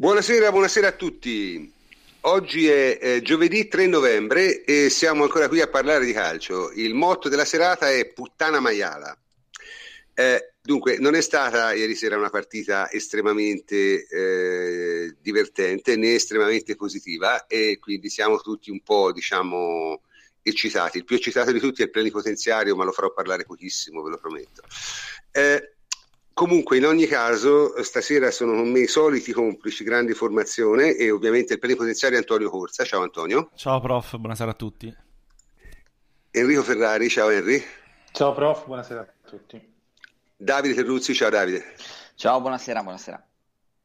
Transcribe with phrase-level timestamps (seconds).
[0.00, 1.70] Buonasera, buonasera a tutti.
[2.20, 6.70] Oggi è eh, giovedì 3 novembre e siamo ancora qui a parlare di calcio.
[6.72, 9.14] Il motto della serata è puttana maiala.
[10.14, 17.46] Eh, dunque, non è stata ieri sera una partita estremamente eh, divertente né estremamente positiva
[17.46, 20.00] e quindi siamo tutti un po', diciamo,
[20.40, 20.96] eccitati.
[20.96, 24.16] Il più eccitato di tutti è il plenipotenziario, ma lo farò parlare pochissimo, ve lo
[24.16, 24.62] prometto.
[25.30, 25.74] Eh,
[26.40, 31.52] Comunque, in ogni caso, stasera sono con me i soliti complici, grande formazione e ovviamente
[31.52, 32.82] il plenipotenziario Antonio Corsa.
[32.82, 33.50] Ciao Antonio.
[33.54, 34.96] Ciao prof, buonasera a tutti.
[36.30, 37.62] Enrico Ferrari, ciao Henry.
[38.12, 39.60] Ciao prof, buonasera a tutti.
[40.34, 41.74] Davide Terruzzi, ciao Davide.
[42.14, 43.22] Ciao, buonasera, buonasera.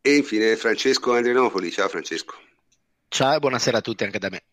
[0.02, 2.36] E infine Francesco Andrianopoli, ciao Francesco.
[3.10, 4.44] Ciao e buonasera a tutti anche da me.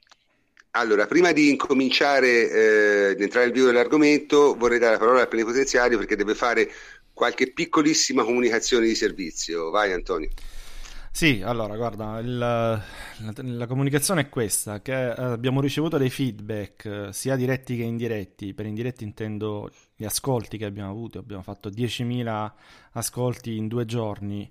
[0.75, 5.29] Allora, prima di incominciare, eh, di entrare nel vivo dell'argomento, vorrei dare la parola al
[5.29, 6.73] plenipotenziario perché deve fare
[7.13, 9.71] qualche piccolissima comunicazione di servizio.
[9.71, 10.29] Vai Antonio.
[11.15, 12.83] Sì, allora guarda, il, la,
[13.35, 18.55] la, comunicazione è questa, che eh, abbiamo ricevuto dei feedback eh, sia diretti che indiretti,
[18.55, 22.53] per indiretti intendo gli ascolti che abbiamo avuto, abbiamo fatto 10.000
[22.93, 24.51] ascolti in due giorni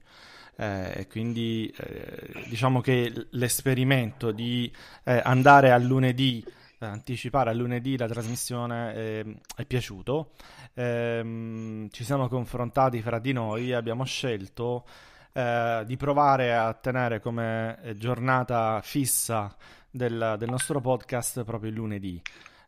[0.58, 4.72] eh, e quindi eh, diciamo che l'esperimento di
[5.03, 6.46] eh, andare a lunedì
[6.86, 10.31] anticipare a lunedì la trasmissione eh, è piaciuto.
[10.74, 14.86] Eh, ci siamo confrontati fra di noi e abbiamo scelto
[15.34, 19.56] eh, di provare a tenere come giornata fissa
[19.90, 22.22] del, del nostro podcast proprio il lunedì.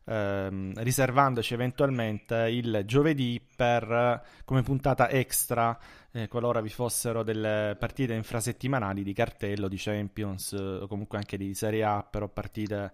[0.06, 5.78] Ehm, riservandoci eventualmente il giovedì per, come puntata extra
[6.12, 11.54] eh, qualora vi fossero delle partite infrasettimanali di cartello, di Champions o comunque anche di
[11.54, 12.92] Serie A, però partite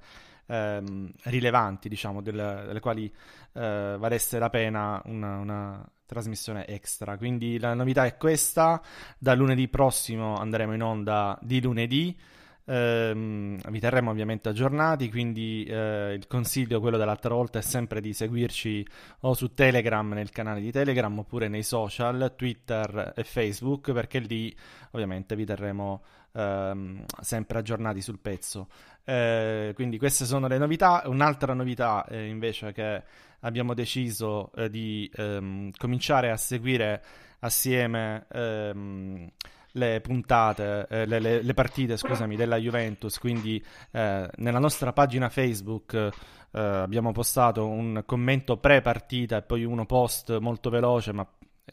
[0.51, 3.13] ehm, rilevanti, diciamo, delle, delle quali
[3.53, 7.17] eh, valesse la pena una, una trasmissione extra.
[7.17, 8.83] Quindi la novità è questa,
[9.17, 12.19] da lunedì prossimo andremo in onda di lunedì.
[12.65, 18.13] Eh, vi terremo ovviamente aggiornati, quindi eh, il consiglio, quello dell'altra volta, è sempre di
[18.13, 18.87] seguirci
[19.21, 24.55] o su Telegram, nel canale di Telegram, oppure nei social, Twitter e Facebook, perché lì
[24.93, 28.69] ovviamente vi terremo ehm, sempre aggiornati sul pezzo.
[29.05, 31.03] Eh, quindi queste sono le novità.
[31.07, 33.03] Un'altra novità eh, invece che
[33.41, 37.03] abbiamo deciso eh, di ehm, cominciare a seguire
[37.41, 39.31] assieme ehm,
[39.73, 43.19] le puntate, eh, le, le, le, partite scusami, della Juventus.
[43.19, 49.87] Quindi eh, nella nostra pagina Facebook eh, abbiamo postato un commento pre-partita e poi uno
[49.87, 51.27] post molto veloce, ma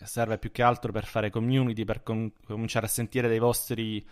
[0.04, 4.06] serve più che altro per fare community, per com- cominciare a sentire dei vostri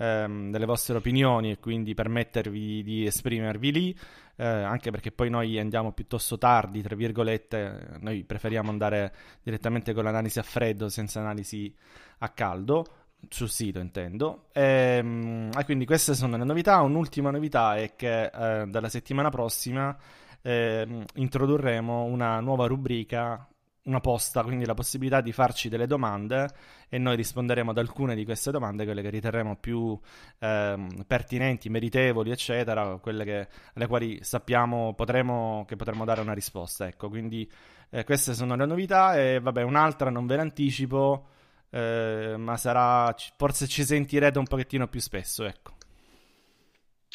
[0.00, 3.98] ehm, delle vostre opinioni e quindi permettervi di esprimervi lì,
[4.36, 10.04] eh, anche perché poi noi andiamo piuttosto tardi, tra virgolette, noi preferiamo andare direttamente con
[10.04, 11.72] l'analisi a freddo senza analisi
[12.18, 12.84] a caldo
[13.28, 14.46] sul sito intendo.
[14.52, 14.62] E,
[14.98, 16.80] ehm, e, quindi queste sono le novità.
[16.80, 19.96] Un'ultima novità è che eh, dalla settimana prossima
[20.42, 23.46] eh, introdurremo una nuova rubrica
[23.82, 26.48] una posta, quindi la possibilità di farci delle domande
[26.88, 29.98] e noi risponderemo ad alcune di queste domande, quelle che riterremo più
[30.38, 36.86] ehm, pertinenti, meritevoli, eccetera, quelle che, alle quali sappiamo potremo, che potremo dare una risposta.
[36.86, 37.50] Ecco, quindi
[37.90, 41.26] eh, queste sono le novità e vabbè, un'altra non ve l'anticipo,
[41.70, 45.76] eh, ma sarà, forse ci sentirete un pochettino più spesso, ecco.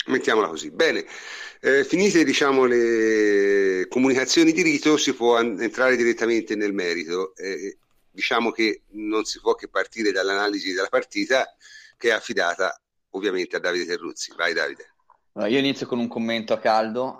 [0.07, 0.71] Mettiamola così.
[0.71, 1.05] Bene,
[1.61, 7.35] eh, finite diciamo, le comunicazioni di rito, si può an- entrare direttamente nel merito.
[7.35, 7.77] Eh,
[8.11, 11.53] diciamo che non si può che partire dall'analisi della partita
[11.97, 12.79] che è affidata
[13.11, 14.33] ovviamente a Davide Terruzzi.
[14.35, 14.93] Vai Davide.
[15.33, 17.19] Allora, io inizio con un commento a caldo.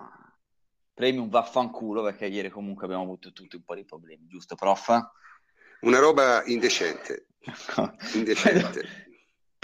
[0.94, 4.88] Premium vaffanculo perché ieri comunque abbiamo avuto tutti un po' di problemi, giusto prof?
[5.82, 7.28] Una roba indecente.
[8.14, 9.04] indecente.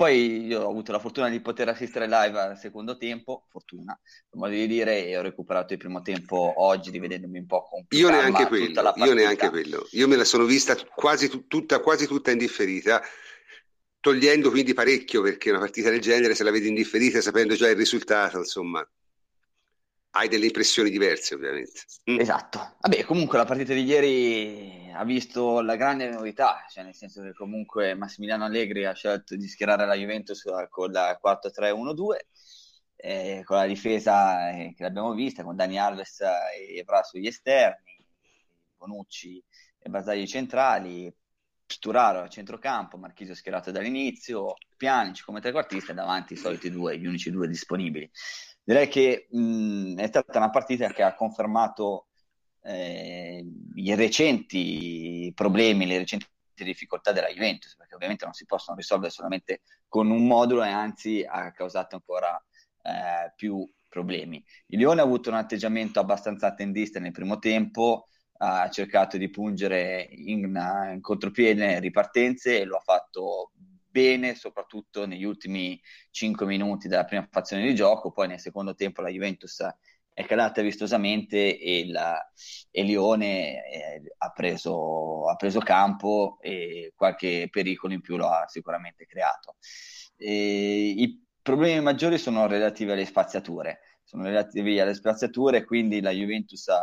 [0.02, 3.96] Poi io ho avuto la fortuna di poter assistere live al secondo tempo, fortuna,
[4.28, 7.86] per modo di dire, e ho recuperato il primo tempo oggi rivedendomi un po' con
[7.90, 9.88] io neanche quello, io neanche quello.
[9.92, 13.00] Io me la sono vista quasi tutta, quasi tutta indifferita,
[14.00, 17.76] togliendo quindi parecchio perché una partita del genere se la vedi indifferita sapendo già il
[17.76, 18.84] risultato, insomma,
[20.12, 21.82] hai delle impressioni diverse ovviamente.
[22.10, 22.20] Mm.
[22.20, 22.76] Esatto.
[22.80, 27.34] Vabbè, comunque la partita di ieri ha visto la grande novità, cioè nel senso che
[27.34, 32.18] comunque Massimiliano Allegri ha scelto di schierare la Juventus con la 4-3-1-2,
[32.98, 37.98] eh, con la difesa eh, che l'abbiamo vista, con Dani Alves e Evra sugli esterni,
[38.78, 39.42] Bonucci
[39.80, 41.14] e Basagli centrali,
[41.66, 47.06] Sturaro a centrocampo, Marchisio schierato dall'inizio, Pianici come trequartista e davanti i soliti due, gli
[47.06, 48.12] unici due disponibili
[48.64, 52.08] direi che mh, è stata una partita che ha confermato
[52.64, 59.12] eh, i recenti problemi, le recenti difficoltà della Juventus, perché ovviamente non si possono risolvere
[59.12, 62.40] solamente con un modulo e anzi ha causato ancora
[62.84, 64.44] eh, più problemi.
[64.68, 68.08] Il Lione ha avuto un atteggiamento abbastanza attendista nel primo tempo,
[68.38, 70.40] ha cercato di pungere in,
[70.94, 73.52] in contropiede ripartenze e lo ha fatto
[73.92, 75.80] bene, soprattutto negli ultimi
[76.10, 79.64] 5 minuti della prima fazione di gioco, poi nel secondo tempo la Juventus
[80.14, 82.18] è calata vistosamente e, la,
[82.70, 88.48] e Lione eh, ha, preso, ha, preso, campo e qualche pericolo in più lo ha
[88.48, 89.56] sicuramente creato.
[90.18, 96.68] E I problemi maggiori sono relativi alle spaziature, sono relativi alle spaziature, quindi la Juventus
[96.68, 96.82] ha,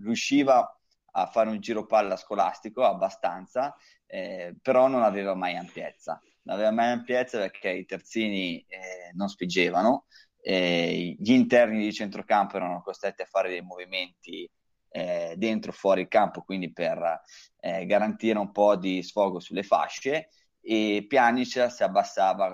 [0.00, 0.77] riusciva
[1.20, 3.74] a fare un giro palla scolastico abbastanza,
[4.06, 6.20] eh, però non aveva mai ampiezza.
[6.42, 10.06] Non aveva mai ampiezza perché i terzini eh, non spingevano,
[10.40, 14.50] eh, gli interni di centrocampo erano costretti a fare dei movimenti
[14.90, 17.20] eh, dentro fuori il campo, quindi per
[17.60, 20.30] eh, garantire un po' di sfogo sulle fasce
[20.60, 22.50] e Pjanic si abbassava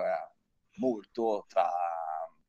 [0.76, 1.70] molto tra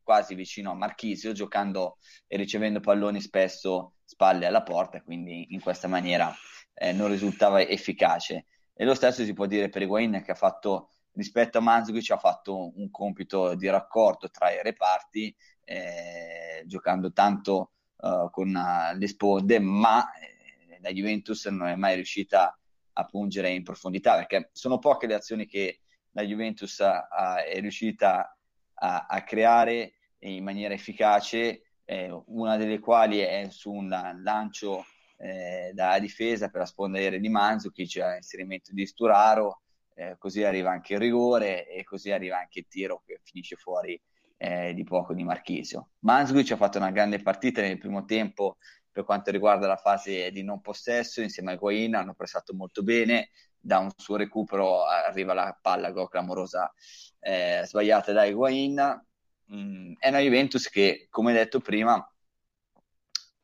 [0.02, 1.98] quasi vicino a Marchisio, giocando
[2.28, 6.34] e ricevendo palloni spesso spalle alla porta, quindi in questa maniera
[6.74, 8.46] eh, non risultava efficace.
[8.74, 12.18] E lo stesso si può dire per Higuain che ha fatto rispetto a Mandzukic ha
[12.18, 19.08] fatto un compito di raccordo tra i reparti, eh, giocando tanto uh, con uh, le
[19.08, 22.58] sponde, ma eh, la Juventus non è mai riuscita
[22.98, 25.80] a pungere in profondità, perché sono poche le azioni che
[26.12, 28.38] la Juventus ha, ha, è riuscita
[28.74, 33.90] a, a, creare in maniera efficace, eh, una delle quali è su un
[34.24, 34.86] lancio
[35.18, 39.62] eh, da difesa per la sponda aerea di Mandzukic, inserimento di Sturaro,
[39.96, 44.00] eh, così arriva anche il rigore e così arriva anche il tiro che finisce fuori
[44.38, 45.92] eh, di poco di Marchisio.
[46.00, 48.58] Mansguic ha fatto una grande partita nel primo tempo
[48.92, 53.30] per quanto riguarda la fase di non possesso insieme a Guain, hanno prestato molto bene,
[53.60, 56.72] da un suo recupero arriva la palla gol clamorosa
[57.20, 59.06] eh, sbagliata da Higuain.
[59.54, 61.96] Mm, è una Juventus che, come detto prima,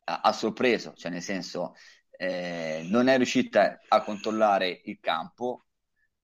[0.05, 1.75] ha, ha sorpreso, cioè nel senso
[2.11, 5.65] eh, non è riuscita a controllare il campo,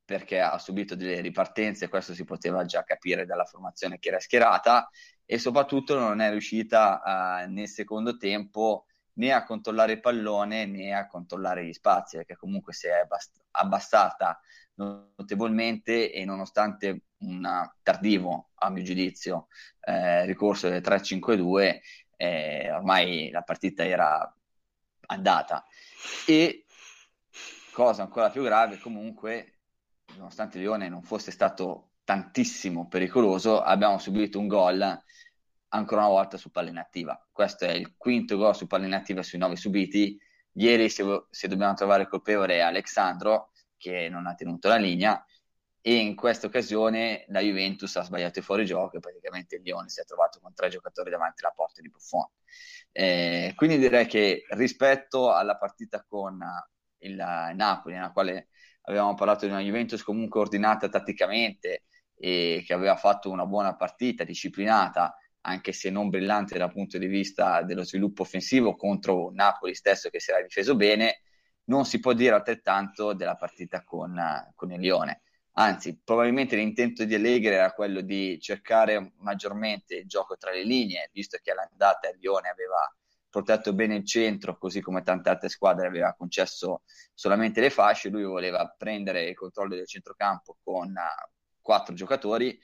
[0.06, 4.90] perché ha subito delle ripartenze, questo si poteva già capire dalla formazione che era schierata,
[5.26, 8.86] e soprattutto non è riuscita uh, nel secondo tempo
[9.18, 13.06] né a controllare il pallone né a controllare gli spazi, perché comunque si è
[13.52, 14.40] abbassata
[14.76, 19.48] notevolmente e nonostante un tardivo, a mio giudizio,
[19.82, 21.80] eh, ricorso del 3-5-2,
[22.16, 24.32] eh, ormai la partita era
[25.08, 25.66] andata.
[26.28, 26.66] E
[27.72, 29.54] cosa ancora più grave, comunque
[30.16, 35.04] nonostante Lione non fosse stato tantissimo pericoloso, abbiamo subito un gol
[35.70, 37.28] ancora una volta su palla inattiva.
[37.32, 40.20] Questo è il quinto gol su palla inattiva sui nove subiti.
[40.54, 45.24] Ieri, se, se dobbiamo trovare colpevole, è Alexandro, che non ha tenuto la linea,
[45.82, 50.02] e in questa occasione la Juventus ha sbagliato il fuorigioco e praticamente il Lione si
[50.02, 52.28] è trovato con tre giocatori davanti alla porta di Buffon.
[52.92, 56.40] Eh, quindi direi che rispetto alla partita con
[57.00, 58.50] il Napoli, nella quale
[58.82, 61.84] avevamo parlato di una Juventus comunque ordinata tatticamente
[62.16, 65.16] e che aveva fatto una buona partita, disciplinata,
[65.48, 70.20] anche se non brillante dal punto di vista dello sviluppo offensivo contro Napoli stesso che
[70.20, 71.22] si era difeso bene,
[71.66, 74.20] non si può dire altrettanto della partita con,
[74.56, 75.22] con il Lione.
[75.54, 81.10] Anzi, probabilmente l'intento di Allegri era quello di cercare maggiormente il gioco tra le linee,
[81.14, 82.94] visto che all'andata il Lione aveva
[83.30, 88.24] protetto bene il centro, così come tante altre squadre aveva concesso solamente le fasce, lui
[88.24, 91.30] voleva prendere il controllo del centrocampo con uh,
[91.62, 92.58] quattro giocatori,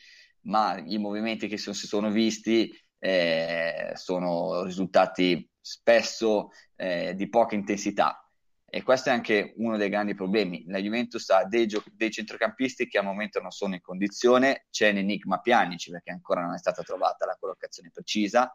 [0.44, 8.18] ma i movimenti che si sono visti eh, sono risultati spesso eh, di poca intensità.
[8.66, 10.64] E questo è anche uno dei grandi problemi.
[10.68, 14.92] La Juventus ha dei, gio- dei centrocampisti che al momento non sono in condizione, c'è
[14.92, 18.52] l'enigma Pianici perché ancora non è stata trovata la collocazione precisa,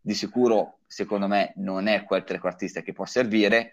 [0.00, 3.72] di sicuro secondo me non è quel trequartista che può servire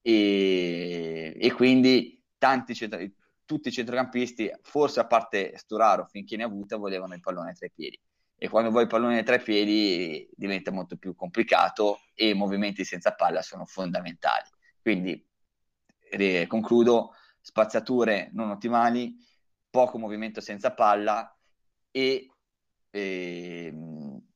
[0.00, 3.00] e, e quindi tanti centro-
[3.44, 7.66] tutti i centrocampisti, forse a parte Sturaro finché ne ha avuta, volevano il pallone tra
[7.66, 8.00] i piedi
[8.36, 12.84] e quando vuoi il pallone tra i piedi diventa molto più complicato e i movimenti
[12.84, 14.48] senza palla sono fondamentali.
[14.82, 15.26] Quindi
[16.10, 19.14] re- concludo, spazzature non ottimali,
[19.70, 21.34] poco movimento senza palla
[21.90, 22.30] e
[22.90, 23.74] eh,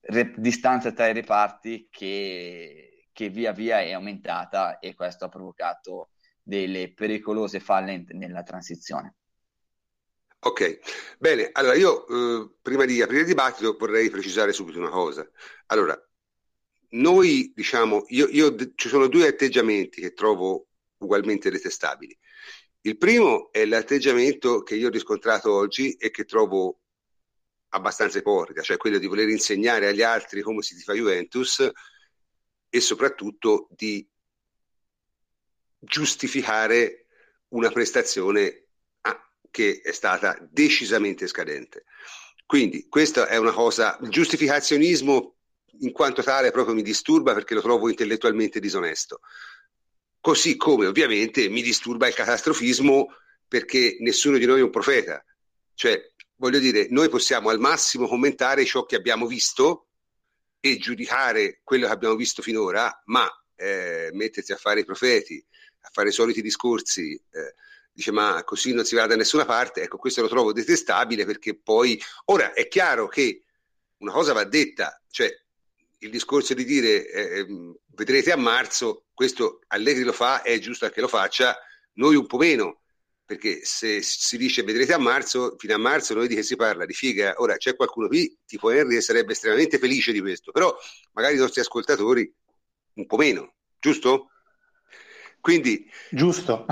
[0.00, 6.10] re- distanza tra i reparti che, che, via via è aumentata e questo ha provocato
[6.48, 9.16] delle pericolose falle nella transizione.
[10.40, 10.78] Ok,
[11.18, 15.28] bene, allora io eh, prima di aprire il dibattito vorrei precisare subito una cosa.
[15.66, 15.94] Allora,
[16.90, 22.16] noi diciamo, io, io, ci sono due atteggiamenti che trovo ugualmente detestabili.
[22.80, 26.80] Il primo è l'atteggiamento che io ho riscontrato oggi e che trovo
[27.70, 31.70] abbastanza ipocrita, cioè quello di voler insegnare agli altri come si fa Juventus
[32.70, 34.08] e soprattutto di
[35.78, 37.06] giustificare
[37.48, 38.66] una prestazione
[39.02, 41.84] ah, che è stata decisamente scadente.
[42.46, 45.36] Quindi questa è una cosa, il giustificazionismo
[45.80, 49.20] in quanto tale proprio mi disturba perché lo trovo intellettualmente disonesto.
[50.20, 53.14] Così come ovviamente mi disturba il catastrofismo
[53.46, 55.22] perché nessuno di noi è un profeta.
[55.74, 59.88] Cioè, voglio dire, noi possiamo al massimo commentare ciò che abbiamo visto
[60.60, 65.44] e giudicare quello che abbiamo visto finora, ma eh, mettersi a fare i profeti,
[65.80, 67.54] a fare i soliti discorsi, eh,
[67.92, 71.58] dice ma così non si va da nessuna parte, ecco questo lo trovo detestabile perché
[71.58, 73.42] poi, ora è chiaro che
[73.98, 75.30] una cosa va detta, cioè
[75.98, 80.88] il discorso di dire eh, ehm, vedrete a marzo, questo Allegri lo fa, è giusto
[80.90, 81.56] che lo faccia,
[81.94, 82.82] noi un po' meno,
[83.24, 86.86] perché se si dice vedrete a marzo, fino a marzo noi di che si parla?
[86.86, 87.34] Di figa.
[87.38, 90.74] Ora c'è qualcuno qui, tipo Henry, che sarebbe estremamente felice di questo, però
[91.12, 92.32] magari i nostri ascoltatori
[92.94, 94.30] un po' meno, giusto?
[95.40, 96.66] Quindi, giusto.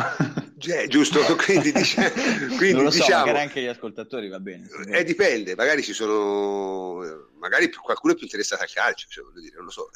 [0.69, 2.13] Eh, giusto, quindi, dice,
[2.57, 4.69] quindi non lo so, diciamo, magari anche gli ascoltatori va bene.
[4.89, 9.57] Eh, dipende, magari ci sono, magari qualcuno è più interessato al calcio, cioè, voglio dire,
[9.57, 9.91] non lo so.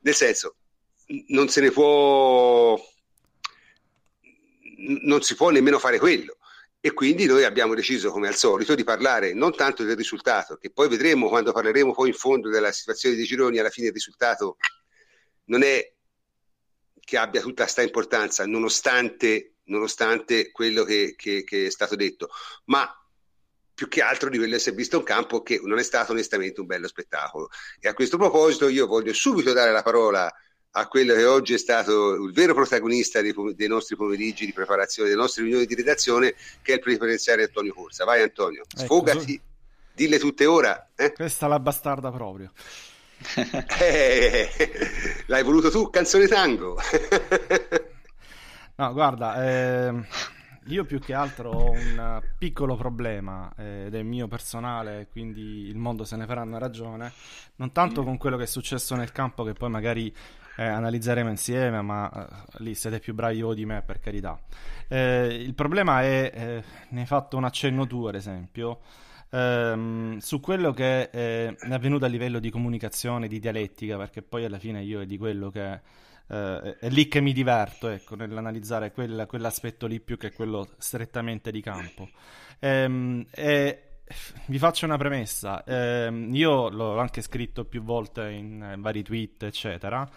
[0.00, 0.56] Nel senso,
[1.28, 2.80] non se ne può,
[5.02, 6.38] non si può nemmeno fare quello.
[6.80, 10.70] E quindi noi abbiamo deciso, come al solito, di parlare non tanto del risultato, che
[10.70, 14.58] poi vedremo quando parleremo poi in fondo della situazione dei gironi, alla fine il risultato
[15.44, 15.93] non è
[17.04, 22.28] che abbia tutta questa importanza, nonostante, nonostante quello che, che, che, è stato detto,
[22.66, 22.88] ma
[23.74, 26.66] più che altro di quello essere visto un campo che non è stato onestamente un
[26.66, 27.50] bello spettacolo.
[27.80, 30.32] E a questo proposito io voglio subito dare la parola
[30.76, 35.08] a quello che oggi è stato il vero protagonista dei, dei nostri pomeriggi di preparazione,
[35.08, 38.04] delle nostre riunioni di redazione, che è il plenipotenziario Antonio Corsa.
[38.04, 39.44] Vai Antonio, ecco, sfogati, ecco,
[39.94, 40.90] dille tutte ora.
[40.96, 41.12] Eh?
[41.12, 42.52] Questa è la bastarda proprio.
[43.80, 44.48] Eh,
[45.26, 46.76] l'hai voluto tu, canzone tango.
[48.76, 50.06] no, guarda, eh,
[50.66, 55.76] io più che altro ho un piccolo problema eh, ed è mio personale, quindi il
[55.76, 57.12] mondo se ne farà una ragione,
[57.56, 60.14] non tanto con quello che è successo nel campo che poi magari
[60.56, 64.38] eh, analizzeremo insieme, ma eh, lì siete più bravi voi di me, per carità.
[64.88, 68.80] Eh, il problema è, ne hai fatto un accenno tu, ad esempio,
[69.34, 74.58] ehm, su quello che è avvenuto a livello di comunicazione, di dialettica, perché poi alla
[74.58, 75.80] fine io è di quello che
[76.28, 81.50] eh, è lì che mi diverto, ecco, nell'analizzare quel, quell'aspetto lì più che quello strettamente
[81.50, 82.08] di campo.
[82.60, 83.82] Ehm, e
[84.46, 90.08] vi faccio una premessa, ehm, io l'ho anche scritto più volte in vari tweet, eccetera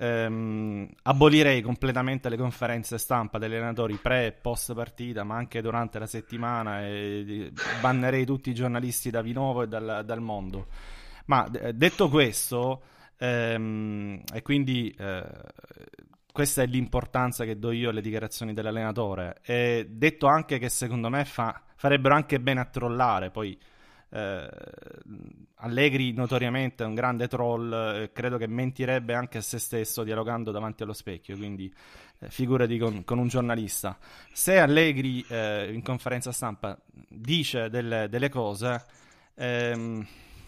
[0.00, 5.98] ehm, abolirei completamente le conferenze stampa degli allenatori pre e post partita, ma anche durante
[5.98, 10.66] la settimana e bannerei tutti i giornalisti da Vinovo e dal, dal mondo.
[11.26, 12.82] Ma detto questo,
[13.18, 15.24] ehm, e quindi eh,
[16.32, 21.24] questa è l'importanza che do io alle dichiarazioni dell'allenatore, e detto anche che secondo me
[21.26, 23.56] fa, farebbero anche bene a trollare, poi
[24.10, 24.50] eh,
[25.56, 30.50] Allegri notoriamente è un grande troll, eh, credo che mentirebbe anche a se stesso dialogando
[30.50, 31.72] davanti allo specchio, quindi
[32.18, 33.98] eh, figurati con, con, un giornalista.
[34.32, 38.84] Se Allegri eh, in conferenza stampa dice delle, delle cose,
[39.34, 40.06] ehm,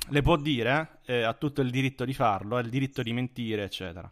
[0.09, 3.64] le può dire, eh, ha tutto il diritto di farlo, ha il diritto di mentire,
[3.64, 4.11] eccetera.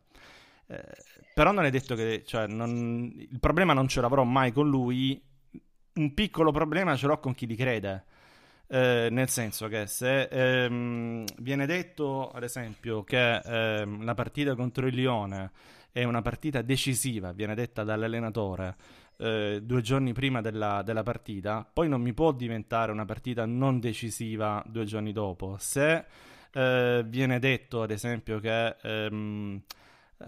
[1.35, 5.21] Però non è detto che cioè, non, il problema non ce l'avrò mai con lui,
[5.95, 8.05] un piccolo problema ce l'ho con chi li crede.
[8.73, 14.87] Eh, nel senso che se ehm, viene detto, ad esempio, che ehm, la partita contro
[14.87, 15.51] il Lione
[15.91, 18.77] è una partita decisiva, viene detta dall'allenatore
[19.17, 23.81] eh, due giorni prima della, della, partita, poi non mi può diventare una partita non
[23.81, 25.57] decisiva due giorni dopo.
[25.59, 26.05] Se
[26.53, 29.63] eh, viene detto, ad esempio, che ehm,
[30.17, 30.27] eh,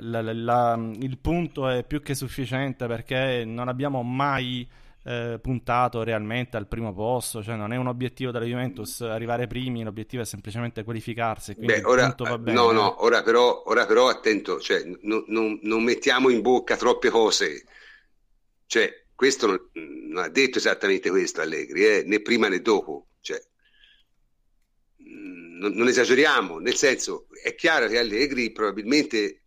[0.00, 4.68] la, la, la, il punto è più che sufficiente perché non abbiamo mai
[5.06, 9.84] eh, puntato realmente al primo posto, cioè non è un obiettivo della Juventus arrivare primi,
[9.84, 11.54] l'obiettivo è semplicemente qualificarsi.
[11.56, 16.42] Beh, ora, no, no, ora però, ora però attento, cioè, no, no, non mettiamo in
[16.42, 17.64] bocca troppe cose,
[18.66, 19.70] cioè, questo non,
[20.08, 23.40] non ha detto esattamente questo Allegri, eh, né prima né dopo, cioè,
[25.02, 29.42] mm, non, non esageriamo, nel senso, è chiaro che Allegri probabilmente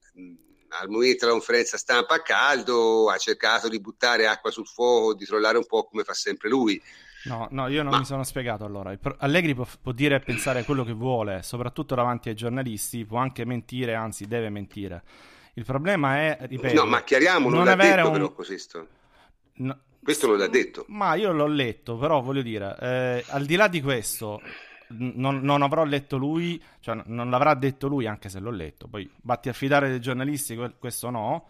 [0.70, 5.26] al momento della conferenza stampa a caldo ha cercato di buttare acqua sul fuoco, di
[5.26, 6.82] trollare un po' come fa sempre lui.
[7.26, 8.00] No, no, io non Ma...
[8.00, 8.98] mi sono spiegato allora.
[9.18, 13.46] Allegri può, può, dire e pensare quello che vuole, soprattutto davanti ai giornalisti, può anche
[13.46, 15.04] mentire, anzi deve mentire.
[15.56, 18.14] Il problema è, ripeto, no, ma chiariamo, non, non avere detto, un...
[18.14, 18.88] però, questo.
[19.56, 20.86] No, questo non l'ha detto.
[20.88, 24.42] Ma io l'ho letto, però voglio dire, eh, al di là di questo,
[24.90, 29.10] non, non, avrò letto lui, cioè non l'avrà detto lui anche se l'ho letto, poi
[29.22, 31.48] batti a fidare dei giornalisti, questo no,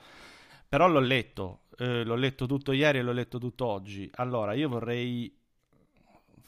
[0.68, 4.70] però l'ho letto, eh, l'ho letto tutto ieri e l'ho letto tutto oggi, allora io
[4.70, 5.34] vorrei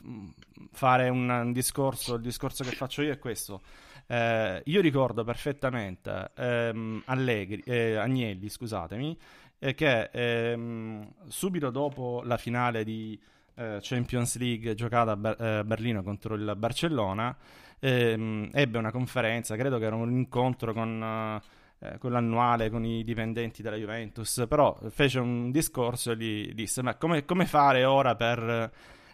[0.06, 0.30] mm,
[0.72, 3.62] fare un, un discorso, il discorso che faccio io è questo,
[4.08, 9.18] eh, io ricordo perfettamente ehm, Allegri, eh, Agnelli, scusatemi,
[9.58, 13.18] eh, che ehm, subito dopo la finale di
[13.56, 17.36] eh, Champions League giocata a Ber- eh, Berlino contro il Barcellona,
[17.80, 21.42] ehm, ebbe una conferenza, credo che era un incontro con,
[21.80, 26.82] eh, con l'annuale, con i dipendenti della Juventus, però fece un discorso e gli disse,
[26.82, 28.72] ma come, come fare ora per...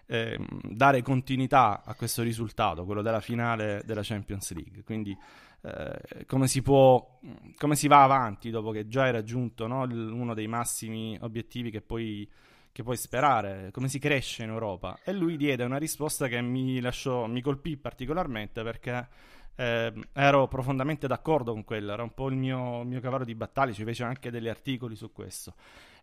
[0.10, 4.82] Eh, dare continuità a questo risultato, quello della finale della Champions League.
[4.86, 5.14] Quindi,
[5.62, 7.20] eh, come si può,
[7.58, 11.82] come si va avanti dopo che già hai raggiunto no, uno dei massimi obiettivi che
[11.82, 12.30] poi
[12.78, 15.00] che puoi sperare, come si cresce in Europa.
[15.04, 19.08] E lui diede una risposta che mi lasciò, mi colpì particolarmente perché
[19.56, 23.74] eh, ero profondamente d'accordo con quella, era un po' il mio, mio cavallo di battaglia,
[23.74, 25.56] ci fece anche degli articoli su questo.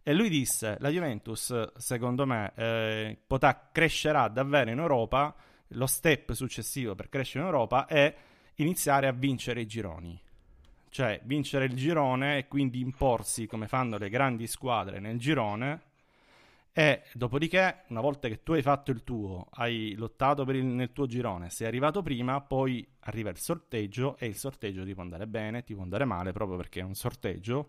[0.02, 5.32] E lui disse: La Juventus, secondo me, eh, potrà, crescerà davvero in Europa.
[5.68, 8.12] Lo step successivo per crescere in Europa è
[8.56, 10.20] iniziare a vincere i gironi.
[10.88, 15.92] Cioè, vincere il girone e quindi imporsi come fanno le grandi squadre nel girone
[16.76, 21.06] e dopodiché, una volta che tu hai fatto il tuo, hai lottato il, nel tuo
[21.06, 25.62] girone, sei arrivato prima, poi arriva il sorteggio e il sorteggio ti può andare bene,
[25.62, 27.68] ti può andare male proprio perché è un sorteggio.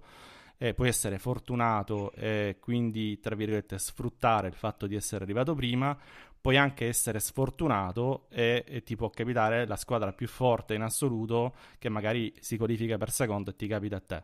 [0.58, 5.96] E puoi essere fortunato e quindi, tra virgolette, sfruttare il fatto di essere arrivato prima.
[6.42, 11.56] Puoi anche essere sfortunato e, e ti può capitare la squadra più forte in assoluto
[11.78, 14.24] che magari si qualifica per secondo e ti capita a te.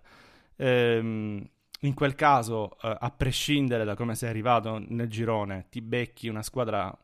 [0.55, 1.49] Ehm,
[1.81, 6.43] in quel caso, eh, a prescindere da come sei arrivato nel girone, ti becchi una
[6.43, 6.95] squadra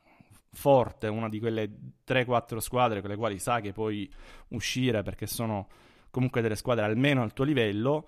[0.51, 1.69] forte, una di quelle
[2.05, 4.11] 3-4 squadre con le quali sai che puoi
[4.49, 5.67] uscire perché sono
[6.09, 8.07] comunque delle squadre almeno al tuo livello,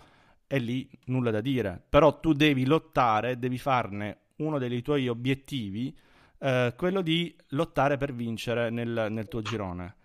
[0.51, 1.79] e lì nulla da dire.
[1.87, 5.95] Però tu devi lottare, devi farne uno dei tuoi obiettivi,
[6.39, 9.97] eh, quello di lottare per vincere nel, nel tuo girone.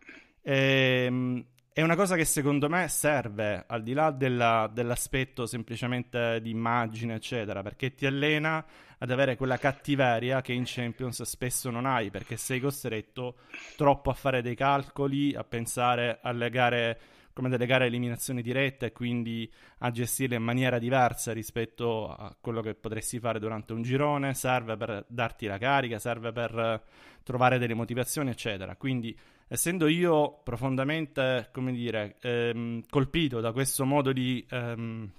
[0.42, 1.44] E, ehm,
[1.76, 7.16] è una cosa che secondo me serve, al di là della, dell'aspetto semplicemente di immagine,
[7.16, 8.64] eccetera, perché ti allena
[8.96, 13.38] ad avere quella cattiveria che in Champions spesso non hai, perché sei costretto
[13.74, 17.00] troppo a fare dei calcoli, a pensare alle gare
[17.32, 22.32] come delle gare a eliminazione diretta e quindi a gestirle in maniera diversa rispetto a
[22.40, 26.84] quello che potresti fare durante un girone, serve per darti la carica, serve per
[27.24, 28.76] trovare delle motivazioni, eccetera.
[28.76, 35.10] Quindi essendo io profondamente, come dire, ehm, colpito da questo modo di ehm,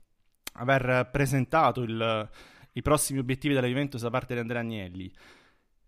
[0.54, 2.30] aver presentato il,
[2.74, 5.12] i prossimi obiettivi della Juventus da parte di Andrea Agnelli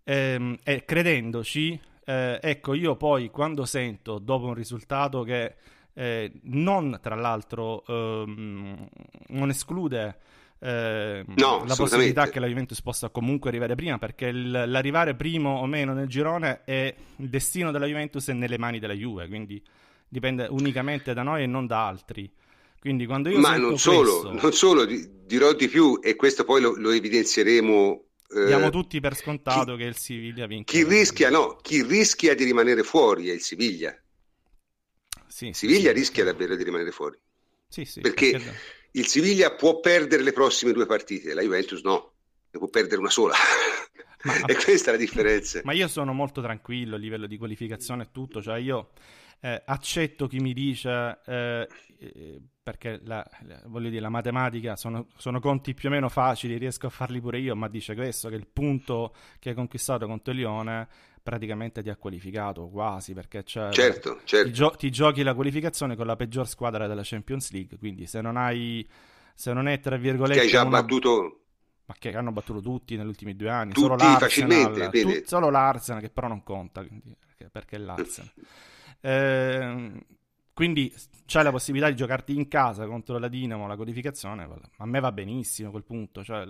[0.04, 5.56] ehm, e credendoci, eh, ecco, io poi quando sento dopo un risultato che
[5.92, 8.88] eh, non, tra l'altro, ehm,
[9.28, 10.18] non esclude
[10.60, 15.66] eh, no, la possibilità che la Juventus possa comunque arrivare prima, perché l'arrivare primo o
[15.66, 19.62] meno nel girone è il destino della Juventus è nelle mani della Juve, quindi
[20.08, 22.30] dipende unicamente da noi e non da altri.
[22.80, 26.60] Quindi quando io Ma non solo, questo, non solo, dirò di più e questo poi
[26.60, 28.04] lo, lo evidenzieremo.
[28.30, 30.72] Eh, diamo tutti per scontato chi, che il Siviglia vinca.
[30.72, 33.96] Chi rischia, no, chi rischia di rimanere fuori è il Siviglia.
[35.26, 37.18] Sì, Siviglia sì, rischia davvero di rimanere fuori.
[37.68, 38.54] Sì, sì, perché, perché
[38.92, 42.12] il Siviglia può perdere le prossime due partite, la Juventus no,
[42.50, 43.34] ne può perdere una sola.
[44.24, 45.60] Ma, e questa è la differenza.
[45.62, 48.90] Ma io sono molto tranquillo a livello di qualificazione e tutto, cioè io
[49.40, 55.06] eh, accetto chi mi dice, eh, eh, perché la, la, voglio dire, la matematica sono,
[55.16, 58.34] sono, conti più o meno facili, riesco a farli pure io, ma dice questo, che
[58.34, 60.88] il punto che hai conquistato contro Lione
[61.22, 64.46] praticamente ti ha qualificato quasi perché c'è, certo, certo.
[64.48, 68.20] Ti, gio- ti, giochi la qualificazione con la peggior squadra della Champions League quindi se
[68.20, 68.86] non hai
[69.34, 71.40] se non è tra virgolette che hai già battuto
[71.86, 75.50] ma che hanno battuto tutti negli ultimi due anni tutti solo l'Arsenal, facilmente tu, solo
[75.50, 77.16] l'Arsenal che però non conta quindi,
[77.50, 78.32] perché, è l'Arsenal
[79.00, 80.04] eh,
[80.52, 80.92] quindi
[81.24, 85.12] c'è la possibilità di giocarti in casa contro la Dinamo la codificazione a me va
[85.12, 86.46] benissimo a quel punto cioè,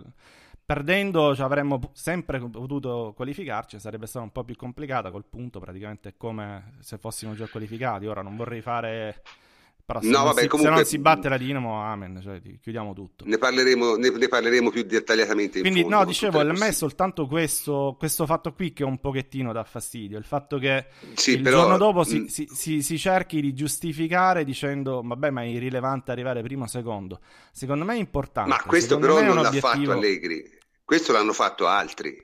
[0.69, 6.11] Perdendo cioè, avremmo sempre potuto qualificarci, sarebbe stato un po' più complicata col punto, praticamente
[6.11, 8.05] è come se fossimo già qualificati.
[8.05, 9.23] Ora non vorrei fare...
[9.87, 10.75] Però se, no, non, vabbè, si, comunque...
[10.75, 13.25] se non si batte la Dinamo, amen, cioè, chiudiamo tutto.
[13.27, 15.61] Ne parleremo, ne, ne parleremo più dettagliatamente.
[15.63, 19.55] Quindi, fondo, no, dicevo, a me è soltanto questo, questo, fatto qui che un pochettino
[19.55, 20.19] dà fastidio.
[20.19, 21.61] Il fatto che sì, il però...
[21.61, 22.25] giorno dopo si, mm.
[22.27, 27.21] si, si, si, cerchi di giustificare dicendo, vabbè, ma è irrilevante arrivare primo o secondo.
[27.53, 28.51] Secondo me è importante.
[28.51, 29.71] Ma questo Secondo però non l'ha obiettivo...
[29.71, 30.57] fatto Allegri
[30.89, 32.19] questo l'hanno fatto altri.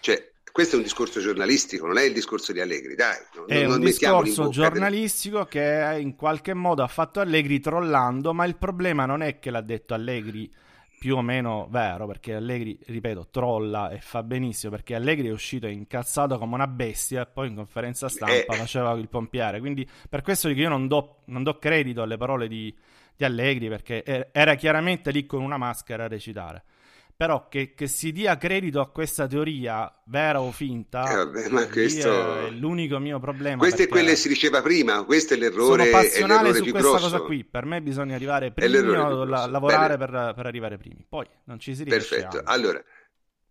[0.00, 3.18] Cioè, questo è un discorso giornalistico, non è il discorso di Allegri, dai.
[3.34, 5.48] Non, è un discorso giornalistico de...
[5.50, 9.60] che in qualche modo ha fatto Allegri trollando, ma il problema non è che l'ha
[9.60, 10.50] detto Allegri
[10.98, 15.66] più o meno vero, perché Allegri, ripeto, trolla e fa benissimo, perché Allegri è uscito
[15.66, 18.56] incazzato come una bestia e poi in conferenza stampa eh.
[18.56, 19.60] faceva il pompiere.
[19.60, 22.74] Quindi per questo dico io non do, non do credito alle parole di,
[23.14, 26.64] di Allegri, perché era chiaramente lì con una maschera a recitare.
[27.16, 31.66] Però che, che, si dia credito a questa teoria, vera o finta, eh vabbè, ma
[31.66, 32.46] questo...
[32.46, 33.56] è l'unico mio problema.
[33.56, 35.84] Questo è quello che si diceva prima, questo è l'errore.
[35.84, 37.04] Sono passionale su questa grosso.
[37.04, 37.42] cosa qui.
[37.42, 41.06] Per me bisogna arrivare primi, la, lavorare per, per, arrivare primi.
[41.08, 42.16] Poi non ci si riesce.
[42.16, 42.42] Perfetto.
[42.44, 42.84] Allora,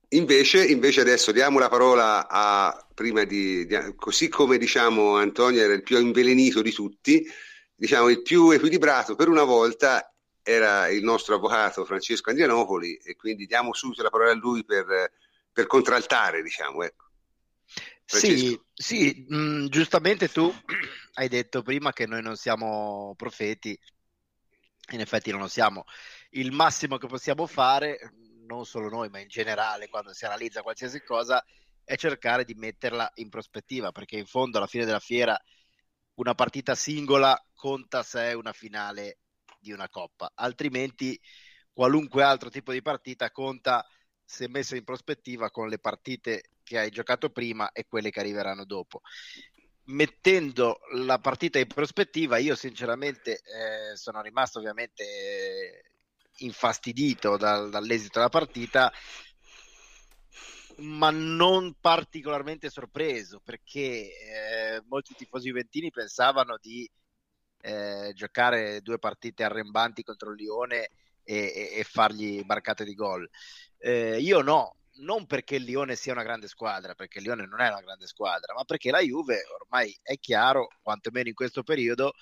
[0.10, 5.74] invece, invece, adesso diamo la parola a prima di, di così come diciamo Antonio era
[5.74, 7.26] il più invelenito di tutti,
[7.74, 10.15] diciamo il più equilibrato per una volta
[10.48, 15.12] era il nostro avvocato Francesco Andrianopoli e quindi diamo subito la parola a lui per,
[15.52, 16.84] per contraltare, diciamo.
[16.84, 17.06] Ecco.
[18.06, 20.54] Sì, sì mh, mm, giustamente tu
[21.16, 23.76] hai detto prima che noi non siamo profeti,
[24.92, 25.86] in effetti non lo siamo.
[26.30, 28.14] Il massimo che possiamo fare,
[28.46, 31.44] non solo noi, ma in generale, quando si analizza qualsiasi cosa,
[31.84, 35.36] è cercare di metterla in prospettiva, perché in fondo alla fine della fiera
[36.16, 39.18] una partita singola conta se è una finale
[39.66, 41.20] di una coppa, altrimenti
[41.74, 43.86] qualunque altro tipo di partita conta
[44.24, 48.64] se messo in prospettiva con le partite che hai giocato prima e quelle che arriveranno
[48.64, 49.02] dopo.
[49.86, 55.92] Mettendo la partita in prospettiva, io sinceramente eh, sono rimasto ovviamente
[56.38, 58.92] infastidito dal, dall'esito della partita,
[60.78, 66.90] ma non particolarmente sorpreso perché eh, molti tifosi juventini pensavano di
[67.66, 70.90] eh, giocare due partite arrembanti contro il Lione
[71.24, 73.28] e, e, e fargli barcate di gol.
[73.80, 77.62] Eh, io no, non perché il Lione sia una grande squadra, perché il Lione non
[77.62, 82.14] è una grande squadra, ma perché la Juve ormai è chiaro, quantomeno in questo periodo,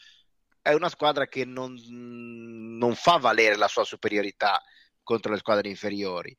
[0.61, 4.61] è una squadra che non, non fa valere la sua superiorità
[5.03, 6.35] contro le squadre inferiori.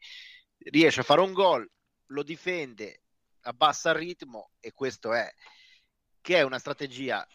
[0.57, 1.71] Riesce a fare un gol,
[2.07, 3.03] lo difende,
[3.43, 5.31] abbassa il ritmo e questo è
[6.23, 7.27] che è una strategia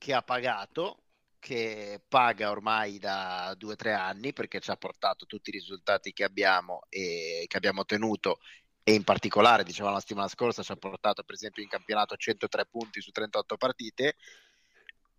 [0.00, 1.02] che ha pagato,
[1.38, 6.14] che paga ormai da due o tre anni perché ci ha portato tutti i risultati
[6.14, 8.38] che abbiamo e che abbiamo ottenuto
[8.82, 12.64] e in particolare, dicevamo la settimana scorsa, ci ha portato per esempio in campionato 103
[12.64, 14.16] punti su 38 partite.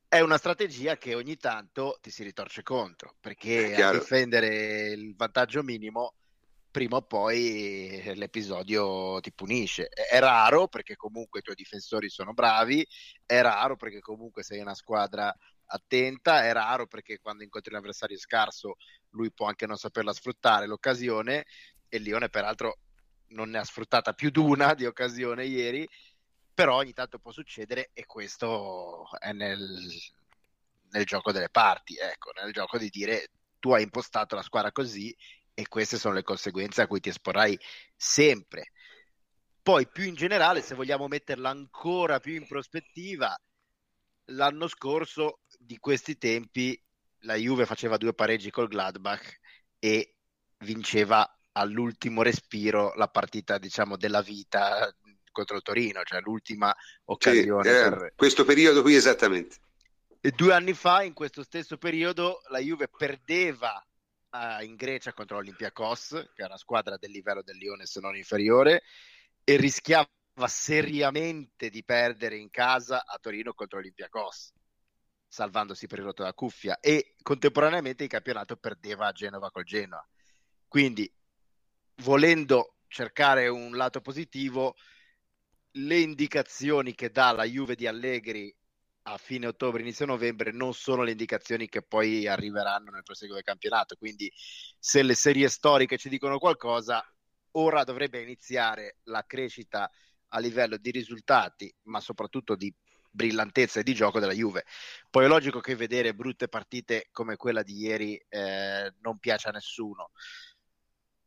[0.08, 5.62] È una strategia che ogni tanto ti si ritorce contro perché a difendere il vantaggio
[5.62, 6.15] minimo
[6.72, 9.88] prima o poi l'episodio ti punisce.
[9.88, 12.86] È raro perché comunque i tuoi difensori sono bravi,
[13.26, 18.18] è raro perché comunque sei una squadra attenta, è raro perché quando incontri un avversario
[18.18, 18.78] scarso
[19.12, 21.46] lui può anche non saperla sfruttare l'occasione
[21.90, 22.80] e Lione peraltro
[23.28, 25.88] non ne ha sfruttata più di una di occasione ieri,
[26.54, 29.90] però ogni tanto può succedere e questo è nel,
[30.92, 33.28] nel gioco delle parti, ecco, nel gioco di dire
[33.60, 35.16] tu hai impostato la squadra così
[35.54, 37.58] e queste sono le conseguenze a cui ti esporrai
[37.96, 38.72] sempre.
[39.62, 43.40] Poi più in generale, se vogliamo metterla ancora più in prospettiva,
[44.26, 46.82] l'anno scorso di questi tempi
[47.24, 49.40] la Juve faceva due pareggi col Gladbach
[49.78, 50.16] e
[50.60, 54.92] vinceva all'ultimo respiro la partita, diciamo, della vita
[55.32, 57.64] contro il Torino, cioè l'ultima occasione.
[57.64, 58.14] Sì, eh, per...
[58.16, 59.58] Questo periodo qui esattamente.
[60.20, 63.84] E due anni fa, in questo stesso periodo, la Juve perdeva
[64.32, 68.15] uh, in Grecia contro l'Olympiakos, che è una squadra del livello del Lione se non
[68.15, 68.84] inferiore,
[69.44, 70.08] e rischiava
[70.46, 74.54] seriamente di perdere in casa a Torino contro l'Olympiakos,
[75.28, 80.06] salvandosi per il rotto della cuffia, e contemporaneamente il campionato perdeva a Genova col Genoa.
[80.67, 81.12] Quindi,
[82.04, 84.76] volendo cercare un lato positivo,
[85.76, 88.54] le indicazioni che dà la Juve di Allegri
[89.04, 93.44] a fine ottobre, inizio novembre non sono le indicazioni che poi arriveranno nel proseguo del
[93.44, 93.96] campionato.
[93.96, 94.32] Quindi,
[94.80, 97.04] se le serie storiche ci dicono qualcosa,
[97.52, 99.90] ora dovrebbe iniziare la crescita
[100.30, 102.74] a livello di risultati, ma soprattutto di
[103.10, 104.66] brillantezza e di gioco della Juve.
[105.10, 109.52] Poi è logico che vedere brutte partite come quella di ieri eh, non piace a
[109.52, 110.12] nessuno.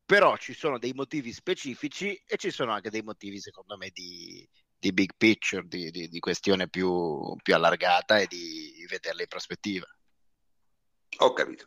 [0.07, 4.47] Però ci sono dei motivi specifici e ci sono anche dei motivi, secondo me, di,
[4.85, 9.87] di big picture, di, di, di questione più, più, allargata e di vederla in prospettiva.
[11.19, 11.65] Ho capito.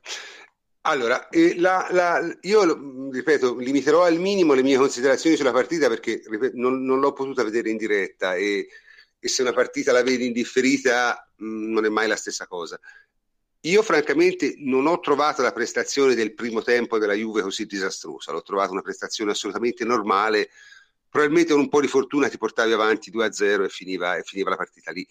[0.82, 6.21] Allora, eh, la, la, io ripeto, limiterò al minimo le mie considerazioni sulla partita perché
[6.27, 8.67] ripeto, non, non, l'ho potuta vedere in diretta e,
[9.19, 12.80] e, se una partita la vedi indifferita mh, mm, non è mai la stessa cosa.
[13.62, 18.43] io francamente non ho trovato la prestazione del primo tempo della Juve così disastrosa, l'ho
[18.43, 20.49] trovata una prestazione assolutamente normale,
[21.17, 24.56] probabilmente con un po' di fortuna ti portavi avanti 2-0 e finiva, e finiva la
[24.56, 25.08] partita lì.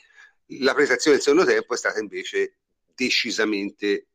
[0.61, 2.59] La prestazione del secondo tempo è stata invece
[2.95, 4.07] decisamente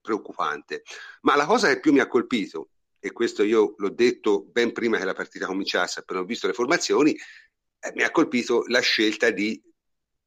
[0.00, 0.82] preoccupante.
[1.20, 4.98] Ma la cosa che più mi ha colpito, e questo io l'ho detto ben prima
[4.98, 9.30] che la partita cominciasse, appena ho visto le formazioni, eh, mi ha colpito la scelta
[9.30, 9.62] di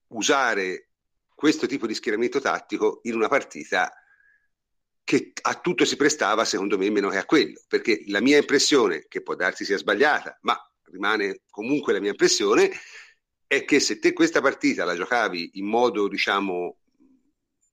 [0.08, 0.92] usare
[1.36, 3.92] questo tipo di schieramento tattico in una partita
[5.04, 9.06] che a tutto si prestava, secondo me, meno che a quello, perché la mia impressione,
[9.10, 10.58] che può darsi sia sbagliata, ma
[10.92, 12.72] rimane comunque la mia impressione,
[13.48, 16.78] è che se te questa partita la giocavi in modo, diciamo,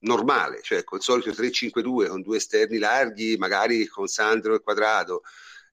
[0.00, 5.22] normale, cioè col solito 3-5-2 con due esterni larghi, magari con Sandro e Quadrado,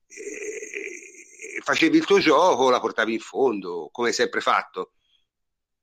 [0.07, 4.93] e facevi il tuo gioco, la portavi in fondo, come hai sempre fatto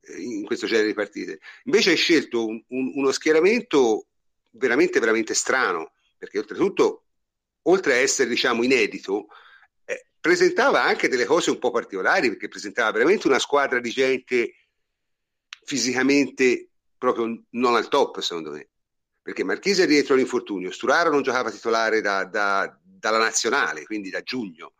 [0.00, 1.40] eh, in questo genere di partite.
[1.64, 4.06] Invece hai scelto un, un, uno schieramento
[4.50, 7.04] veramente, veramente strano, perché oltretutto,
[7.62, 9.43] oltre a essere, diciamo, inedito, eh,
[10.24, 14.54] presentava anche delle cose un po' particolari, perché presentava veramente una squadra di gente
[15.66, 18.70] fisicamente proprio non al top, secondo me.
[19.20, 24.22] Perché Marchese è dietro l'infortunio, Sturaro non giocava titolare da, da, dalla nazionale, quindi da
[24.22, 24.72] giugno.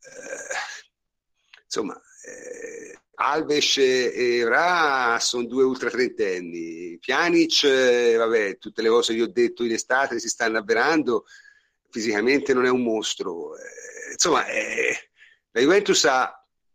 [0.00, 6.98] Eh, insomma, eh, Alves e Ra sono due ultra trentenni.
[6.98, 11.24] Pjanic, eh, vabbè, tutte le cose che ho detto in estate si stanno avverando,
[11.90, 13.56] fisicamente non è un mostro.
[13.56, 15.10] Eh, insomma, eh,
[15.50, 16.32] la Juventus ha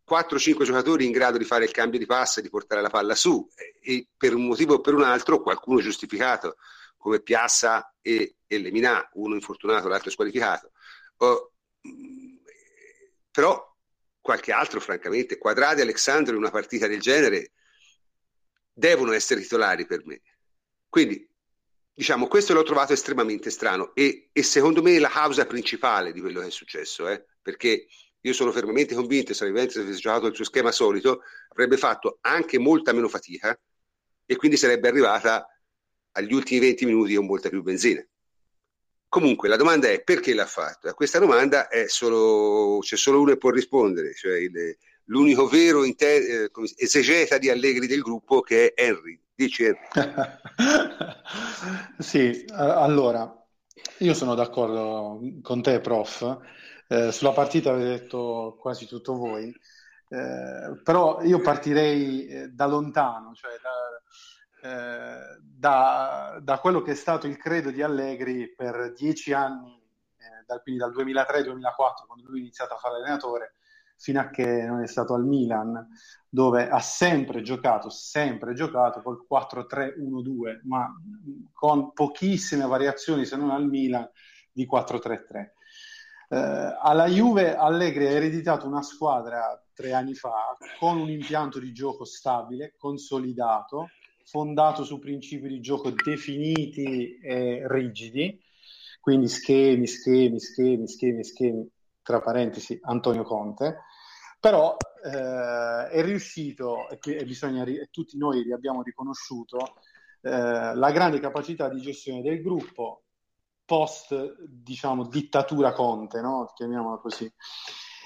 [0.09, 3.15] 4-5 giocatori in grado di fare il cambio di passo e di portare la palla
[3.15, 3.47] su
[3.81, 6.57] e per un motivo o per un altro qualcuno giustificato
[6.97, 10.71] come Piazza e, e Lemina, uno infortunato, l'altro squalificato.
[11.17, 11.51] Oh,
[13.29, 13.75] però
[14.21, 17.51] qualche altro, francamente, Quadrati e Alexandro in una partita del genere
[18.71, 20.21] devono essere titolari per me.
[20.87, 21.27] Quindi,
[21.93, 26.41] diciamo, questo l'ho trovato estremamente strano e, e secondo me la causa principale di quello
[26.41, 27.87] che è successo, eh, perché
[28.19, 32.19] io sono fermamente convinto che se Juventus avesse giocato il suo schema solito avrebbe fatto
[32.21, 33.57] anche molta meno fatica
[34.25, 35.47] e quindi sarebbe arrivata
[36.11, 38.05] agli ultimi 20 minuti con molta più benzina.
[39.09, 40.87] Comunque la domanda è perché l'ha fatto?
[40.87, 44.75] A questa domanda solo, c'è solo uno che può rispondere, cioè il,
[45.05, 49.19] l'unico vero inter, eh, esegeta di Allegri del gruppo che è Henry.
[49.35, 49.79] Dici Henry.
[51.97, 53.33] sì, allora,
[53.99, 56.39] io sono d'accordo con te, prof.
[56.87, 59.51] Eh, sulla partita avete detto quasi tutto voi,
[60.09, 66.95] eh, però io partirei eh, da lontano, cioè da, eh, da, da, quello che è
[66.95, 69.81] stato il credo di Allegri per dieci anni,
[70.17, 73.55] eh, dal, quindi dal 2003-2004, quando lui ha iniziato a fare allenatore,
[73.97, 75.87] fino a che non è stato al Milan,
[76.27, 80.91] dove ha sempre giocato, sempre giocato col 4-3-1-2, ma
[81.51, 84.09] con pochissime variazioni, se non al Milan,
[84.51, 85.51] di 4-3-3.
[86.29, 91.71] Eh, alla Juve Allegri ha ereditato una squadra tre anni fa con un impianto di
[91.71, 93.89] gioco stabile, consolidato,
[94.25, 98.39] fondato su principi di gioco definiti e rigidi,
[98.99, 101.69] quindi schemi, schemi, schemi, schemi, schemi,
[102.03, 103.79] tra parentesi Antonio Conte,
[104.39, 109.75] però eh, è riuscito, e, e, bisogna, e tutti noi gli abbiamo riconosciuto,
[110.21, 113.03] eh, la grande capacità di gestione del gruppo
[113.65, 116.51] post, diciamo, dittatura Conte, no?
[116.53, 117.31] chiamiamola così,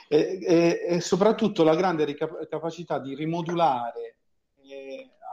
[0.08, 4.18] e, e, e soprattutto la grande rica- capacità di rimodulare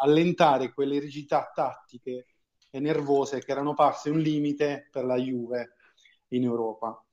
[0.01, 2.27] allentare quelle rigidità tattiche
[2.71, 5.77] e nervose che erano parse un limite per la Juve
[6.29, 7.04] in Europa.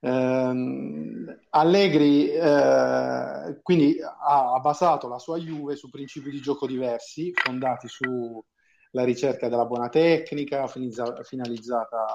[0.00, 7.88] Eh, Allegri eh, quindi ha, basato la sua Juve su principi di gioco diversi, fondati
[7.88, 12.06] sulla ricerca della buona tecnica, finalizzata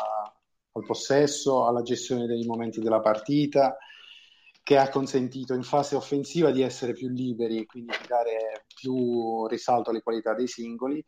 [0.72, 3.78] al possesso, alla gestione dei momenti della partita,
[4.64, 9.90] che ha consentito in fase offensiva di essere più liberi, quindi di dare più risalto
[9.90, 11.04] alle qualità dei singoli,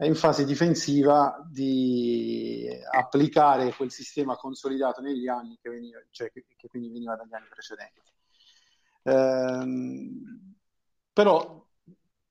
[0.00, 6.46] e in fase difensiva di applicare quel sistema consolidato negli anni che, veniva, cioè che,
[6.56, 8.00] che quindi veniva dagli anni precedenti.
[9.02, 10.54] Ehm,
[11.12, 11.62] però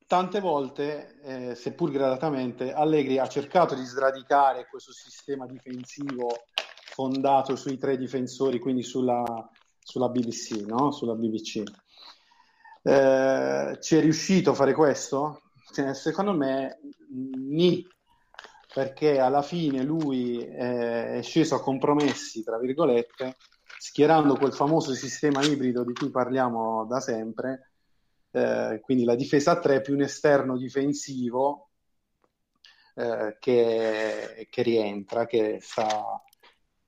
[0.07, 6.45] tante volte, eh, seppur gradatamente, Allegri ha cercato di sradicare questo sistema difensivo
[6.85, 9.47] fondato sui tre difensori, quindi sulla
[9.89, 10.91] sulla BBC, no?
[10.91, 11.63] Sulla BBC.
[12.81, 15.48] Eh, ci è riuscito a fare questo?
[15.71, 16.79] Cioè, secondo me,
[17.09, 17.85] ni,
[18.73, 23.35] perché alla fine lui è sceso a compromessi, tra virgolette,
[23.77, 27.71] schierando quel famoso sistema ibrido di cui parliamo da sempre,
[28.31, 31.69] eh, quindi la difesa a 3 più un esterno difensivo
[32.95, 36.21] eh, che, che, rientra, che sta,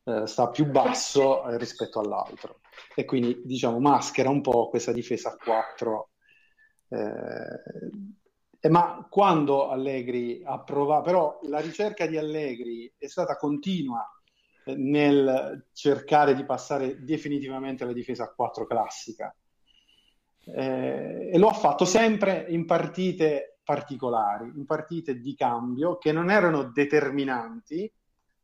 [0.03, 2.59] eh, sta più basso rispetto all'altro.
[2.95, 6.09] E quindi diciamo maschera un po' questa difesa a 4
[8.63, 14.07] eh, ma quando Allegri ha provato, però la ricerca di Allegri è stata continua
[14.63, 19.35] eh, nel cercare di passare definitivamente alla difesa a 4 classica.
[20.43, 26.29] Eh, e lo ha fatto sempre in partite particolari, in partite di cambio che non
[26.29, 27.91] erano determinanti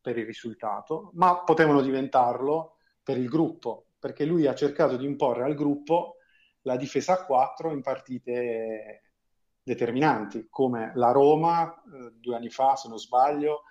[0.01, 5.43] per il risultato, ma potevano diventarlo per il gruppo, perché lui ha cercato di imporre
[5.43, 6.15] al gruppo
[6.61, 9.01] la difesa a 4 in partite
[9.67, 13.63] determinanti, come la Roma eh, due anni fa, se non sbaglio,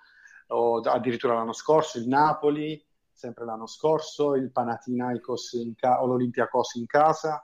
[0.49, 2.79] o addirittura l'anno scorso, il Napoli,
[3.11, 7.43] sempre l'anno scorso, il Panathinaikos ca- o l'Olympiakos in casa,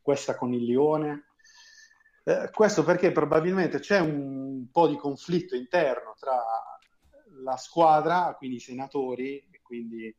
[0.00, 1.28] questa con il Lione.
[2.24, 6.42] Eh, questo perché probabilmente c'è un po' di conflitto interno tra
[7.44, 10.14] la squadra, quindi i senatori, quindi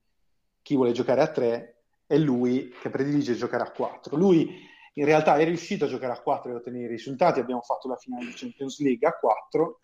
[0.61, 4.15] chi vuole giocare a tre, e lui che predilige giocare a quattro.
[4.15, 7.87] Lui in realtà è riuscito a giocare a 4 e ottenere i risultati, abbiamo fatto
[7.87, 9.79] la finale di Champions League a 4,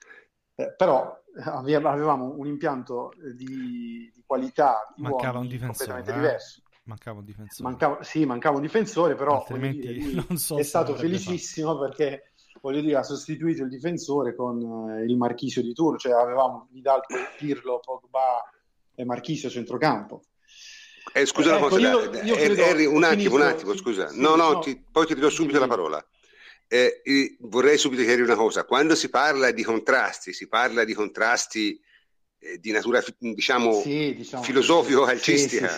[0.56, 6.16] eh, però avevamo un impianto di, di qualità di mancava un difensore completamente eh?
[6.16, 6.62] diverso.
[6.84, 7.70] Mancava un difensore.
[7.70, 11.86] Mancava, sì, mancava un difensore, però altrimenti dire, so è stato felicissimo fatto.
[11.86, 16.68] perché voglio dire, ha sostituito il difensore con eh, il Marchisio di turno, cioè avevamo
[16.72, 17.02] Vidal,
[17.38, 18.44] Pirlo, Pogba
[18.96, 20.22] e Marchisio centrocampo.
[21.14, 24.10] Eh, scusa una ecco, cosa, io, io credo, Harry, un attimo, un attimo, scusa.
[24.10, 24.60] Sì, no, no, no.
[24.60, 26.06] Ti, poi ti ridò subito sì, la parola.
[26.68, 27.02] Eh,
[27.40, 28.64] vorrei subito chiarire una cosa.
[28.64, 31.82] Quando si parla di contrasti, si parla di contrasti
[32.40, 35.78] eh, di natura, diciamo, sì, diciamo filosofico-calcistica.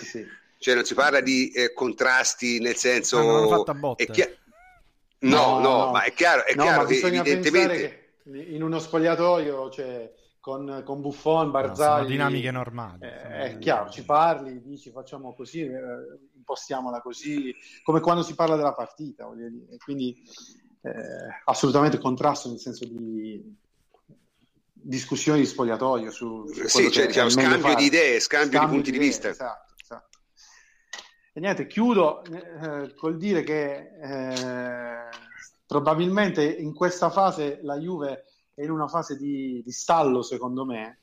[0.58, 3.18] Cioè non si parla di eh, contrasti nel senso...
[3.18, 4.06] Ah, non fatto a botte.
[4.06, 4.24] Chi...
[5.20, 8.16] No, no, no, ma è chiaro, è chiaro che evidentemente...
[8.22, 9.74] Che in uno spogliatoio c'è...
[9.74, 11.88] Cioè con, con Buffon, Barzagli.
[11.88, 13.04] No, sono dinamiche normali.
[13.04, 15.70] Eh, è chiaro, ci parli, dici facciamo così, eh,
[16.34, 19.76] impostiamola così, come quando si parla della partita, voglio dire.
[19.76, 20.20] Quindi
[20.82, 20.90] eh,
[21.44, 23.56] assolutamente contrasto nel senso di
[24.72, 28.90] discussioni di spogliatoio su, su sì, cioè, diciamo, scambio di idee, scambio, scambio di punti
[28.90, 29.28] di, di vista.
[29.28, 30.18] Esatto, esatto.
[31.32, 35.08] E niente, chiudo eh, col dire che eh,
[35.68, 38.24] probabilmente in questa fase la Juve
[38.62, 40.98] è in una fase di, di stallo, secondo me,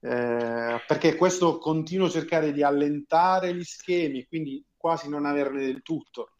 [0.00, 6.30] eh, perché questo continuo cercare di allentare gli schemi quindi quasi non averne del tutto.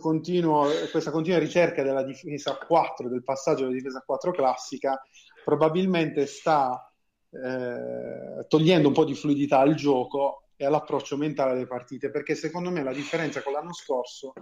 [0.00, 5.00] Continuo, questa continua ricerca della difesa 4, del passaggio alla difesa 4 classica,
[5.44, 6.88] probabilmente sta
[7.30, 12.70] eh, togliendo un po' di fluidità al gioco e all'approccio mentale delle partite, perché secondo
[12.70, 14.32] me la differenza con l'anno scorso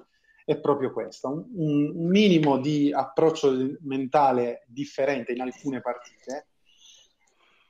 [0.44, 6.48] è proprio questa, un, un minimo di approccio mentale differente in alcune partite.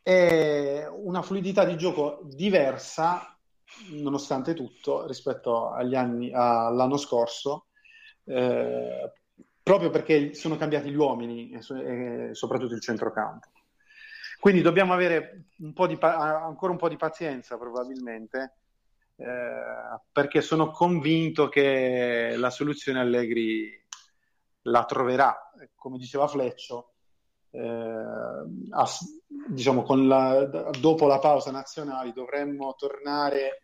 [0.02, 3.34] E una fluidità di gioco diversa
[3.90, 7.66] nonostante tutto rispetto agli anni, all'anno scorso
[8.24, 9.12] eh,
[9.62, 13.48] proprio perché sono cambiati gli uomini e, e soprattutto il centrocampo.
[14.38, 18.58] Quindi dobbiamo avere un po di, ancora un po' di pazienza probabilmente
[19.16, 23.70] eh, perché sono convinto che la soluzione Allegri
[24.62, 26.94] la troverà, come diceva Fleccio,
[27.50, 28.02] eh,
[28.70, 33.62] ass- diciamo la, dopo la pausa nazionale dovremmo tornare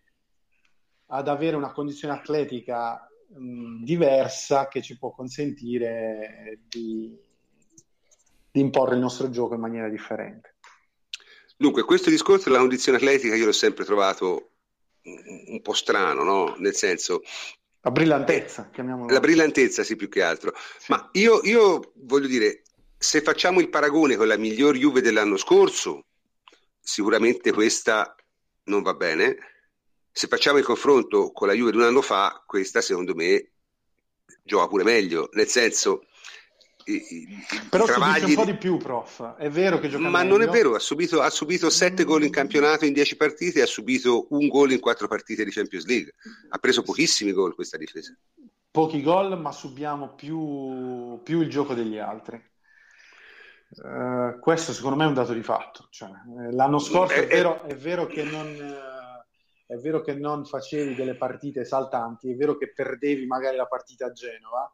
[1.06, 7.18] ad avere una condizione atletica mh, diversa che ci può consentire di,
[8.50, 10.56] di imporre il nostro gioco in maniera differente.
[11.56, 14.49] Dunque, questo discorso della condizione atletica io l'ho sempre trovato
[15.02, 16.54] un po' strano, no?
[16.58, 17.22] Nel senso...
[17.82, 19.12] La brillantezza, chiamiamola.
[19.12, 20.52] La brillantezza, sì, più che altro.
[20.78, 20.92] Sì.
[20.92, 22.62] Ma io, io voglio dire,
[22.98, 26.04] se facciamo il paragone con la miglior Juve dell'anno scorso,
[26.78, 28.14] sicuramente questa
[28.64, 29.36] non va bene.
[30.12, 33.52] Se facciamo il confronto con la Juve di un anno fa, questa secondo me
[34.42, 36.04] gioca pure meglio, nel senso
[37.68, 38.30] però travagli...
[38.30, 39.36] un po' di più, prof.
[39.36, 40.36] È vero che gioca Ma meglio.
[40.36, 43.62] non è vero, ha subito, ha subito 7 gol in campionato in 10 partite e
[43.62, 46.14] ha subito un gol in 4 partite di Champions League.
[46.48, 48.16] Ha preso pochissimi gol questa difesa.
[48.70, 52.40] Pochi gol, ma subiamo più, più il gioco degli altri.
[53.72, 55.86] Uh, questo secondo me è un dato di fatto.
[55.90, 58.76] Cioè, eh, l'anno scorso è, è, vero, è, vero non,
[59.66, 64.06] è, vero, che non, facevi delle partite saltanti, è vero che perdevi magari la partita
[64.06, 64.72] a Genova,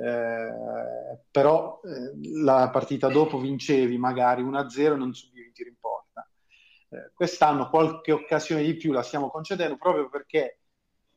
[0.00, 5.76] eh, però eh, la partita dopo vincevi magari 1-0 e non subivi in tiro in
[5.78, 6.26] porta.
[6.88, 10.60] Eh, quest'anno qualche occasione di più la stiamo concedendo proprio perché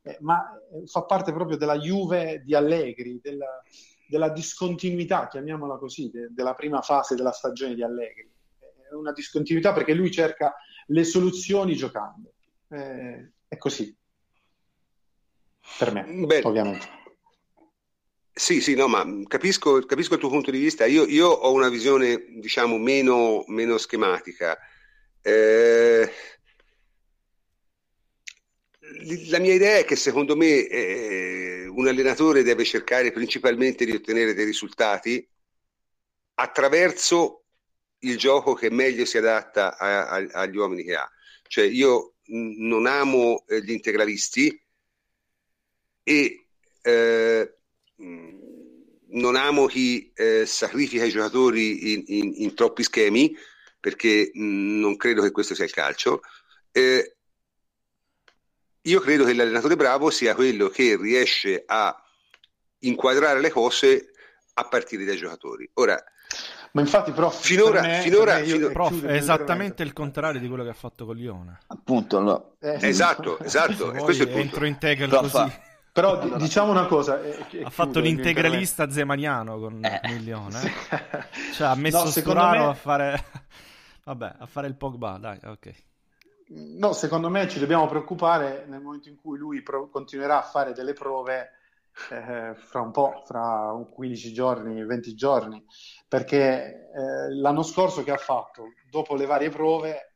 [0.01, 3.61] eh, ma eh, fa parte proprio della Juve di Allegri, della,
[4.05, 8.29] della discontinuità, chiamiamola così, de, della prima fase della stagione di Allegri.
[8.91, 10.53] una discontinuità perché lui cerca
[10.87, 12.33] le soluzioni giocando.
[12.67, 13.95] È così.
[15.77, 17.02] Per me, Beh, ovviamente.
[18.35, 20.85] Sì, sì, no, ma capisco, capisco il tuo punto di vista.
[20.85, 24.57] Io, io ho una visione, diciamo, meno, meno schematica.
[25.21, 26.11] Eh,
[29.29, 34.33] la mia idea è che secondo me eh, un allenatore deve cercare principalmente di ottenere
[34.33, 35.27] dei risultati
[36.35, 37.45] attraverso
[37.99, 41.09] il gioco che meglio si adatta a, a, agli uomini che ha.
[41.47, 44.59] Cioè io non amo eh, gli integralisti
[46.03, 46.47] e
[46.81, 47.57] eh,
[49.13, 53.35] non amo chi eh, sacrifica i giocatori in, in, in, troppi schemi
[53.79, 56.21] perché mh, non credo che questo sia il calcio.
[56.71, 57.15] Eh,
[58.81, 61.95] io credo che l'allenatore bravo sia quello che riesce a
[62.79, 64.11] inquadrare le cose
[64.55, 65.69] a partire dai giocatori.
[65.75, 66.01] Ora,
[66.71, 70.63] ma infatti, prof, finora, me, finora, me finora prof, è esattamente il contrario di quello
[70.63, 71.59] che ha fatto con Lione.
[71.67, 72.55] Appunto, no.
[72.59, 73.91] eh, esatto, esatto.
[73.91, 74.39] questo è il punto.
[74.39, 75.71] Entro Integral Però così.
[75.93, 77.21] Però allora, diciamo una cosa.
[77.21, 80.17] Eh, ha fatto l'integralista zemaniano con eh.
[80.17, 80.59] Lione.
[80.89, 81.53] Eh.
[81.53, 82.65] Cioè, ha messo no, Sturaro me...
[82.65, 83.23] a fare...
[84.03, 85.71] Vabbè, a fare il Pogba, dai, ok.
[86.47, 90.73] No, secondo me ci dobbiamo preoccupare nel momento in cui lui pro- continuerà a fare
[90.73, 91.51] delle prove
[92.09, 95.63] eh, fra un po', fra 15 giorni, 20 giorni,
[96.07, 100.15] perché eh, l'anno scorso che ha fatto, dopo le varie prove,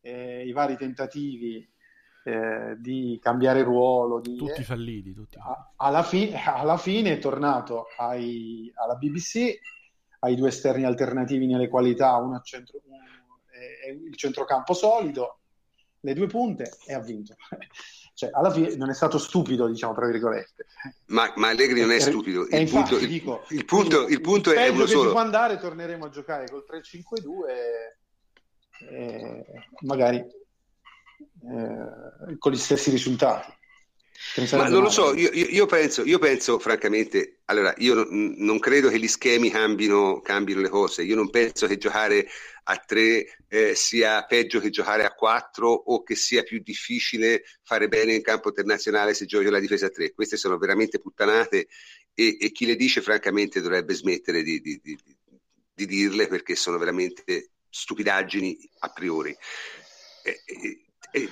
[0.00, 1.70] eh, i vari tentativi
[2.24, 5.38] eh, di cambiare ruolo, di, tutti falliti, tutti.
[5.76, 9.58] Alla, fi- alla, fine è tornato ai, alla BBC,
[10.20, 12.96] ai due esterni alternativi nelle qualità, uno a centro, un,
[14.06, 15.38] il centrocampo solido,
[16.00, 17.34] le due punte e ha vinto.
[18.14, 20.66] cioè, alla fine non è stato stupido, diciamo, tra virgolette.
[21.06, 22.46] Ma, ma Allegri non è stupido.
[22.46, 25.12] Il, infatti, punto, dico, il, punto, il punto è uno solo.
[25.12, 27.48] Può andare, torneremo a giocare col 3-5-2
[28.80, 29.44] e, e
[29.80, 30.24] magari
[31.42, 33.56] eh, con gli stessi risultati.
[34.50, 38.88] Ma non lo so, io, io, penso, io, penso, francamente, allora io non, non credo
[38.88, 42.26] che gli schemi cambino, cambino, le cose, io non penso che giocare
[42.64, 47.86] a tre eh, sia peggio che giocare a quattro o che sia più difficile fare
[47.86, 51.68] bene in campo internazionale se giochi la difesa a tre, queste sono veramente puttanate
[52.12, 54.98] e, e chi le dice francamente dovrebbe smettere di, di, di,
[55.74, 59.34] di dirle perché sono veramente stupidaggini a priori.
[60.24, 60.87] E, e, e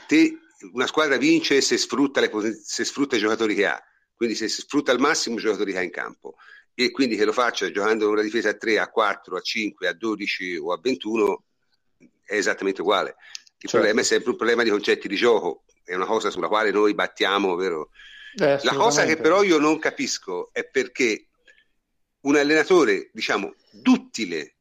[0.07, 0.39] te
[0.73, 2.31] una squadra vince se sfrutta, le,
[2.65, 3.83] se sfrutta i giocatori che ha,
[4.15, 6.37] quindi se sfrutta al massimo i giocatori che ha in campo
[6.75, 9.95] e quindi che lo faccia giocando una difesa a 3, a 4, a 5, a
[9.95, 11.45] 12 o a 21
[12.25, 13.17] è esattamente uguale.
[13.59, 13.77] Il certo.
[13.77, 16.95] problema è sempre un problema di concetti di gioco, è una cosa sulla quale noi
[16.95, 17.91] battiamo, vero?
[18.39, 21.29] Eh, La cosa che però io non capisco è perché
[22.21, 24.56] un allenatore, diciamo, duttile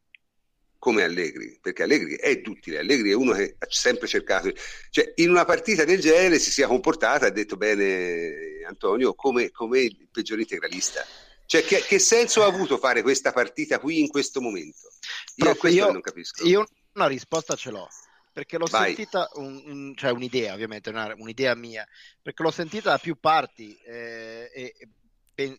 [0.86, 4.52] come Allegri, perché Allegri è duttile, Allegri è uno che ha sempre cercato,
[4.90, 9.80] cioè in una partita del genere si sia comportata, ha detto bene Antonio, come, come
[9.80, 11.04] il peggior integralista.
[11.44, 14.88] Cioè, che, che, senso ha avuto fare questa partita qui in questo momento?
[15.34, 16.46] Io, io non capisco.
[16.46, 17.88] Io una risposta ce l'ho
[18.32, 18.94] perché l'ho Vai.
[18.94, 21.84] sentita, un, un, cioè un'idea ovviamente, una, un'idea mia,
[22.22, 24.88] perché l'ho sentita da più parti eh, e
[25.34, 25.58] ben,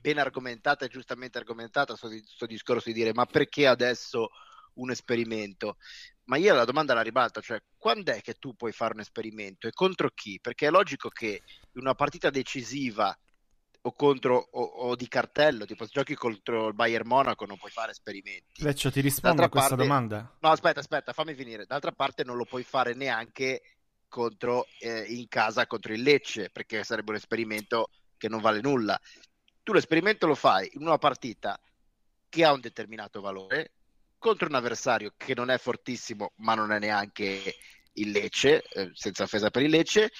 [0.00, 4.30] ben, argomentata e giustamente argomentata questo discorso di dire ma perché adesso
[4.74, 5.76] un esperimento.
[6.24, 9.66] Ma io la domanda la ribalto, cioè quando è che tu puoi fare un esperimento
[9.66, 10.38] e contro chi?
[10.40, 11.42] Perché è logico che
[11.72, 13.16] in una partita decisiva
[13.84, 17.72] o contro o, o, di cartello, tipo se giochi contro il Bayern Monaco non puoi
[17.72, 18.62] fare esperimenti.
[18.62, 19.82] Leccio, ti rispondo a questa parte...
[19.82, 20.36] domanda?
[20.40, 21.66] No, aspetta, aspetta, fammi finire.
[21.66, 23.62] D'altra parte non lo puoi fare neanche
[24.08, 28.98] contro, eh, in casa contro il Lecce, perché sarebbe un esperimento che non vale nulla.
[29.64, 31.58] Tu l'esperimento lo fai in una partita
[32.28, 33.72] che ha un determinato valore,
[34.22, 37.56] contro un avversario che non è fortissimo, ma non è neanche
[37.94, 40.12] il Lecce, eh, senza offesa per il Lecce,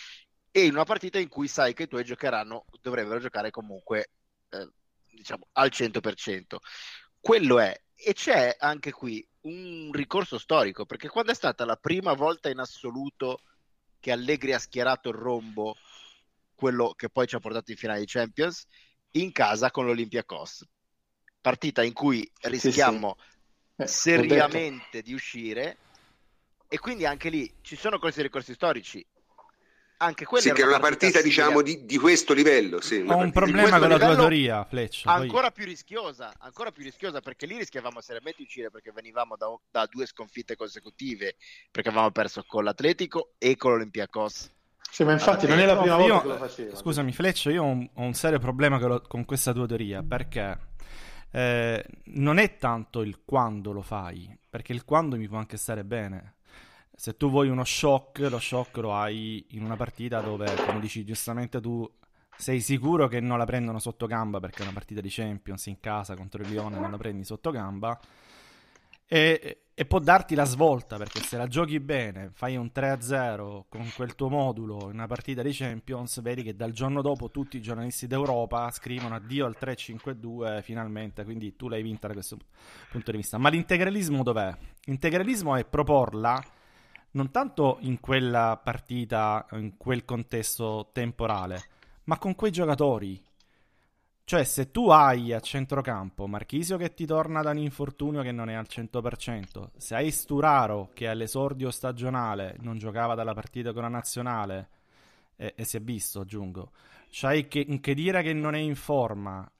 [0.51, 4.11] e in una partita in cui sai che i tuoi giocheranno, dovrebbero giocare comunque
[4.51, 4.69] eh,
[5.09, 6.57] diciamo al 100%.
[7.21, 12.13] Quello è, e c'è anche qui un ricorso storico, perché quando è stata la prima
[12.15, 13.41] volta in assoluto
[14.01, 15.77] che Allegri ha schierato il rombo,
[16.57, 18.67] quello che poi ci ha portato in finale di Champions,
[19.13, 20.67] in casa con l'Olympiacos.
[21.41, 23.31] Partita in cui rischiamo sì, sì
[23.77, 25.77] eh, seriamente di uscire.
[26.69, 29.05] E quindi anche lì ci sono questi ricorsi storici.
[29.99, 33.17] Anche quella sì, che è una partita, partita diciamo di, di, questo livello sì, ho
[33.17, 35.53] un problema con la tua teoria Fletch ancora poi...
[35.53, 39.87] più rischiosa ancora più rischiosa perché lì rischiavamo seriamente di uscire perché venivamo da, da,
[39.89, 41.37] due sconfitte consecutive
[41.71, 44.51] perché avevamo perso con l'Atletico e con l'Olympiacos.
[44.93, 46.77] Sì, ma infatti non è la prima volta che lo faceva.
[46.77, 50.03] Scusami, Fleccio, io ho un, ho un serio problema con, lo, con, questa tua teoria
[50.03, 50.59] perché
[51.33, 55.83] eh, non è tanto il quando lo fai, perché il quando mi può anche stare
[55.85, 56.35] bene.
[56.95, 61.05] Se tu vuoi uno shock, lo shock lo hai in una partita dove, come dici
[61.05, 61.91] giustamente tu,
[62.37, 65.81] sei sicuro che non la prendono sotto gamba perché è una partita di Champions in
[65.81, 67.99] casa contro il Lione, non la prendi sotto gamba.
[69.07, 73.91] E, e, può darti la svolta perché se la giochi bene, fai un 3-0 con
[73.95, 77.61] quel tuo modulo in una partita di Champions, vedi che dal giorno dopo tutti i
[77.63, 82.39] giornalisti d'Europa scrivono addio al 3-5-2 finalmente, quindi tu l'hai vinta da questo
[82.91, 83.39] punto di vista.
[83.39, 84.57] Ma l'integralismo dov'è?
[84.85, 86.43] L'integralismo è proporla
[87.13, 91.63] non tanto in quella partita, in quel contesto temporale,
[92.05, 93.21] ma con quei giocatori.
[94.25, 98.49] Cioè, se tu hai a centrocampo Marchisio che ti torna da un infortunio che non
[98.49, 103.89] è al 100%, se hai Sturaro che all'esordio stagionale non giocava dalla partita con la
[103.89, 104.69] nazionale,
[105.37, 106.71] e, e si è visto, aggiungo,
[107.11, 109.51] c'hai che, Chedira che non è in forma,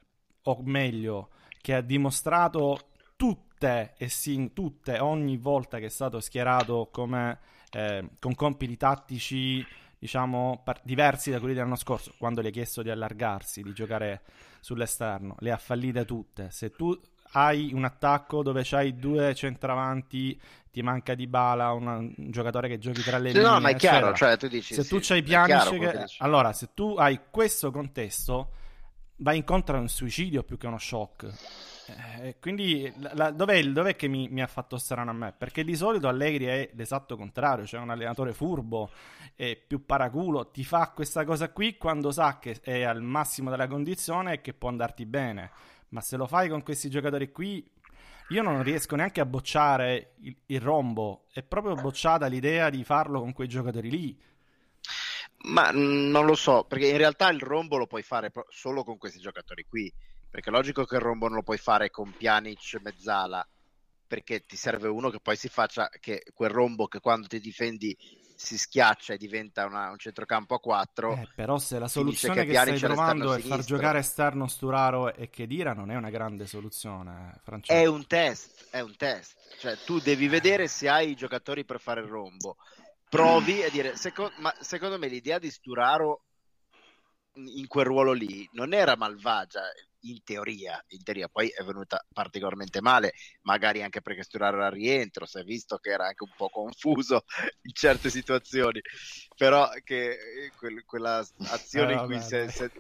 [0.45, 6.89] o meglio, che ha dimostrato tutte e sì, tutte, ogni volta che è stato schierato
[6.91, 7.39] come,
[7.71, 9.65] eh, con compiti tattici
[10.03, 14.23] diciamo, par- diversi da quelli dell'anno scorso, quando gli hai chiesto di allargarsi, di giocare
[14.59, 16.49] sull'esterno, le ha fallite tutte.
[16.51, 17.01] Se tu
[17.35, 20.41] hai un attacco dove c'hai due centravanti,
[20.73, 23.49] ti manca di bala, un, un giocatore che giochi tra le sì, linee.
[23.49, 24.17] No, ma è chiaro, eccetera.
[24.17, 26.05] cioè tu dici Se sì, tu c'hai Pjanic, quello che...
[26.19, 28.51] allora se tu hai questo contesto,
[29.19, 31.33] vai incontro a un suicidio più che uno shock.
[31.85, 35.33] Eh, quindi la- la- dov'è, dov'è che mi, mi ha fatto strano a me?
[35.37, 38.91] Perché di solito Allegri è l'esatto contrario, cioè un allenatore furbo
[39.35, 43.67] e più paraculo, ti fa questa cosa qui quando sa che è al massimo della
[43.67, 45.51] condizione e che può andarti bene.
[45.89, 47.69] Ma se lo fai con questi giocatori qui,
[48.29, 51.27] io non riesco neanche a bocciare il, il rombo.
[51.33, 54.19] È proprio bocciata l'idea di farlo con quei giocatori lì.
[55.45, 58.99] Ma mh, non lo so, perché in realtà il rombo lo puoi fare solo con
[58.99, 59.93] questi giocatori qui.
[60.33, 63.47] Perché è logico che il rombo non lo puoi fare con Pjanic mezzala,
[64.07, 67.95] perché ti serve uno che poi si faccia che quel rombo che quando ti difendi
[68.35, 71.13] si schiaccia e diventa una- un centrocampo a 4.
[71.13, 75.29] Eh, però se la soluzione che che stai trovando è far giocare esterno Sturaro e
[75.29, 77.79] Chedira, non è una grande soluzione, eh, Francesco.
[77.79, 79.37] È un test, è un test.
[79.59, 82.57] Cioè, tu devi vedere se hai i giocatori per fare il rombo.
[83.07, 86.23] Provi a dire, seco- ma secondo me l'idea di Sturaro
[87.35, 89.61] in quel ruolo lì non era malvagia
[90.03, 94.73] in teoria, in teoria poi è venuta particolarmente male, magari anche perché Sturaro era al
[94.73, 97.25] rientro, si è visto che era anche un po' confuso
[97.63, 98.81] in certe situazioni,
[99.37, 102.71] però che eh, quel- quella azione Eh, in cui si è- si è-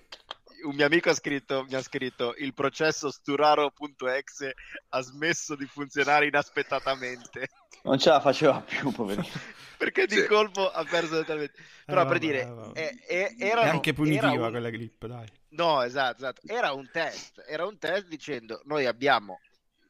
[0.64, 4.54] un mio amico ha scritto, mi ha scritto il processo Sturaro.exe
[4.90, 7.48] ha smesso di funzionare inaspettatamente
[7.84, 9.26] Non ce la faceva più, poverino.
[9.76, 10.26] perché di Sì.
[10.26, 11.54] colpo ha perso totalmente.
[11.84, 12.72] Però Eh, per vabbè, dire, eh, vabbè.
[12.80, 15.26] è, è- È erano- anche punitiva era un- quella clip, dai.
[15.52, 16.40] No, esatto, esatto.
[16.46, 19.38] Era un test, era un test dicendo noi abbiamo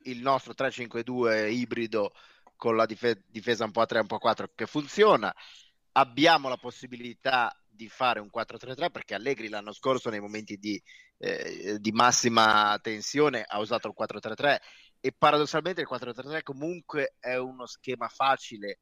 [0.04, 2.12] il nostro 3-5-2 ibrido
[2.56, 5.32] con la dife- difesa un po' a 3, un po' a 4 che funziona.
[5.92, 10.80] Abbiamo la possibilità di fare un 4-3-3 perché Allegri l'anno scorso nei momenti di,
[11.18, 14.58] eh, di massima tensione ha usato il 4-3-3
[15.00, 18.78] e paradossalmente il 4-3-3 comunque è uno schema facile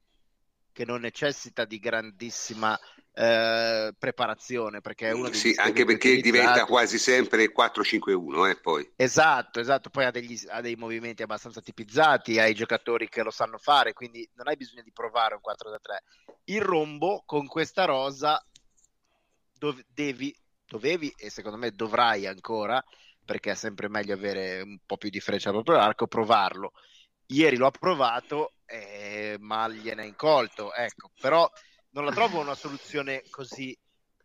[0.72, 2.78] che non necessita di grandissima
[3.12, 8.88] eh, preparazione perché è uno degli Sì, anche perché diventa quasi sempre 4-5-1, eh, poi.
[8.96, 13.58] Esatto, esatto, poi ha, degli- ha dei movimenti abbastanza tipizzati, hai giocatori che lo sanno
[13.58, 16.02] fare, quindi non hai bisogno di provare un 4-3.
[16.44, 18.42] Il rombo con questa rosa
[19.58, 20.34] dov- devi,
[20.66, 22.82] dovevi e secondo me dovrai ancora,
[23.24, 26.72] perché è sempre meglio avere un po' più di freccia proprio l'arco, provarlo.
[27.32, 31.48] Ieri l'ho provato, eh, ma gliene è incolto, ecco, però
[31.90, 33.76] non la trovo una soluzione così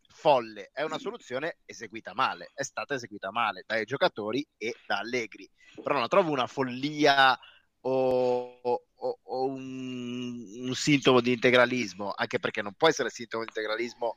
[0.07, 5.47] folle, è una soluzione eseguita male, è stata eseguita male dai giocatori e da Allegri,
[5.81, 7.37] però non la trovo una follia
[7.81, 13.49] o, o- o un, un sintomo di integralismo, anche perché non può essere sintomo di
[13.49, 14.15] integralismo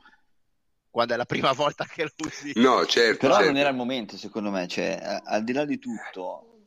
[0.91, 2.53] quando è la prima volta che lo usi.
[2.55, 3.51] No, certo, Però certo.
[3.51, 4.67] non era il momento, secondo me.
[4.67, 6.58] Cioè, al di là di tutto,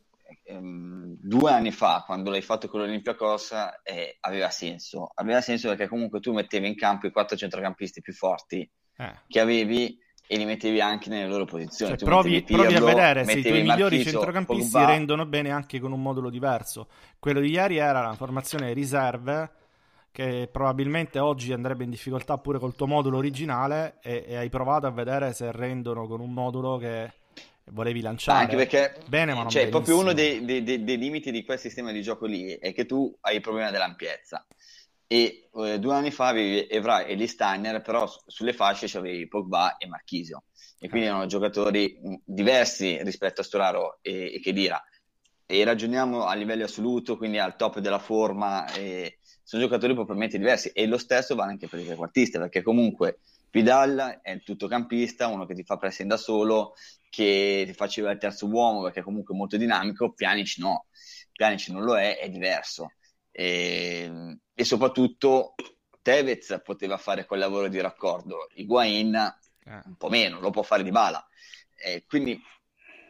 [0.51, 5.11] ehm, due anni fa, quando l'hai fatto con l'Olympiacos, eh, aveva senso.
[5.15, 9.13] Aveva senso perché comunque tu mettevi in campo i quattro centrocampisti più forti Eh.
[9.27, 9.97] che avevi
[10.27, 11.97] e li mettevi anche nelle loro posizioni.
[11.97, 14.85] Cioè, provi, mettevi provi a Pirlo, vedere se i tuoi migliori centrocampisti Pogba.
[14.85, 16.87] rendono bene anche con un modulo diverso.
[17.19, 19.51] Quello di ieri era la formazione riserve,
[20.09, 24.87] che probabilmente oggi andrebbe in difficoltà pure col tuo modulo originale, e, e hai provato
[24.87, 27.11] a vedere se rendono con un modulo che
[27.71, 28.39] volevi lanciare.
[28.39, 31.59] Anche perché Bene, ma non cioè, proprio uno dei, dei- dei- dei limiti di quel
[31.59, 34.45] sistema di gioco lì è che tu hai il problema dell'ampiezza.
[35.07, 39.27] E eh, due anni fa avevi Evra e Lee Steiner, però su- sulle fasce c'avevi
[39.27, 40.45] Pogba e Marchisio.
[40.79, 44.81] E quindi erano giocatori mh, diversi rispetto a Storaro e, e Chedira.
[45.45, 48.65] e ragioniamo a livello assoluto, quindi al top della forma,
[49.43, 53.19] sono giocatori propriamente diversi e lo stesso vale anche per i trequartisti, perché comunque
[53.51, 56.73] Vidal è il tuttocampista, uno che ti fa pressing da solo,
[57.09, 60.87] che ti faceva il terzo uomo perché comunque è molto dinamico, Pjanic no,
[61.33, 62.93] Pjanic non lo è, è diverso.
[63.29, 65.55] E, e soprattutto
[66.01, 69.81] Tevez poteva fare quel lavoro di raccordo, Higuain eh.
[69.85, 71.25] un po' meno, lo può fare di bala.
[71.75, 72.41] E quindi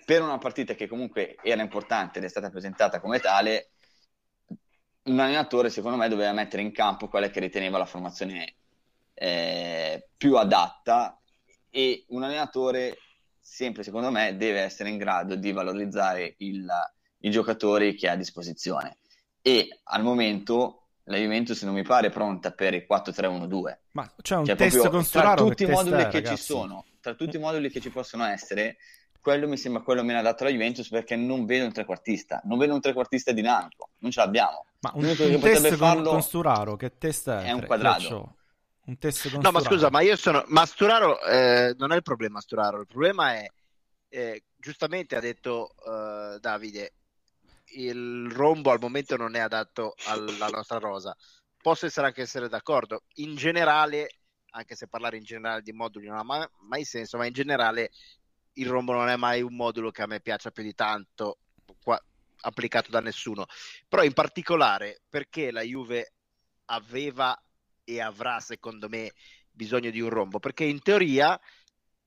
[0.03, 3.73] per una partita che comunque era importante ed è stata presentata come tale,
[5.03, 8.55] un allenatore secondo me doveva mettere in campo quella che riteneva la formazione
[9.21, 11.21] eh, più adatta
[11.69, 12.97] e un allenatore
[13.39, 16.67] sempre secondo me deve essere in grado di valorizzare il,
[17.19, 18.97] i giocatori che ha a disposizione
[19.39, 24.45] e al momento la Juventus non mi pare pronta per il 4-3-1-2 ma c'è un
[24.45, 26.37] cioè, test con tra tutti i moduli è, che ragazzi.
[26.37, 28.77] ci sono tra tutti i moduli che ci possono essere
[29.21, 32.73] quello mi sembra quello meno adatto alla Juventus perché non vedo un trequartista, non vedo
[32.73, 34.65] un trequartista dinamico, non ce l'abbiamo.
[34.79, 37.43] Ma un, un test con, con Sturaro, che test è?
[37.43, 38.37] È un quadrato.
[38.85, 39.51] Un test con no, Sturaro.
[39.51, 40.43] ma scusa, ma io sono...
[40.47, 43.47] Ma Sturaro eh, non è il problema Sturaro, il problema è,
[44.09, 46.93] eh, giustamente ha detto uh, Davide,
[47.75, 51.15] il rombo al momento non è adatto alla nostra rosa.
[51.61, 53.03] Posso essere anche essere d'accordo.
[53.15, 54.09] In generale,
[54.51, 57.91] anche se parlare in generale di moduli non ha mai, mai senso, ma in generale
[58.53, 61.37] il rombo non è mai un modulo che a me piaccia più di tanto
[61.81, 62.01] qua,
[62.41, 63.45] applicato da nessuno
[63.87, 66.13] però in particolare perché la Juve
[66.65, 67.37] aveva
[67.95, 69.13] e avrà secondo me
[69.51, 71.39] bisogno di un rombo perché in teoria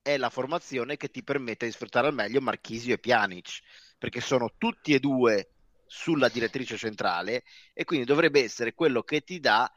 [0.01, 3.59] è la formazione che ti permette di sfruttare al meglio Marchisio e Pjanic
[3.97, 5.49] perché sono tutti e due
[5.85, 9.71] sulla direttrice centrale e quindi dovrebbe essere quello che ti dà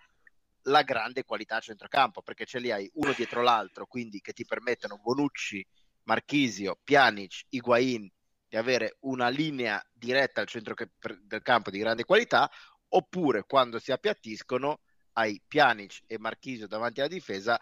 [0.62, 4.44] la grande qualità a centrocampo perché ce li hai uno dietro l'altro quindi che ti
[4.44, 5.64] permettono Bonucci
[6.04, 8.10] Marchisio, Pjanic, Higuain
[8.48, 10.74] di avere una linea diretta al centro
[11.22, 12.50] del campo di grande qualità,
[12.88, 14.80] oppure quando si appiattiscono
[15.18, 17.60] hai Pjanic e Marchisio davanti alla difesa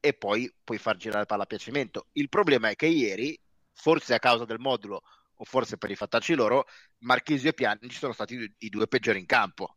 [0.00, 2.06] e poi puoi far girare il palla a piacimento.
[2.12, 3.38] Il problema è che ieri,
[3.72, 5.02] forse a causa del modulo
[5.34, 6.64] o forse per i fattacci loro,
[6.98, 9.76] Marchisio e Pjanic sono stati i due peggiori in campo.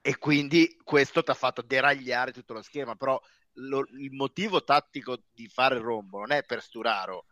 [0.00, 3.20] E quindi questo ti ha fatto deragliare tutto lo schema, però
[3.56, 7.26] lo, il motivo tattico di fare il rombo non è per Sturaro.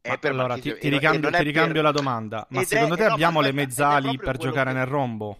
[0.00, 1.82] È per allora ti, ti, ricambio, ti ricambio per...
[1.82, 4.78] la domanda: ma secondo è, te no, abbiamo le mezzali per giocare che...
[4.78, 5.38] nel rombo?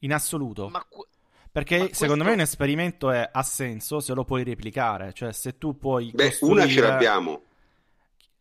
[0.00, 0.68] In assoluto?
[0.68, 0.86] Ma...
[1.50, 2.24] Perché ma secondo questo...
[2.24, 6.10] me un esperimento è, ha senso se lo puoi replicare, cioè se tu puoi.
[6.12, 6.62] Beh, costruire...
[6.62, 7.42] una ce l'abbiamo.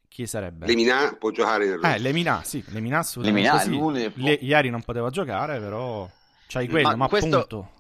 [0.07, 0.65] Chi sarebbe?
[0.65, 1.83] Lemina può giocare nel.
[1.83, 3.65] Eh, Lemina, sì, Lemina assolutamente.
[3.65, 4.11] Lemina, sì.
[4.21, 4.33] Le...
[4.33, 6.09] Ieri non poteva giocare, però
[6.47, 7.35] c'hai quello, ma, ma questo...
[7.35, 7.71] appunto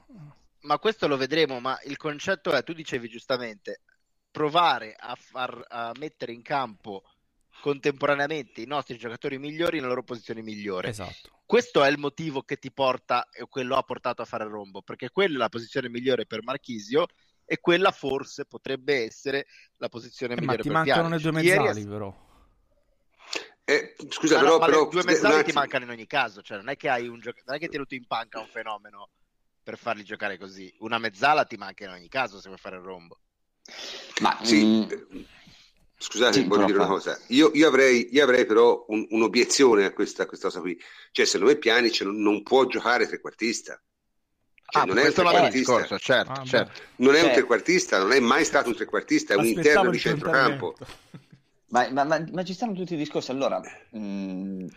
[0.67, 3.81] ma questo lo vedremo, ma il concetto è, tu dicevi giustamente,
[4.29, 7.03] provare a, far, a mettere in campo
[7.61, 10.89] contemporaneamente i nostri giocatori migliori nella loro posizione migliore.
[10.89, 11.41] Esatto.
[11.45, 14.81] Questo è il motivo che ti porta e quello ha portato a fare il rombo,
[14.81, 17.07] perché quella è la posizione migliore per Marchisio
[17.45, 19.47] e quella forse potrebbe essere
[19.77, 21.85] la posizione eh, migliore per Ma ti mancano le due mezzali, Ieri...
[21.85, 22.25] però.
[23.63, 26.77] Eh, scusa, però, però, le due mezzali ti mancano in ogni caso, cioè non è
[26.77, 29.09] che hai un gioc- non è che tenuto in panca un fenomeno
[29.61, 30.73] per farli giocare così.
[30.79, 33.19] Una mezzala ti manca in ogni caso se vuoi fare il rombo.
[34.21, 34.83] Ma sì, mm,
[35.97, 37.17] scusate, sì, voglio dire una cosa.
[37.27, 40.79] Io, io, avrei, io avrei, però un, un'obiezione a questa, a questa, cosa qui.
[41.11, 43.81] Cioè, secondo me Pjanic non, non può giocare trequartista.
[44.69, 45.97] Cioè, ah, non, è un trequartista.
[45.97, 46.81] Certo, ah, certo.
[46.97, 50.75] non è un trequartista, non è mai stato un trequartista, è un interno di centrocampo.
[51.69, 53.29] Ma, ma, ma, ma, ci stanno tutti i discorsi.
[53.31, 54.67] Allora, mh, mm,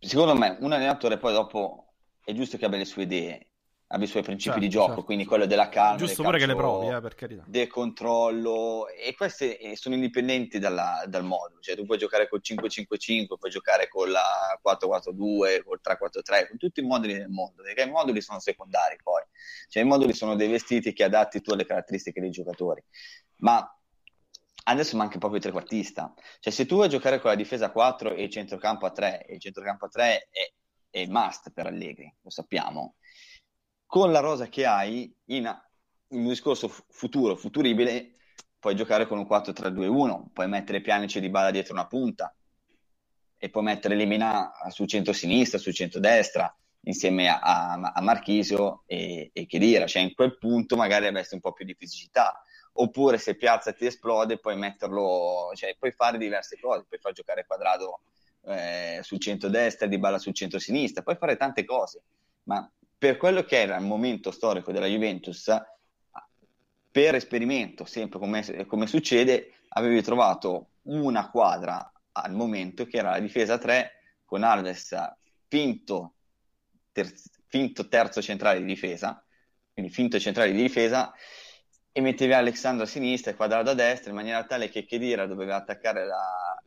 [0.00, 1.92] secondo me, un allenatore poi dopo
[2.24, 3.51] è giusto che abbia le sue idee
[3.92, 5.04] abbia i suoi principi certo, di gioco, certo.
[5.04, 7.44] quindi quello della calma, giusto pure che le provi, eh, per carità.
[7.46, 12.40] del controllo, e queste eh, sono indipendenti dalla, dal modulo, cioè tu puoi giocare col
[12.42, 17.82] 5-5-5, puoi giocare con la 4-4-2, col 3-4-3, con tutti i moduli del mondo, perché
[17.82, 19.22] i moduli sono secondari poi,
[19.68, 22.82] cioè i moduli sono dei vestiti che adatti tu alle caratteristiche dei giocatori,
[23.38, 23.76] ma
[24.64, 28.22] adesso manca proprio il trequartista, cioè se tu vuoi giocare con la difesa 4 e
[28.22, 30.52] il centrocampo a 3, e il centrocampo a 3 è,
[30.88, 32.94] è must per Allegri, lo sappiamo,
[33.92, 35.54] con la rosa che hai in,
[36.08, 38.12] in un discorso futuro, futuribile,
[38.58, 42.34] puoi giocare con un 4-3-2-1, puoi mettere Pianice di bala dietro una punta
[43.36, 49.44] e puoi mettere Lemina sul centro-sinistra, sul centro-destra, insieme a, a, a Marchisio e, e
[49.44, 53.74] Chedira, cioè in quel punto magari avresti un po' più di fisicità, oppure se Piazza
[53.74, 58.00] ti esplode puoi metterlo, cioè puoi fare diverse cose, puoi far giocare Quadrado
[58.46, 62.02] eh, sul centro-destra, di bala sul centro-sinistra, puoi fare tante cose,
[62.44, 62.66] ma
[63.02, 65.52] per quello che era il momento storico della Juventus,
[66.88, 73.18] per esperimento, sempre come, come succede, avevi trovato una quadra al momento che era la
[73.18, 73.90] difesa 3
[74.24, 74.94] con Alves
[75.48, 76.14] finto,
[76.92, 77.12] ter-
[77.48, 79.20] finto terzo centrale di difesa,
[79.72, 81.12] quindi finto centrale di difesa,
[81.90, 85.56] e mettevi Alexandro a sinistra e Quadrado a destra in maniera tale che Chedira doveva
[85.56, 86.62] attaccare la,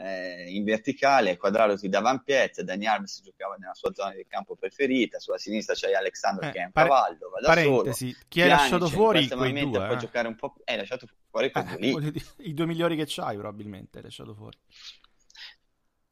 [0.00, 4.24] eh, in verticale, Quadrado ti dava un piezza, Dani Alves giocava nella sua zona di
[4.26, 8.10] campo preferita, sulla sinistra c'hai Alexandro eh, che è un pare- cavallo, va da parentesi,
[8.12, 8.24] solo.
[8.28, 9.96] chi hai lasciato fuori quei due, può eh.
[9.98, 14.34] giocare un po', hai lasciato fuori eh, I due migliori che c'hai probabilmente hai lasciato
[14.34, 14.56] fuori.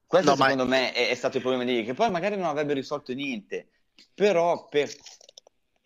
[0.06, 0.70] Questo no, secondo ma...
[0.70, 3.70] me è, è, stato il problema di che poi magari non avrebbe risolto niente,
[4.14, 4.90] però per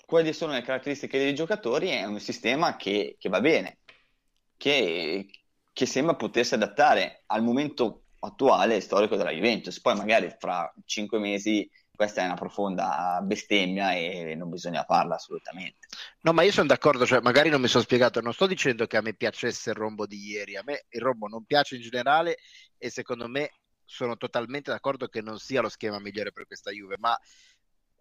[0.05, 3.79] quali sono le caratteristiche dei giocatori è un sistema che, che va bene,
[4.57, 5.29] che,
[5.73, 9.81] che sembra potersi adattare al momento attuale storico della Juventus.
[9.81, 15.87] Poi magari fra cinque mesi questa è una profonda bestemmia e non bisogna farla assolutamente.
[16.23, 18.97] No, ma io sono d'accordo, cioè magari non mi sono spiegato, non sto dicendo che
[18.97, 22.39] a me piacesse il rombo di ieri, a me il rombo non piace in generale
[22.79, 23.53] e secondo me
[23.85, 27.17] sono totalmente d'accordo che non sia lo schema migliore per questa Juve, ma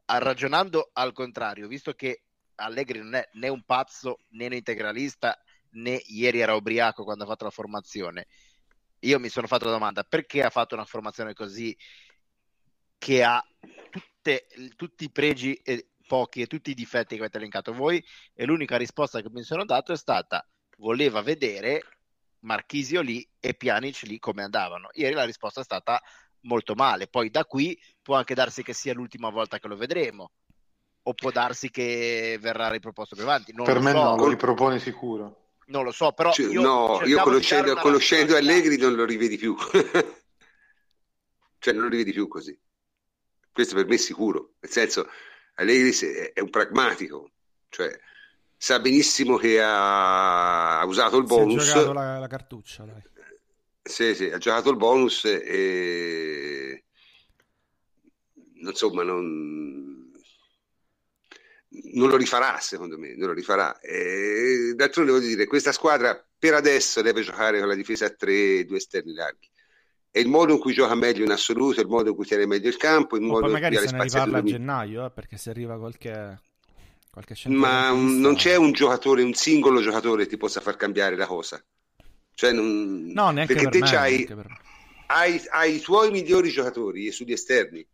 [0.06, 2.24] ragionando al contrario, visto che
[2.56, 5.38] Allegri non è né un pazzo né un integralista
[5.72, 8.28] né ieri era ubriaco quando ha fatto la formazione,
[9.00, 11.76] io mi sono fatto la domanda perché ha fatto una formazione così
[12.98, 13.44] che ha
[13.90, 18.04] tutte, tutti i pregi e pochi e tutti i difetti che avete elencato voi
[18.34, 20.46] e l'unica risposta che mi sono dato è stata
[20.78, 21.84] voleva vedere
[22.42, 24.90] Marchisio lì e Pjanic lì come andavano.
[24.94, 26.02] Ieri la risposta è stata
[26.42, 30.32] molto male, poi da qui può anche darsi che sia l'ultima volta che lo vedremo
[31.04, 33.54] o può darsi che verrà riproposto più avanti.
[33.54, 34.04] Non per me so.
[34.04, 35.41] no, lo ripropone sicuro.
[35.72, 39.56] Non lo so, però cioè, io no, io conoscendo, conoscendo Allegri non lo rivedi più.
[41.60, 42.60] cioè non lo rivedi più così.
[43.54, 44.56] Questo per me è sicuro.
[44.60, 45.08] Nel senso,
[45.56, 45.92] Allegri
[46.34, 47.32] è un pragmatico,
[47.70, 47.98] cioè
[48.58, 51.64] sa benissimo che ha, usato il bonus.
[51.64, 53.02] È giocato la, la cartuccia, dai.
[53.82, 56.84] Sì, sì, ha giocato il bonus e
[58.56, 60.11] insomma non,
[61.94, 63.80] non lo rifarà secondo me, non lo rifarà.
[63.80, 68.66] E, d'altronde voglio dire, questa squadra per adesso deve giocare con la difesa a tre,
[68.66, 69.50] due esterni larghi.
[70.10, 72.46] È il modo in cui gioca meglio in assoluto, è il modo in cui tiene
[72.46, 75.50] meglio il campo, il modo in cui se ne riparla a gennaio, eh, perché se
[75.52, 76.40] arriva qualche
[77.48, 81.62] ma non c'è un giocatore, un singolo giocatore che ti possa far cambiare la cosa.
[82.34, 83.12] Cioè non...
[83.14, 84.48] No, neanche perché per te me, hai, per...
[85.08, 87.86] hai, hai, i tuoi migliori giocatori e sugli esterni.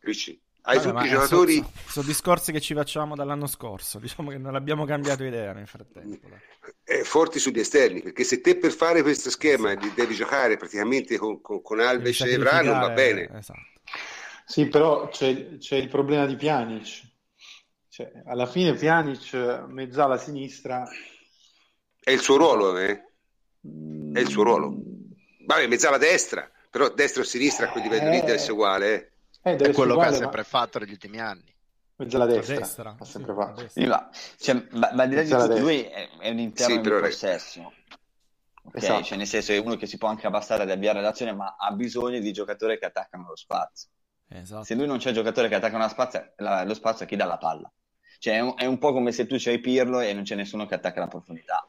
[0.00, 0.38] Capisci?
[0.68, 1.54] Hai Vabbè, tutti i giocatori.
[1.54, 3.98] Sono so discorsi che ci facciamo dall'anno scorso.
[4.00, 6.28] Diciamo che non abbiamo cambiato idea nel frattempo.
[6.84, 11.40] Eh, forti sugli esterni perché se te per fare questo schema devi giocare praticamente con,
[11.40, 13.30] con, con Alves e Evra non va bene.
[13.32, 13.60] Esatto.
[14.44, 17.06] Sì, però c'è, c'è il problema di Pjanic
[17.98, 19.34] cioè, alla fine Pjanic
[19.66, 20.88] mezzala sinistra
[22.00, 22.92] è il suo ruolo eh?
[24.12, 24.74] è il suo ruolo
[25.44, 28.12] vabbè mezzala destra però destra o sinistra a quel livello eh...
[28.12, 29.10] lì deve essere uguale eh?
[29.52, 30.46] Eh, è quello che ha sempre ma...
[30.46, 31.56] fatto negli ultimi anni
[31.96, 32.96] mezzala a destra, destra.
[32.96, 36.38] ha sempre sì, fatto sì, ma, cioè, ma, ma direi che lui è, è un
[36.38, 37.72] interno sì, di possesso
[38.68, 38.82] Okay?
[38.82, 39.02] Esatto.
[39.02, 41.72] Cioè, nel senso è uno che si può anche abbassare ad avviare l'azione, ma ha
[41.72, 43.90] bisogno di giocatori che attaccano lo spazio.
[44.28, 44.64] Esatto.
[44.64, 47.38] Se lui non c'è giocatore che attacca lo spazio, la, lo spazio chi dà la
[47.38, 47.72] palla.
[48.18, 50.66] Cioè, è un, è un po' come se tu c'hai Pirlo e non c'è nessuno
[50.66, 51.66] che attacca la profondità.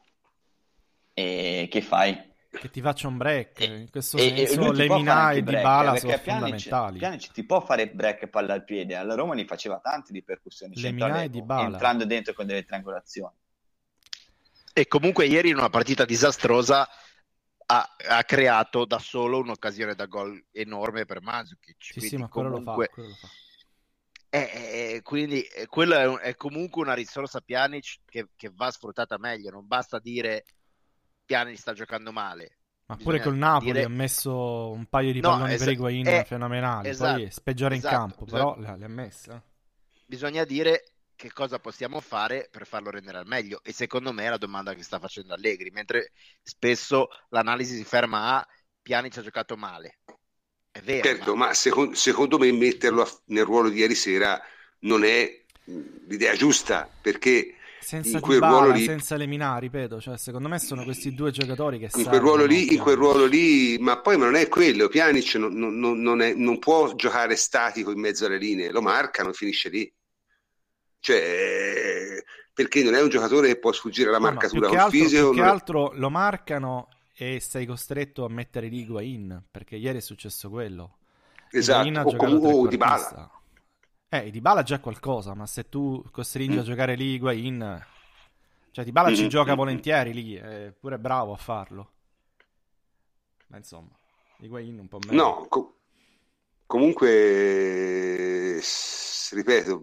[1.13, 2.28] E che fai?
[2.52, 3.60] Che ti faccia un break.
[3.60, 6.97] In questo e, senso, le Mina e Di Bala sono Pjanic, fondamentali.
[6.97, 8.95] Pjanic ti può fare break palla al piede.
[8.95, 11.68] Alla Roma ne faceva tanti di percussioni Lemina e Di Bala.
[11.68, 13.36] entrando dentro con delle triangolazioni.
[14.74, 16.88] E comunque ieri in una partita disastrosa
[17.68, 21.76] ha, ha, creato da solo un'occasione da gol enorme per Mandzukic.
[21.78, 22.74] Sì, sì, ma quello, comunque...
[22.74, 23.28] lo fa, quello lo fa.
[24.32, 28.70] Eh, eh, quindi eh, quello è, un, è, comunque una risorsa Pjanic che, che, va
[28.70, 30.45] sfruttata meglio, non basta dire
[31.30, 32.57] Pjanic sta giocando male.
[32.88, 33.84] Ma Bisogna pure col Napoli dire...
[33.84, 36.23] ha messo un paio di palloni no, es- per Higuain è...
[36.25, 38.53] fenomenali, esatto, poi speggiare esatto, in campo, esatto.
[38.55, 39.43] però le ha messe.
[40.07, 44.30] Bisogna dire che cosa possiamo fare per farlo rendere al meglio e secondo me è
[44.30, 48.47] la domanda che sta facendo Allegri, mentre spesso l'analisi si ferma a
[48.82, 49.99] Pjanic ha giocato male,
[50.71, 51.03] è vero.
[51.03, 54.41] Certo, ma, ma secondo, secondo, me metterlo nel ruolo di ieri sera
[54.80, 55.43] non è
[56.07, 60.59] l'idea giusta perché senza in quel Dybala, ruolo lì, senza Lemina, ripeto, cioè, secondo me
[60.59, 64.17] sono questi due giocatori che in quel ruolo lì, in quel ruolo lì, ma poi
[64.17, 68.38] non è quello, Pjanic non, non, non, è, non può giocare statico in mezzo alle
[68.38, 69.91] linee, lo marcano, finisce lì.
[71.01, 72.21] Cioè,
[72.53, 75.30] perché non è un giocatore che può sfuggire alla marcatura no, no, col fisico.
[75.30, 76.89] Più che altro lo marcano
[77.21, 80.99] e sei costretto a mettere lì Higuain perché ieri è successo quello
[81.51, 83.30] esatto o comunque oh, Dybala
[84.10, 86.60] eh Dybala già qualcosa ma se tu costringi mm.
[86.60, 87.86] a giocare lì Higuain
[88.72, 89.14] cioè Dybala mm.
[89.14, 91.91] ci gioca volentieri lì è pure bravo a farlo
[93.47, 93.97] ma insomma
[94.39, 95.80] Higuain un po' meno no co-
[96.70, 98.62] comunque,
[99.32, 99.82] ripeto,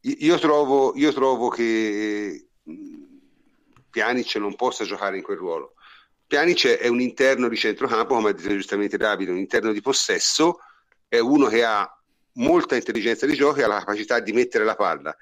[0.00, 2.48] io trovo, io trovo che
[3.88, 5.76] Pjanic non possa giocare in quel ruolo.
[6.26, 10.58] Pjanic è un interno di centrocampo, come ha detto giustamente Davide, un interno di possesso,
[11.08, 11.90] è uno che ha
[12.34, 15.16] molta intelligenza di gioco e ha la capacità di mettere la palla.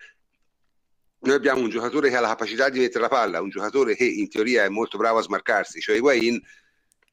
[1.21, 4.05] Noi abbiamo un giocatore che ha la capacità di mettere la palla, un giocatore che
[4.05, 6.41] in teoria è molto bravo a smarcarsi, cioè Higuain,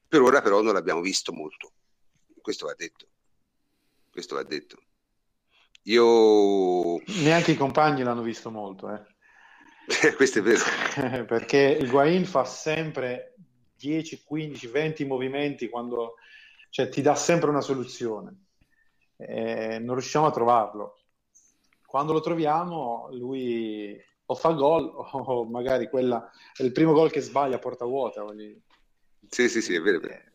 [0.08, 1.72] per ora però non l'abbiamo visto molto.
[2.40, 3.06] Questo va detto.
[4.10, 4.82] Questo va detto.
[5.84, 6.98] Io...
[7.22, 9.02] Neanche i compagni l'hanno visto molto, eh.
[10.16, 10.64] Questo è vero.
[11.24, 13.36] Perché Higuain fa sempre
[13.76, 16.16] 10, 15, 20 movimenti quando...
[16.68, 18.49] Cioè, ti dà sempre una soluzione.
[19.26, 20.98] Eh, non riusciamo a trovarlo.
[21.86, 27.20] Quando lo troviamo, lui o fa gol o magari quella è il primo gol che
[27.20, 28.22] sbaglia a porta vuota.
[28.22, 28.60] Quindi...
[29.28, 29.98] Sì, sì, sì, è vero.
[29.98, 30.28] È vero.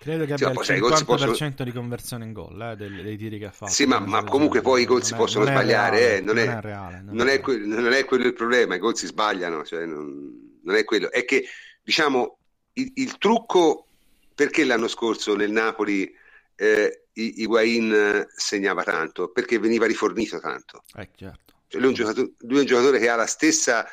[0.00, 1.52] Credo che abbia sì, il 50% possono...
[1.58, 3.70] di conversione in gol eh, dei, dei, tiri che ha fatto.
[3.70, 6.60] Sì, ma, ma comunque poi i gol si possono non sbagliare, eh, non, non, è,
[6.62, 9.84] reale, non, non, è que- non, è quello il problema, i gol si sbagliano, cioè
[9.84, 11.10] non, è quello.
[11.10, 11.44] È che,
[11.82, 12.38] diciamo,
[12.72, 13.88] il, il, trucco,
[14.34, 16.10] perché l'anno scorso nel Napoli
[16.54, 19.28] eh, Higuain segnava tanto?
[19.30, 20.84] Perché veniva rifornito tanto.
[20.96, 21.54] Eh, certo.
[21.66, 23.88] Cioè, lui, è lui è un giocatore che ha la stessa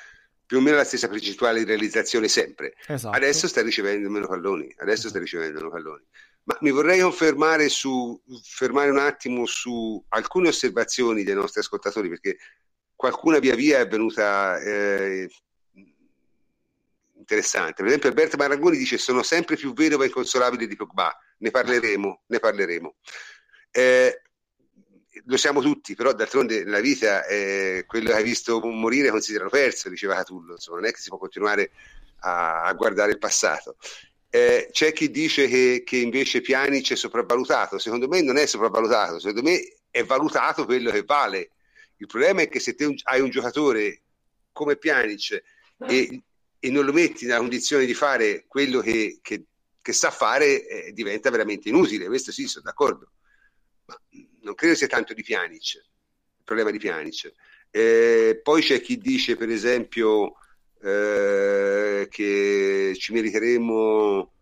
[0.47, 2.73] più o meno la stessa percentuale di realizzazione sempre.
[2.87, 3.15] Esatto.
[3.15, 6.03] Adesso sta ricevendo meno palloni, adesso sta ricevendo meno palloni.
[6.43, 12.37] Ma mi vorrei confermare su, fermare un attimo su alcune osservazioni dei nostri ascoltatori, perché
[12.95, 15.29] qualcuna via via è venuta eh,
[17.17, 17.73] interessante.
[17.75, 22.23] Per esempio Alberto Marangoni dice sono sempre più vedovo e inconsolabile di Pogba, ne parleremo,
[22.27, 22.95] ne parleremo.
[23.71, 24.21] Eh,
[25.25, 29.89] lo siamo tutti, però d'altronde nella vita eh, quello che hai visto morire considerato perso,
[29.89, 31.71] diceva Catullo, insomma, non è che si può continuare
[32.21, 33.77] a, a guardare il passato.
[34.29, 39.19] Eh, c'è chi dice che, che invece Pjanic è sopravvalutato, secondo me non è sopravvalutato,
[39.19, 39.59] secondo me
[39.89, 41.51] è valutato quello che vale.
[41.97, 44.01] Il problema è che se te hai un giocatore
[44.51, 45.43] come Pjanic
[45.87, 46.21] e,
[46.59, 49.45] e non lo metti nella condizione di fare quello che, che,
[49.87, 53.11] che sa fare, eh, diventa veramente inutile, questo sì, sono d'accordo.
[53.85, 53.97] Ma
[54.41, 57.31] non credo sia tanto di Pjanic, il problema di Pjanic.
[57.71, 60.33] Eh, poi c'è chi dice, per esempio,
[60.83, 64.33] eh, che ci meriteremo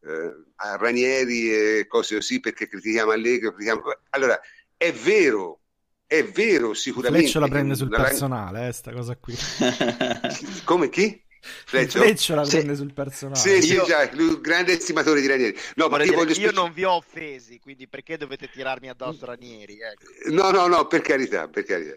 [0.00, 3.50] eh, a Ranieri e cose così perché critichiamo Allegri.
[3.50, 3.82] Critichiamo...
[4.10, 4.40] Allora,
[4.78, 5.60] è vero,
[6.06, 7.24] è vero sicuramente.
[7.24, 9.34] Fleccio la prende sul personale, eh, sta cosa qui.
[10.64, 11.22] Come chi?
[11.46, 12.80] Fleccio, Fleccio la prende sì.
[12.80, 13.38] sul personale.
[13.38, 13.84] Sì, sì, io...
[13.84, 15.58] già, grande estimatore di Ranieri.
[15.76, 19.78] No, ma io, dire, io non vi ho offesi, quindi perché dovete tirarmi addosso Ranieri?
[19.80, 20.32] Ecco.
[20.32, 21.96] No, no, no, per carità, per carità.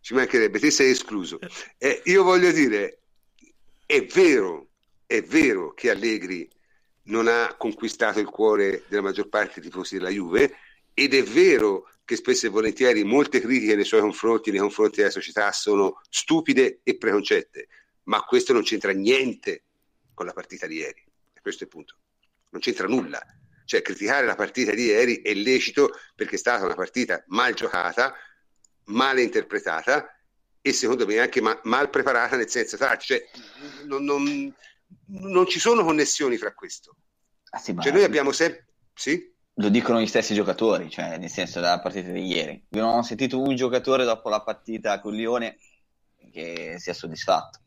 [0.00, 1.38] Ci mancherebbe, te sei escluso.
[1.78, 3.00] Eh, io voglio dire,
[3.86, 4.68] è vero,
[5.06, 6.48] è vero che Allegri
[7.04, 10.54] non ha conquistato il cuore della maggior parte dei tifosi della Juve
[10.94, 15.10] ed è vero che spesso e volentieri molte critiche nei suoi confronti, nei confronti della
[15.10, 17.68] società, sono stupide e preconcette
[18.04, 19.64] ma questo non c'entra niente
[20.14, 21.04] con la partita di ieri.
[21.40, 21.96] Questo è il punto.
[22.50, 23.20] Non c'entra nulla.
[23.64, 28.12] Cioè, criticare la partita di ieri è lecito perché è stata una partita mal giocata,
[28.86, 30.12] male interpretata
[30.60, 33.14] e secondo me anche ma- mal preparata nel senso tattico.
[33.14, 33.30] Cioè,
[33.86, 34.54] non, non,
[35.06, 36.96] non, ci sono connessioni fra questo.
[37.50, 38.66] Ah, sì, cioè, noi abbiamo sempre...
[38.92, 39.32] Sì?
[39.54, 42.66] Lo dicono gli stessi giocatori, cioè nel senso della partita di ieri.
[42.70, 45.58] Non ho sentito un giocatore dopo la partita con Lione
[46.32, 47.60] che sia soddisfatto.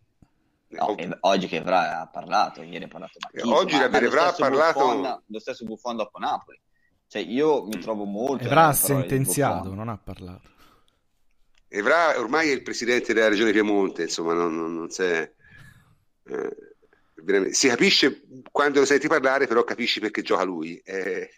[0.74, 4.34] No, oggi che Evra ha parlato, ieri ha parlato Marchisi, Oggi ma, ma Evra ha
[4.34, 4.80] parlato...
[4.80, 6.59] Buffon, lo stesso Buffon dopo Napoli.
[7.07, 8.43] Cioè io mi trovo molto...
[8.43, 10.49] Evra ha sentenziato, non ha parlato.
[11.67, 15.32] Evra ormai è il presidente della regione Piemonte, insomma, non, non, non c'è...
[16.26, 20.82] Eh, si capisce quando lo senti parlare, però capisci perché gioca lui.
[20.84, 21.30] Eh,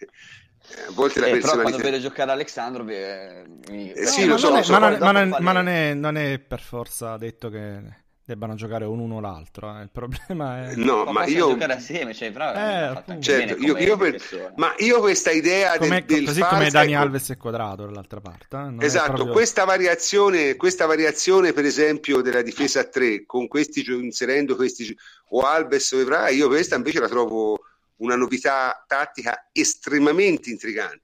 [0.87, 1.63] a volte la eh, personalità...
[1.63, 3.91] però quando vedo giocare Alessandro eh, mi...
[3.91, 7.17] eh, sì, lo so, ma, so, ma, ma, ma non, è, non, è, per forza
[7.17, 9.77] detto che debbano giocare un uno o l'altro.
[9.77, 9.83] Eh.
[9.83, 10.75] Il problema è.
[10.75, 11.49] No, ma, io.
[11.49, 14.19] giocare assieme, cioè, bravo, eh, certo, io, io per...
[14.55, 17.01] ma io questa idea come, del, del così come Dani ecco...
[17.01, 18.57] Alves e Quadrato dall'altra parte.
[18.57, 18.85] Eh?
[18.85, 19.31] Esatto, proprio...
[19.33, 24.95] questa, variazione, questa variazione, per esempio, della difesa a tre, con questi inserendo questi
[25.29, 27.59] o Alves o Evra, io questa invece la trovo
[27.97, 31.03] una novità tattica estremamente intrigante.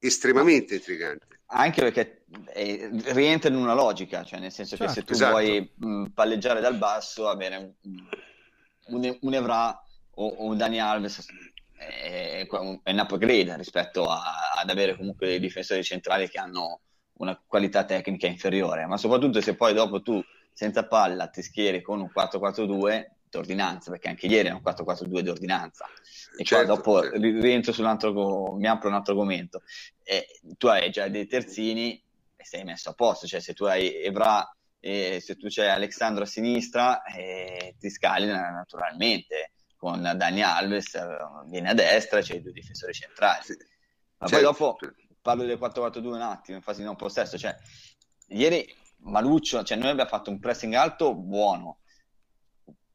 [0.00, 2.17] Estremamente intrigante anche perché
[2.52, 5.30] eh, rientra in una logica, cioè nel senso certo, che se tu esatto.
[5.32, 7.72] vuoi mh, palleggiare dal basso, avere un,
[8.86, 9.82] un, un Evra
[10.14, 11.26] o, o, un Dani Alves
[11.74, 14.22] è, è un upgrade rispetto a,
[14.60, 16.80] ad avere comunque dei difensori centrali che hanno
[17.14, 20.22] una qualità tecnica inferiore, ma soprattutto se poi dopo tu
[20.52, 25.86] senza palla ti schieri con un 4-4-2, d'ordinanza, perché anche ieri è un 4-4-2 d'ordinanza.
[26.36, 27.18] E Certo, qua dopo certo.
[27.18, 29.62] rientro su un altro, mi apro un altro argomento.
[30.02, 30.26] E
[30.56, 32.02] tu hai già dei terzini
[32.40, 36.22] e sei messo a posto, cioè se tu hai Evra e se tu c'hai Alexandro
[36.22, 41.06] a sinistra eh, ti scali naturalmente con Dani Alves eh,
[41.46, 43.42] viene a destra c'è i due difensori centrali.
[43.42, 43.56] Sì.
[44.18, 44.78] Ma Certo, poi dopo
[45.20, 47.56] parlo del 4-4-2 un attimo, in fase di non possesso, cioè
[48.28, 48.66] ieri
[49.00, 51.80] Maluccio, cioè noi abbiamo fatto un pressing alto buono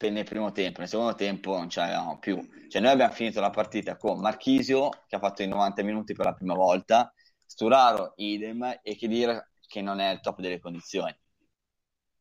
[0.09, 2.37] nel primo tempo, nel secondo tempo non ce l'avevamo più.
[2.67, 6.25] Cioè noi abbiamo finito la partita con Marchisio che ha fatto i 90 minuti per
[6.25, 7.13] la prima volta,
[7.53, 11.15] Sturaro idem e Khedira che non è al top delle condizioni.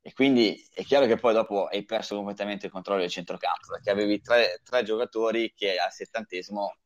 [0.02, 3.88] E quindi è chiaro che poi dopo hai perso completamente il controllo del centrocampo perché
[3.88, 6.76] avevi tre, tre giocatori che al settantesimo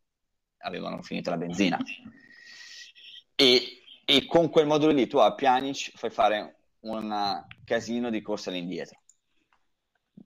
[0.58, 1.76] avevano finito la benzina.
[3.34, 8.50] E, e con quel modulo lì tu a Pjanic fai fare un casino di corsa
[8.50, 9.02] all'indietro.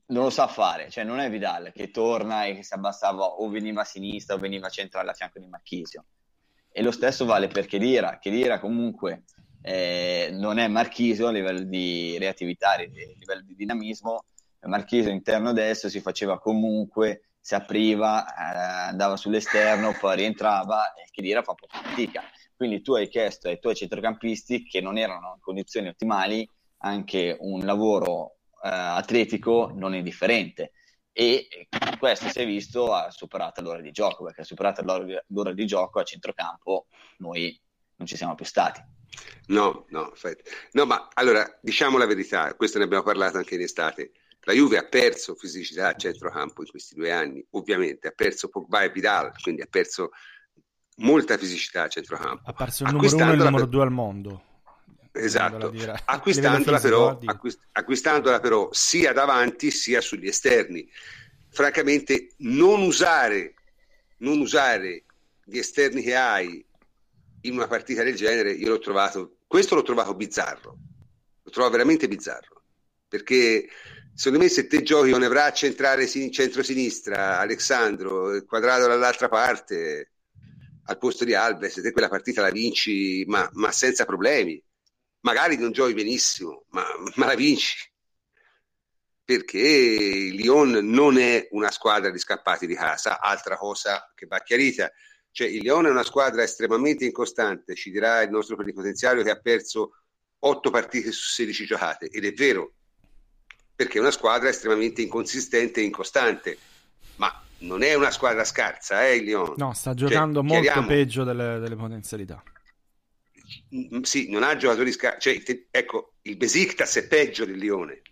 [0.08, 3.48] Non lo sa fare, cioè non è Vidal che torna e che si abbassava o
[3.48, 6.04] veniva a sinistra o veniva a centrale a fianco di Marchisio.
[6.72, 8.18] E lo stesso vale per Chedira.
[8.18, 9.24] Chedira comunque
[9.62, 14.24] eh, non è Marchisio a livello di reattività, a livello di dinamismo.
[14.62, 21.42] Marchisio interno destro si faceva comunque, si apriva, eh, andava sull'esterno, poi rientrava e Chedira
[21.42, 22.22] fa poca fatica.
[22.56, 26.48] Quindi tu hai chiesto ai tuoi centrocampisti che non erano in condizioni ottimali
[26.82, 30.72] anche un lavoro eh, atletico non indifferente
[31.12, 35.66] e questo si è visto ha superato l'ora di gioco perché superata l'ora, l'ora di
[35.66, 36.86] gioco a centrocampo
[37.18, 37.60] noi
[37.96, 38.82] non ci siamo più stati
[39.46, 40.48] No, no, aspetta.
[40.72, 44.12] no, ma allora diciamo la verità, questo ne abbiamo parlato anche in estate.
[44.42, 48.82] La Juve ha perso fisicità a centrocampo in questi due anni, ovviamente, ha perso Pogba
[48.82, 50.10] e Vidal, quindi ha perso
[50.98, 52.48] molta fisicità a centrocampo.
[52.48, 54.44] Ha perso il numero uno e il numero due al mondo.
[55.12, 55.72] Esatto,
[56.04, 60.88] acquistandola, però, acquist- acquistandola però sia davanti sia sugli esterni.
[61.48, 63.54] Francamente, non usare,
[64.18, 65.04] non usare
[65.44, 66.64] gli esterni che hai
[67.42, 70.76] in una partita del genere, io l'ho trovato, questo l'ho trovato bizzarro,
[71.42, 72.62] lo trovo veramente bizzarro,
[73.08, 73.66] perché
[74.14, 80.12] secondo me se te giochi con Evra a centrare sin- centro-sinistra, Alessandro, quadrato dall'altra parte,
[80.84, 84.62] al posto di Alves, te quella partita la vinci, ma, ma senza problemi.
[85.20, 86.84] Magari non giochi benissimo, ma,
[87.16, 87.88] ma la vinci.
[89.24, 94.40] Perché il Lyon non è una squadra di scappati di casa, altra cosa che va
[94.40, 94.90] chiarita.
[95.30, 99.38] Cioè, il Lyon è una squadra estremamente incostante, ci dirà il nostro plenipotenziario che ha
[99.38, 100.02] perso
[100.40, 102.72] 8 partite su 16 giocate, ed è vero,
[103.76, 106.58] perché è una squadra estremamente inconsistente e incostante,
[107.16, 109.54] ma non è una squadra scarsa, eh, il Lyon.
[109.56, 112.42] No, sta giocando cioè, molto peggio delle, delle, potenzialità.
[114.02, 115.30] Sì, non ha giocatori scarsi.
[115.30, 118.02] Cioè, te, ecco, il Besiktas è peggio del Lione.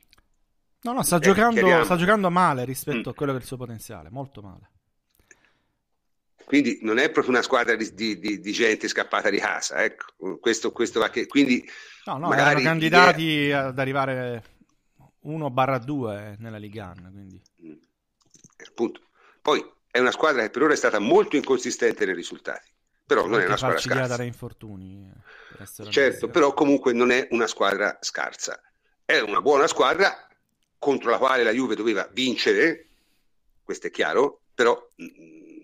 [0.83, 3.13] No, no, sta, eh, giocando, sta giocando male rispetto mm.
[3.13, 4.71] a quello che è il suo potenziale, molto male.
[6.45, 10.39] Quindi non è proprio una squadra di, di, di, di gente scappata di casa, ecco.
[10.39, 11.27] Questo, questo va che...
[11.27, 11.69] Quindi
[12.07, 13.67] no, no, magari candidati idea...
[13.67, 14.43] ad arrivare
[15.27, 17.43] 1-2 nella Liga 1, quindi...
[17.67, 17.73] Mm.
[18.67, 19.03] Appunto.
[19.43, 22.71] Poi è una squadra che per ora è stata molto inconsistente nei risultati,
[23.09, 24.07] però non è una squadra scarsa.
[24.07, 25.11] dare infortuni.
[25.59, 28.61] eh, Certo, però comunque non è una squadra scarsa.
[29.03, 30.29] È una buona squadra
[30.79, 32.89] contro la quale la Juve doveva vincere,
[33.65, 34.79] questo è chiaro, però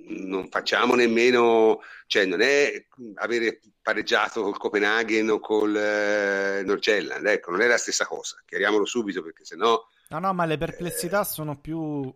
[0.06, 2.86] non facciamo nemmeno, cioè non è
[3.16, 8.86] avere pareggiato col Copenaghen o col eh, Norgelland, ecco, non è la stessa cosa, chiariamolo
[8.86, 9.86] subito perché sennò...
[10.08, 11.26] No, no, ma le perplessità eh...
[11.26, 12.10] sono più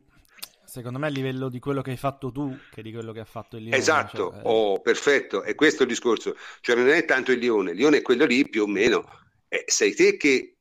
[0.69, 3.25] secondo me a livello di quello che hai fatto tu che di quello che ha
[3.25, 3.77] fatto il Lione.
[3.77, 6.37] Esatto, cioè, oh, perfetto, è questo il discorso.
[6.61, 9.05] Cioè non è tanto il Lione, il Lione è quello lì più o meno.
[9.49, 10.59] Eh, sei te che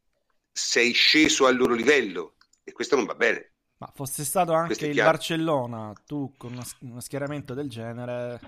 [0.52, 3.52] sei sceso al loro livello e questo non va bene.
[3.80, 8.40] Ma fosse stato anche il Barcellona, tu con uno, uno schieramento del genere,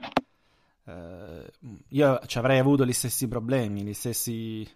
[0.86, 1.51] eh,
[1.89, 4.68] io ci avrei avuto gli stessi problemi, gli stessi,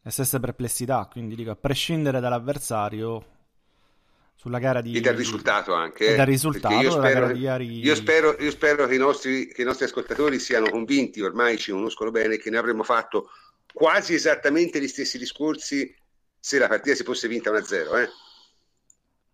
[0.00, 3.37] le stesse perplessità, quindi dico, a prescindere dall'avversario,
[4.38, 4.96] sulla gara di...
[4.96, 6.12] E dal risultato anche.
[6.12, 7.80] E dal risultato io spero, di ieri...
[7.80, 11.72] io spero, io spero che, i nostri, che i nostri ascoltatori siano convinti, ormai ci
[11.72, 13.30] conoscono bene, che ne avremmo fatto
[13.72, 15.92] quasi esattamente gli stessi discorsi
[16.38, 18.00] se la partita si fosse vinta 1-0.
[18.00, 18.08] Eh?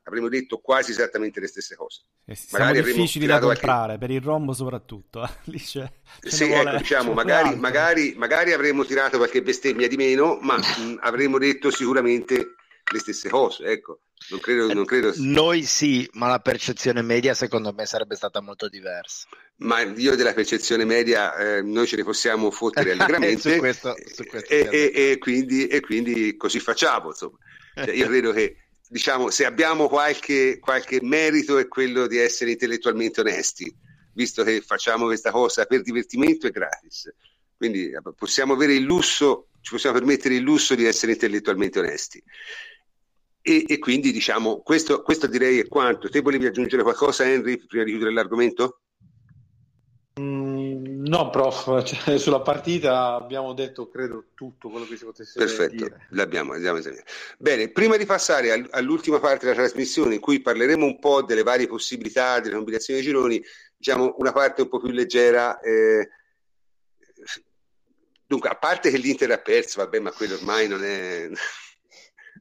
[0.04, 2.04] Avremmo detto quasi esattamente le stesse cose.
[2.24, 3.98] Eh, siamo difficili da comprare, qualche...
[3.98, 5.22] per il rombo soprattutto.
[5.22, 5.30] Eh?
[5.52, 5.86] Lì c'è,
[6.20, 11.00] sì, ecco, vuole, diciamo, magari, magari, magari, avremmo tirato qualche bestemmia di meno, ma mh,
[11.00, 12.54] avremmo detto sicuramente
[12.92, 14.00] le stesse cose, ecco.
[14.30, 15.12] Non credo, non credo...
[15.16, 19.28] Noi sì, ma la percezione media secondo me sarebbe stata molto diversa.
[19.56, 24.24] Ma io della percezione media eh, noi ce ne possiamo fottere allegramente su questo, su
[24.24, 27.08] questo e, e, e, quindi, e, quindi, così facciamo.
[27.08, 27.36] Insomma.
[27.74, 28.56] Cioè, io credo che
[28.88, 33.74] diciamo, se abbiamo qualche, qualche merito è quello di essere intellettualmente onesti,
[34.14, 37.12] visto che facciamo questa cosa per divertimento e gratis.
[37.56, 42.22] Quindi eh, possiamo avere il lusso, ci possiamo permettere il lusso di essere intellettualmente onesti.
[43.46, 46.08] E, e quindi diciamo, questo, questo direi è quanto.
[46.08, 48.80] Te volevi aggiungere qualcosa, Henry, prima di chiudere l'argomento?
[50.18, 55.74] Mm, no, prof, cioè, sulla partita abbiamo detto, credo, tutto quello che si potesse Perfetto,
[55.74, 56.06] dire.
[56.12, 57.10] l'abbiamo, l'abbiamo esaminato.
[57.36, 61.42] Bene, prima di passare all- all'ultima parte della trasmissione in cui parleremo un po' delle
[61.42, 63.44] varie possibilità, delle combinazioni di gironi,
[63.76, 65.60] diciamo una parte un po' più leggera.
[65.60, 66.08] Eh...
[68.26, 71.28] Dunque, a parte che l'Inter ha perso, vabbè, ma quello ormai non è...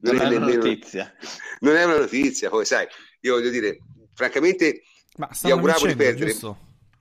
[0.04, 1.14] Non, non è è una notizia.
[1.60, 2.86] Non è una notizia, poi sai,
[3.20, 3.78] io voglio dire,
[4.12, 4.82] francamente
[5.16, 6.30] Ma gli auguravo di vincendo, perdere.
[6.30, 6.58] giusto?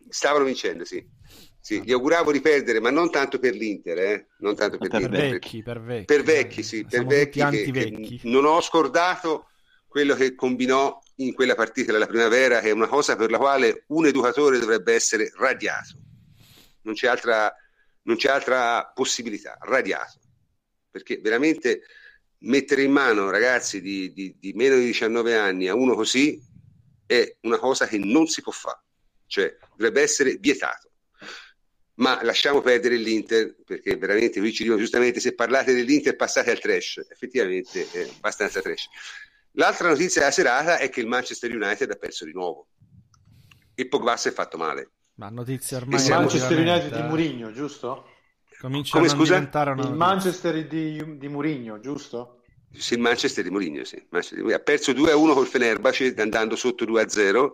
[0.09, 1.05] Stavano vincendo, sì.
[1.59, 4.27] Sì, gli auguravo di perdere, ma non tanto per l'Inter, eh?
[4.39, 6.05] non tanto per, Per l'Inter, vecchi, per vecchi.
[6.05, 8.19] per vecchi, sì, per vecchi che, che antivecchi.
[8.23, 9.47] non ho scordato
[9.87, 13.83] quello che combinò in quella partita della primavera, che è una cosa per la quale
[13.87, 15.95] un educatore dovrebbe essere radiato.
[16.81, 17.53] Non c'è altra,
[18.03, 20.19] non c'è altra possibilità, radiato.
[20.91, 21.81] Perché veramente
[22.43, 26.41] mettere in mano ragazzi di, di- di meno di 19 anni a uno così
[27.05, 28.81] è una cosa che non si può fare,
[29.27, 30.89] cioè dovrebbe essere vietato.
[31.95, 36.59] Ma lasciamo perdere l'Inter perché veramente qui ci dicono giustamente se parlate dell'Inter passate al
[36.59, 38.87] trash, effettivamente è abbastanza trash.
[39.51, 42.69] L'altra notizia della serata è che il Manchester United ha perso di nuovo
[43.75, 44.91] e Pogba si è fatto male.
[45.15, 48.07] Ma notizie Il ormai Il Manchester United di eh, Mourinho, giusto?
[48.64, 49.34] Comincia Come, scusa?
[49.34, 49.91] diventare una Il.
[49.93, 52.43] Manchester di, di Mourinho, giusto?
[52.72, 54.01] Sì, il Manchester di Mourinho, sì.
[54.09, 54.61] Manchester di Mourinho.
[54.61, 57.49] Ha perso 2-1 col Fenerbahce andando sotto 2-0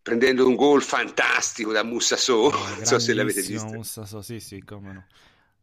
[0.00, 3.66] prendendo un gol fantastico da Mussasso, Eh, non so se l'avete visto.
[3.66, 5.04] Musasso, sì, sì, come no.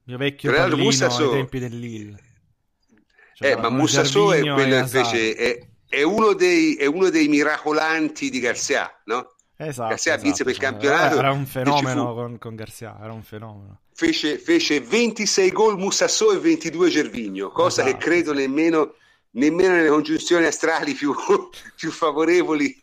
[0.04, 2.20] Mio vecchio Tra l'altro pallino Musasso- ai tempi del Lille.
[2.20, 8.40] Eh, Giocava ma con Mussasso è è, è uno dei, è uno dei miracolanti di
[8.40, 9.34] Garcia, no?
[9.58, 10.78] Esatto, Garcia vinse per il esatto.
[10.78, 13.80] campionato Era un fenomeno fu- con, con Garcia, era un fenomeno.
[13.98, 18.96] Fece, fece 26 gol Mussasso e 22 Gervigno, cosa Esatto, che credo nemmeno,
[19.32, 21.16] nemmeno nelle congiunzioni astrali più,
[21.78, 22.78] più favorevoli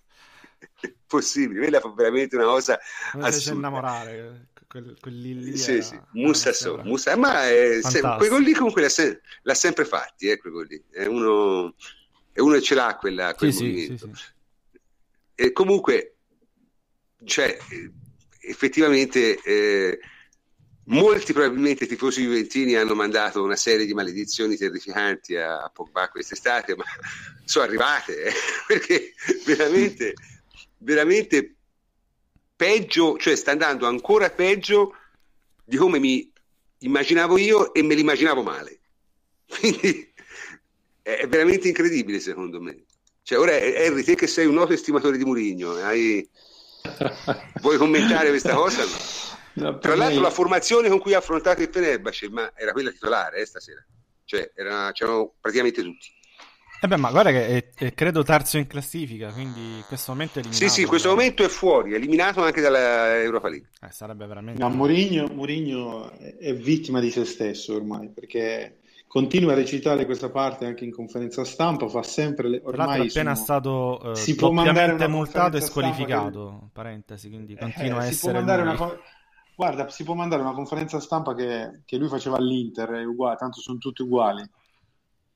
[1.06, 1.58] possibili.
[1.58, 2.78] Quella fu veramente una cosa
[3.10, 3.52] fece assurda.
[3.58, 4.46] innamorare.
[4.66, 8.16] Quel, quel lì, lì Sì, era- sì, una- Mussa- ma è se- Fantastico.
[8.16, 10.82] quei gol lì comunque l'ha, se- l'ha sempre fatti, eh, quei gol lì.
[10.90, 11.74] È uno,
[12.32, 13.70] è uno che ce l'ha quella, quel Sì, sì, sì,
[14.06, 14.10] movimento.
[14.14, 14.24] sì.
[15.34, 16.16] E comunque,
[17.24, 17.92] cioè, eh,
[18.48, 19.98] effettivamente, eh,
[20.84, 26.84] molti probabilmente tifosi juventini hanno mandato una serie di maledizioni terrificanti a Pogba quest'estate, ma
[27.44, 28.32] sono arrivate, eh,
[28.66, 29.12] perché
[29.44, 30.14] veramente,
[30.78, 31.54] veramente
[32.56, 34.94] peggio, cioè sta andando ancora peggio
[35.64, 36.30] di come mi
[36.78, 38.80] immaginavo io e me l'immaginavo male.
[39.46, 40.10] Quindi
[41.02, 42.84] è veramente incredibile secondo me.
[43.22, 46.28] Cioè, ora Henry, te che sei un noto estimatore di Murigno, hai...
[47.60, 48.82] vuoi commentare questa cosa?
[49.54, 49.78] No?
[49.78, 53.40] Tra l'altro me- la formazione con cui ha affrontato il Fenerbahce, ma era quella titolare
[53.40, 53.84] eh, stasera.
[54.24, 56.06] Cioè, era- c'erano praticamente tutti.
[56.84, 60.38] Eh beh, ma guarda che è, è credo terzo in classifica, quindi in questo momento
[60.38, 60.66] è eliminato.
[60.68, 61.16] Sì, sì, in questo dai.
[61.16, 63.68] momento è fuori, è eliminato anche dalla Europa League.
[63.80, 64.60] Eh, sarebbe veramente...
[64.60, 70.64] No, Mourinho, Mourinho è vittima di se stesso ormai, perché continua a recitare questa parte
[70.64, 74.16] anche in conferenza stampa, fa sempre le, Tra l'altro è ormai appena sono- stato eh,
[74.16, 78.76] si può mandare multato e squalificato, parentesi, quindi continua a Eh, si può essere una
[79.62, 83.60] Guarda, si può mandare una conferenza stampa che, che lui faceva all'Inter, è uguale, tanto
[83.60, 84.44] sono tutti uguali.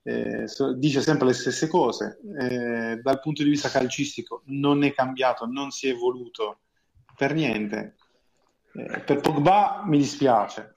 [0.03, 2.19] Eh, so- dice sempre le stesse cose.
[2.41, 6.63] Eh, dal punto di vista calcistico non è cambiato, non si è evoluto
[7.17, 7.95] per niente.
[8.73, 10.75] Eh, per Pogba mi dispiace,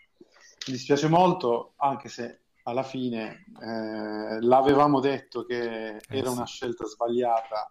[0.68, 6.36] mi dispiace molto, anche se alla fine eh, l'avevamo detto che era sì.
[6.36, 7.68] una scelta sbagliata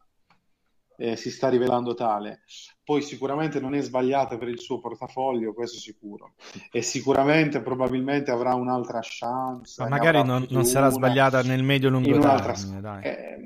[1.00, 2.42] e si sta rivelando tale.
[2.82, 6.34] Poi sicuramente non è sbagliata per il suo portafoglio, questo sicuro.
[6.72, 9.80] E sicuramente probabilmente avrà un'altra chance.
[9.82, 13.02] Ma magari non, non sarà sbagliata nel medio-lungo termine, dai.
[13.04, 13.36] eh,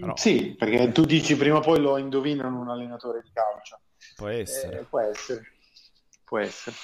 [0.00, 3.80] Però- Sì, perché tu dici prima o poi lo indovinano un allenatore di calcio.
[4.16, 4.80] Può essere.
[4.80, 5.42] Eh, può essere.
[6.24, 6.74] Può essere.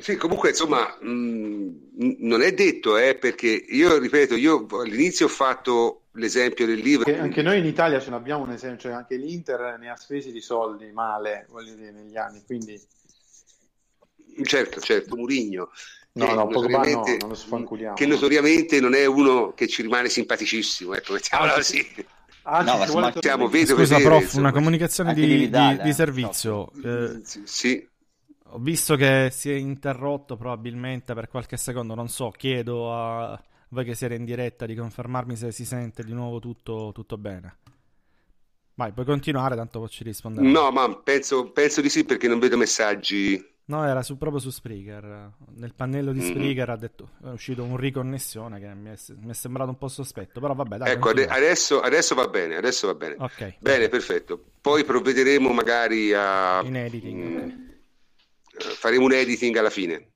[0.00, 1.88] Sì, comunque, insomma, mh,
[2.20, 7.20] non è detto, eh, perché io ripeto, io all'inizio ho fatto l'esempio del Anche, Liverpool.
[7.20, 10.40] anche noi in Italia ce l'abbiamo un esempio, cioè anche l'Inter ne ha spesi di
[10.40, 12.80] soldi male, voglio dire, negli anni, quindi
[14.42, 15.70] Certo, certo, Murigno.
[16.12, 17.94] no, che no, Pogba no, notoriamente- non lo sfanculiamo.
[17.96, 22.06] che notoriamente non è uno che ci rimane simpaticissimo, ecco, mettiamola Anzi, così.
[22.42, 23.12] Anzi, No, si vuole
[23.66, 24.42] Scusa, vedere, prof, insomma.
[24.42, 26.70] una comunicazione di, di di- eh, servizio.
[26.84, 27.88] Eh, Sì, sì.
[28.50, 33.84] Ho visto che si è interrotto probabilmente per qualche secondo, non so, chiedo a, voi
[33.84, 37.58] che siete in diretta di confermarmi se si sente di nuovo tutto, tutto bene.
[38.74, 40.46] Vai, puoi continuare, tanto poi ci risponderò.
[40.46, 43.56] No, ma penso, penso di sì perché non vedo messaggi.
[43.66, 45.32] No, era su, proprio su Spreaker.
[45.56, 46.70] Nel pannello di Spreaker mm-hmm.
[46.70, 50.40] ha detto, è uscito un riconnessione che mi è, mi è, sembrato un po' sospetto,
[50.40, 50.92] però vabbè, dai.
[50.92, 53.16] Ecco, adesso, adesso, va bene, adesso va bene.
[53.18, 53.56] Ok.
[53.58, 54.42] Bene, perfetto.
[54.60, 56.62] Poi provvederemo magari a...
[56.64, 57.67] In editing, mm, okay.
[58.58, 60.10] Faremo un editing alla fine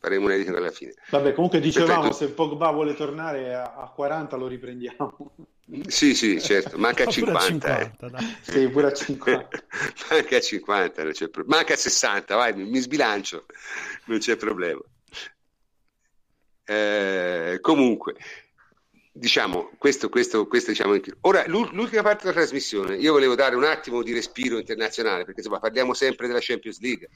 [0.00, 0.94] faremo un editing alla fine.
[1.10, 2.26] Vabbè, comunque dicevamo Perfetto.
[2.26, 5.34] se Pogba vuole tornare a, a 40 lo riprendiamo.
[5.86, 7.78] Sì, sì, certo, manca a 50.
[7.98, 8.36] 50 eh.
[8.40, 9.48] Sì, pure a 50.
[10.10, 11.44] manca a 50, non c'è pro...
[11.46, 13.44] manca a 60, vai, mi, mi sbilancio,
[14.06, 14.80] non c'è problema.
[16.64, 18.14] Eh, comunque,
[19.12, 24.02] diciamo, questo, questo, questo diciamo Ora, l'ultima parte della trasmissione, io volevo dare un attimo
[24.02, 27.08] di respiro internazionale, perché insomma parliamo sempre della Champions League,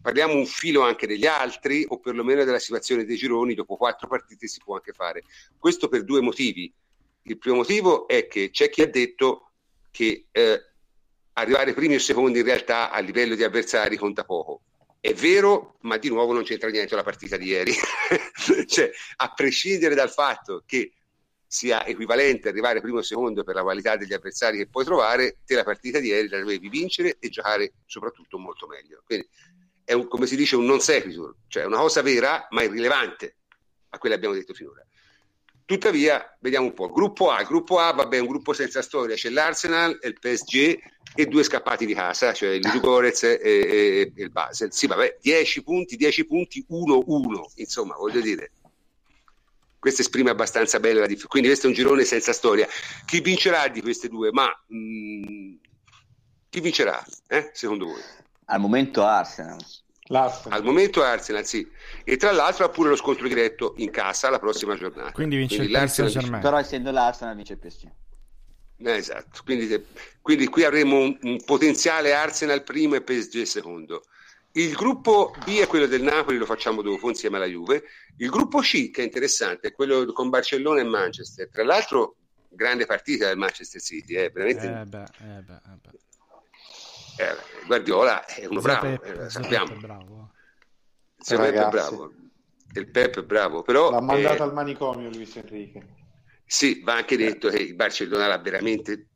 [0.00, 4.46] parliamo un filo anche degli altri, o perlomeno della situazione dei gironi, dopo quattro partite
[4.46, 5.22] si può anche fare.
[5.58, 6.72] Questo per due motivi.
[7.22, 9.50] Il primo motivo è che c'è chi ha detto
[9.90, 10.62] che eh,
[11.34, 14.62] arrivare primi o secondi in realtà a livello di avversari conta poco.
[15.00, 17.72] È vero, ma di nuovo non c'entra niente la partita di ieri.
[18.66, 20.92] cioè, a prescindere dal fatto che
[21.46, 25.54] sia equivalente arrivare primo o secondo per la qualità degli avversari che puoi trovare, te
[25.54, 29.02] la partita di ieri la dovevi vincere e giocare soprattutto molto meglio.
[29.04, 29.28] Quindi
[29.86, 33.36] è un, come si dice un non sequitur, cioè una cosa vera ma irrilevante
[33.90, 34.84] a quello che abbiamo detto finora.
[35.64, 36.90] Tuttavia, vediamo un po'.
[36.90, 39.14] Gruppo A, gruppo A, vabbè, un gruppo senza storia.
[39.14, 40.78] C'è l'Arsenal, il PSG
[41.14, 44.72] e due scappati di casa, cioè il Ludogorez e, e, e, il Basel.
[44.72, 47.44] Sì, vabbè, 10 punti, 10 punti, 1-1.
[47.56, 48.52] Insomma, voglio dire,
[49.78, 51.28] questo esprime abbastanza bene la differenza.
[51.28, 52.68] Quindi questo è un girone senza storia.
[53.04, 54.30] Chi vincerà di queste due?
[54.32, 55.54] Ma mh, mm,
[56.48, 58.02] chi vincerà, eh, secondo voi?
[58.46, 59.58] Al momento Arsenal.
[60.08, 60.58] L'Arsenal.
[60.58, 61.68] Al momento Arsenal, sì.
[62.04, 65.12] E tra l'altro ha pure lo scontro diretto in casa la prossima giornata.
[65.12, 66.40] Quindi vince quindi il PSG.
[66.40, 67.90] Però essendo l'Arsenal vince il PSG.
[68.78, 69.86] Eh, esatto, quindi,
[70.20, 74.04] quindi, qui avremo un, un, potenziale Arsenal primo e PSG secondo.
[74.52, 77.84] Il gruppo B è quello del Napoli, lo facciamo dopo insieme alla Juve.
[78.18, 81.48] Il gruppo C, che è interessante, è quello con Barcellona e Manchester.
[81.50, 82.16] Tra l'altro,
[82.48, 84.66] grande partita del Manchester City, eh, veramente.
[84.66, 86.05] Eh beh, eh beh, eh beh
[87.16, 89.74] eh, Guardiola è uno bravo, eh, sappiamo.
[89.76, 90.30] Bravo.
[91.18, 92.12] Zio Peppe è bravo.
[92.74, 93.90] Il Peppe è bravo, però...
[93.90, 95.94] L'ha mandato al manicomio Luis Enrique.
[96.44, 99.08] Sì, va anche detto che il Barcellona l'ha veramente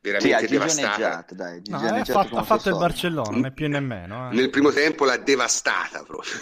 [0.00, 1.34] veramente sì, devastata.
[1.34, 4.30] Dai, no, ha fatto, ha fatto il Barcellona, né più nemmeno.
[4.30, 4.34] Eh.
[4.34, 6.40] Nel primo tempo l'ha devastata proprio.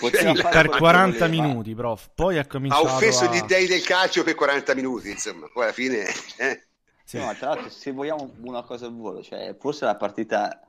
[0.50, 2.10] per 40 minuti, prof.
[2.14, 3.34] Poi ha cominciato ha offesso a...
[3.34, 5.48] gli dei del calcio per 40 minuti, insomma.
[5.52, 6.06] Poi alla fine...
[6.36, 6.66] Eh.
[7.04, 7.18] Sì.
[7.18, 10.65] No, tra l'altro, se vogliamo una cosa al volo, cioè, forse la partita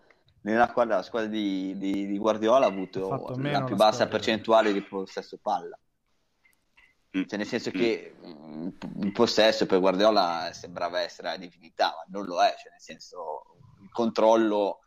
[0.52, 4.18] nella quale la squadra di, di, di Guardiola ha avuto la più bassa squadra.
[4.18, 5.78] percentuale di possesso palla.
[7.18, 7.24] Mm.
[7.26, 7.74] Cioè, nel senso mm.
[7.74, 8.68] che mm,
[9.02, 13.44] il possesso per Guardiola sembrava essere la divinità, ma non lo è, cioè, nel senso
[13.82, 14.80] il controllo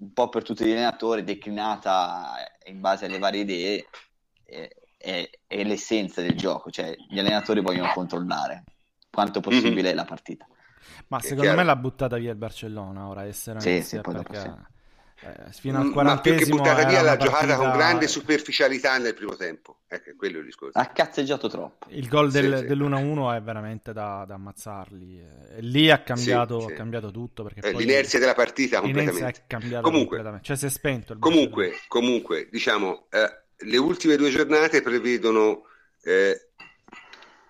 [0.00, 2.34] un po' per tutti gli allenatori, declinata
[2.66, 3.88] in base alle varie idee,
[4.44, 8.64] è, è, è l'essenza del gioco, cioè gli allenatori vogliono controllare
[9.10, 9.96] quanto possibile mm-hmm.
[9.96, 10.46] la partita.
[11.08, 14.76] Ma secondo me l'ha buttata via il Barcellona ora essere sì, sì, perché...
[15.20, 17.40] Eh, fino al 40 Ma più che buttata via l'ha partita...
[17.40, 19.80] giocata con grande superficialità nel primo tempo.
[19.88, 20.78] Ecco, quello il discorso.
[20.78, 21.86] Ha cazzeggiato troppo.
[21.88, 22.66] Il gol del, sì, sì.
[22.66, 25.20] dell'1-1 è veramente da, da ammazzarli.
[25.56, 27.42] E lì ha cambiato, sì, ha cambiato tutto.
[27.42, 29.44] Perché eh, l'inerzia della partita completamente.
[29.46, 30.44] È comunque, completamente.
[30.44, 31.16] Cioè si è spento.
[31.18, 35.64] comunque, comunque, diciamo, eh, le ultime due giornate prevedono
[36.02, 36.48] eh,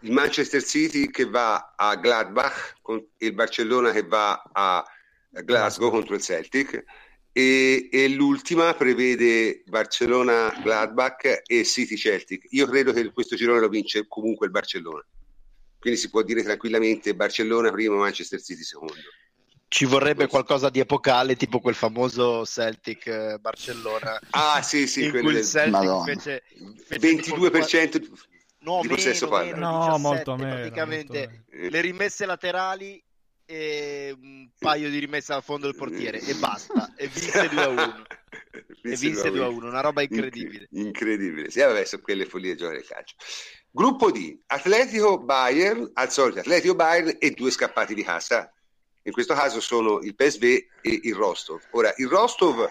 [0.00, 4.84] il Manchester City che va a Gladbach con il Barcellona che va a
[5.30, 6.84] Glasgow contro il Celtic
[7.32, 12.46] e, e l'ultima prevede Barcellona-Gladbach e City-Celtic.
[12.50, 15.04] Io credo che questo girone lo vince comunque il Barcellona.
[15.78, 18.94] Quindi si può dire tranquillamente Barcellona primo, Manchester City secondo.
[19.68, 24.18] Ci vorrebbe qualcosa di epocale, tipo quel famoso Celtic eh, Barcellona.
[24.30, 25.44] Ah, sì, sì, quello del...
[25.44, 26.42] Celtic fece,
[26.86, 28.16] fece 22% tipo...
[28.60, 29.54] no, di possesso palla.
[29.54, 30.54] No, 17, molto meno.
[30.54, 31.68] Praticamente molto meno.
[31.70, 33.02] le rimesse laterali
[33.50, 36.92] e un paio di rimesse al fondo del portiere e basta.
[36.96, 38.06] E vinse 2 a 1
[38.82, 40.68] e vinse 2 a 1 una roba incredibile.
[40.72, 41.50] incredibile.
[41.50, 43.16] Sì vabbè sono quelle follie giocare calcio.
[43.70, 48.52] Gruppo D Atletico Bayern al solito Atletico Bayern e due scappati di casa
[49.04, 50.42] in questo caso sono il PSV
[50.82, 51.62] e il Rostov.
[51.70, 52.70] Ora il Rostov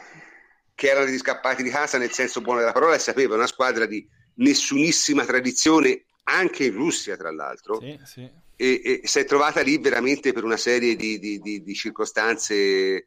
[0.75, 3.87] che erano degli scappati di casa nel senso buono della parola e sapeva una squadra
[3.87, 9.61] di nessunissima tradizione anche in Russia tra l'altro sì, sì e, e si è trovata
[9.61, 13.05] lì veramente per una serie di, di, di, di, circostanze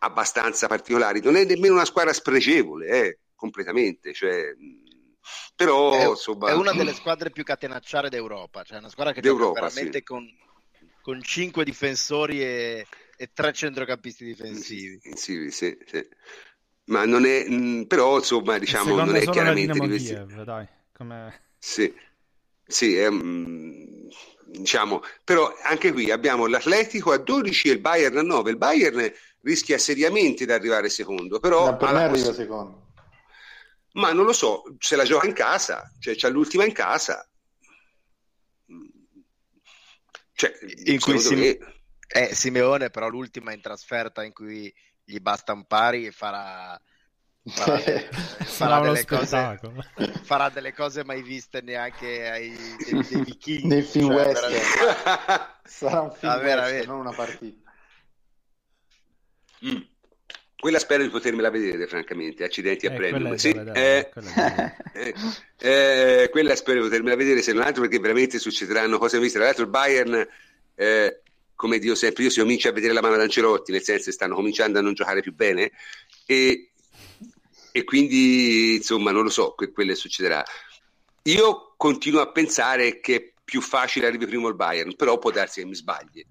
[0.00, 1.20] abbastanza particolari.
[1.22, 4.12] Non è nemmeno una squadra spregevole, eh, completamente.
[4.12, 4.54] Cioè,
[5.54, 6.50] Però, è, insomma...
[6.50, 10.04] è una delle squadre più catenacciare d'Europa, cioè una squadra che D'Europa, gioca veramente sì.
[10.04, 10.28] con,
[11.00, 12.86] con cinque difensori e,
[13.16, 15.00] e tre centrocampisti difensivi.
[15.14, 16.08] Sì, sì, sì.
[16.86, 19.78] Ma non è, mh, però insomma, diciamo, non è chiaramente.
[19.78, 21.50] Kiev, dai, come...
[21.56, 21.94] Sì,
[22.66, 24.08] sì, è, mh,
[24.46, 28.50] diciamo, però anche qui abbiamo l'Atletico a 12 e il Bayern a 9.
[28.50, 32.86] Il Bayern rischia seriamente di arrivare secondo, però per me arriva secondo.
[33.94, 37.26] ma non lo so, se la gioca in casa, cioè c'ha l'ultima in casa.
[40.34, 40.52] Cioè,
[40.84, 41.58] In cui secondo si- me-
[42.14, 44.70] Eh, Simeone però l'ultima in trasferta in cui
[45.02, 46.78] gli basta un pari e farà,
[47.44, 48.08] farà, de-
[48.44, 49.60] Sarà farà delle cose,
[50.22, 52.50] farà delle cose mai viste neanche ai
[52.84, 53.66] dei, dei vichinghi.
[53.66, 54.52] Nei film cioè, western.
[54.52, 55.48] veramente.
[55.64, 57.70] Sarà un film Ah, western, non una partita.
[59.64, 59.76] Mm.
[60.62, 62.44] Quella spero di potermela vedere, francamente.
[62.44, 63.22] Accidenti a Eh, prendere.
[63.22, 65.14] quella Sì, vedere, eh, quella eh,
[65.58, 69.38] eh, quella spero di potermela vedere, se non altro perché veramente succederanno cose viste.
[69.38, 70.28] Tra l'altro, il Bayern,
[70.76, 71.22] eh,
[71.56, 74.36] come dico sempre, io si comincia a vedere la mano d'Ancelotti, nel senso che stanno
[74.36, 75.72] cominciando a non giocare più bene.
[76.26, 76.70] E,
[77.72, 80.44] e quindi, insomma, non lo so, que- quello succederà.
[81.24, 85.60] Io continuo a pensare che è più facile arrivi primo il Bayern, però può darsi
[85.60, 86.24] che mi sbagli.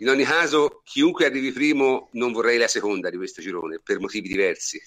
[0.00, 4.28] In ogni caso, chiunque arrivi primo, non vorrei la seconda di questo girone per motivi
[4.28, 4.80] diversi.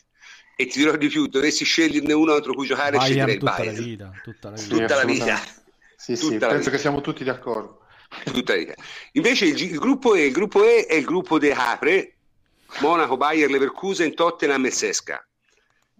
[0.55, 3.51] E ti dirò di più: dovessi sceglierne uno contro cui giocare, Bayern sceglierei il tutta
[3.51, 3.83] la Bayern.
[3.83, 4.63] vita, tutta la vita.
[4.67, 5.41] Sì, Tutta la vita.
[5.95, 6.71] Sì, sì, Tutta la penso vita.
[6.71, 7.79] che siamo tutti d'accordo.
[8.31, 8.73] Tutta la vita.
[9.13, 12.17] Invece il, il gruppo E, il gruppo E è il gruppo dei Capre,
[12.79, 15.25] Monaco, Bayern, Leverkusen, Tottenham e Sesca.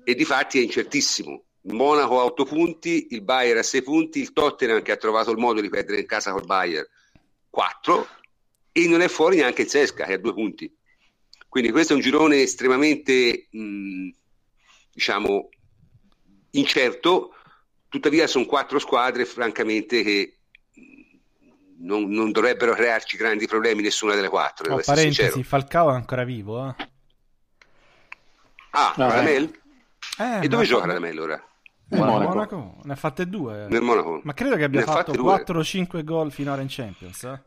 [0.03, 1.43] E di fatti è incertissimo.
[1.63, 5.29] Il Monaco a 8 punti, il Bayern a 6 punti, il Tottenham che ha trovato
[5.31, 6.85] il modo di perdere in casa col Bayern
[7.49, 8.07] 4
[8.71, 10.75] e non è fuori neanche il Sesca che ha 2 punti.
[11.47, 14.09] Quindi questo è un girone estremamente mh,
[14.93, 15.49] diciamo
[16.51, 17.35] incerto,
[17.89, 20.37] tuttavia sono quattro squadre francamente che
[20.73, 25.43] mh, non, non dovrebbero crearci grandi problemi nessuna delle quattro, Oh, parentesi, sincero.
[25.43, 26.75] Falcao è ancora vivo, eh?
[28.71, 29.59] Ah, Ah, Radamel?
[30.19, 31.45] Eh, E dove gioca Radamel ora?
[31.89, 32.29] Nel Monaco.
[32.29, 32.75] Monaco.
[32.83, 33.65] Ne ha fatte due.
[33.67, 34.21] Nel Monaco.
[34.23, 35.23] Ma credo che abbia Ne fatto fatte due.
[35.29, 37.23] 4 o 5 gol finora in Champions.
[37.23, 37.41] Eh?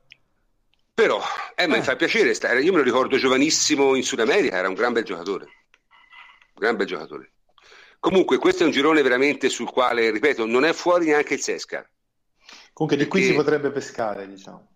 [0.93, 1.21] Però,
[1.55, 1.79] eh, ma Eh.
[1.79, 4.93] mi fa piacere, sta- io me lo ricordo giovanissimo in Sud America, era un gran
[4.93, 5.45] bel giocatore.
[5.45, 7.31] Un gran bel giocatore.
[7.99, 11.89] Comunque, questo è un girone veramente sul quale, ripeto, non è fuori neanche il Sesca.
[12.75, 14.74] Comunque di qui si potrebbe pescare, diciamo.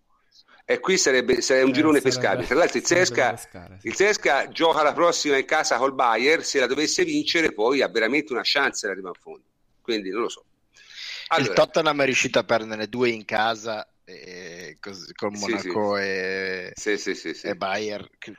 [0.71, 2.45] E qui sarebbe, sarebbe un Eh, girone sarebbe- pescabile.
[2.45, 3.87] Tra l'altro il sì.
[3.87, 7.87] il Sesca gioca la prossima in casa col Bayern, se la dovesse vincere poi ha
[7.87, 9.47] veramente una chance di arrivare in fondo.
[9.81, 10.43] Quindi non lo so.
[10.45, 15.97] Il Allora, Tottenham è riuscito a prenderne due in casa e cos- con Sì, Monaco
[15.97, 17.47] E, sì, sì, sì, sì.
[17.47, 18.35] e Bayern che-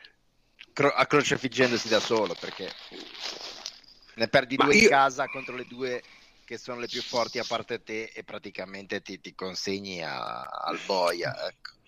[0.72, 2.70] cro- a crocefiggendosi da solo perché
[4.14, 6.00] ne perdi Ma due in io- casa contro le due
[6.44, 10.78] che sono le più forti a parte te e praticamente ti, ti consegni a- al
[10.86, 11.78] boia ecco.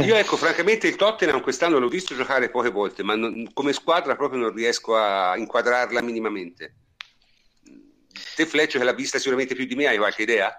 [0.00, 4.16] Io ecco, francamente il Tottenham quest'anno l'ho visto giocare poche volte, ma non- come squadra
[4.16, 6.74] proprio non riesco a inquadrarla minimamente.
[8.34, 10.52] Te Fleccio che l'ha vista sicuramente più di me, hai qualche idea?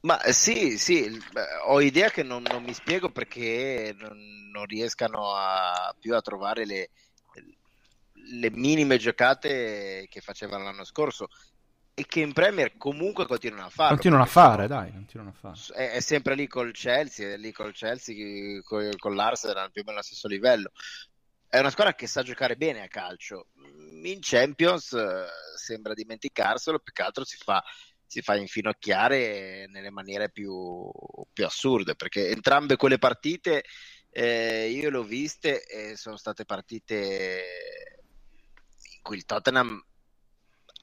[0.00, 4.64] Ma eh, sì, sì, beh, ho idea che non, non mi spiego perché non, non
[4.66, 6.90] riescano a, più a trovare le,
[8.12, 11.28] le minime giocate che facevano l'anno scorso
[11.94, 13.92] e che in Premier comunque continuano a farlo.
[13.94, 15.58] Continuano a fare, dai, continuano a fare.
[15.74, 19.84] È, è sempre lì col Chelsea, è lì col Chelsea, con, con l'Arsenal più o
[19.84, 20.70] meno allo stesso livello.
[21.46, 23.48] È una squadra che sa giocare bene a calcio.
[24.02, 27.62] In Champions eh, sembra dimenticarselo, più che altro si fa,
[28.06, 30.90] si fa infinocchiare nelle maniere più,
[31.30, 33.64] più assurde, perché entrambe quelle partite
[34.14, 37.44] eh, io le ho viste e sono state partite
[38.96, 39.82] in cui il Tottenham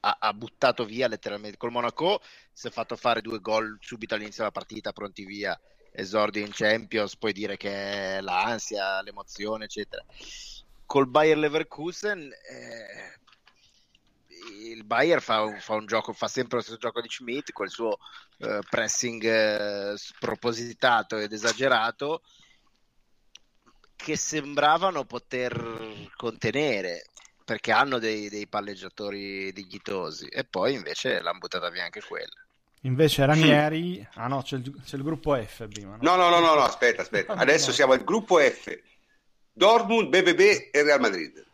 [0.00, 1.56] ha, ha buttato via letteralmente.
[1.56, 2.20] Col Monaco
[2.52, 5.58] si è fatto fare due gol subito all'inizio della partita pronti via
[5.92, 10.04] esordio in Champions puoi dire che l'ansia l'emozione eccetera.
[10.86, 13.18] Col Bayer Leverkusen eh,
[14.72, 17.70] il Bayer fa un, fa un gioco fa sempre lo stesso gioco di Schmidt col
[17.70, 17.98] suo
[18.38, 22.22] eh, pressing eh, spropositato ed esagerato
[23.96, 27.09] che sembravano poter contenere
[27.50, 32.36] perché hanno dei, dei palleggiatori dignitosi e poi invece l'hanno buttata via anche quella.
[32.82, 34.06] Invece Ranieri...
[34.14, 36.14] Ah no, c'è il, c'è il gruppo F prima, no?
[36.14, 37.32] No, no, no, no, aspetta, aspetta.
[37.32, 38.78] Adesso siamo al gruppo F.
[39.52, 41.44] Dortmund, BBB e Real Madrid.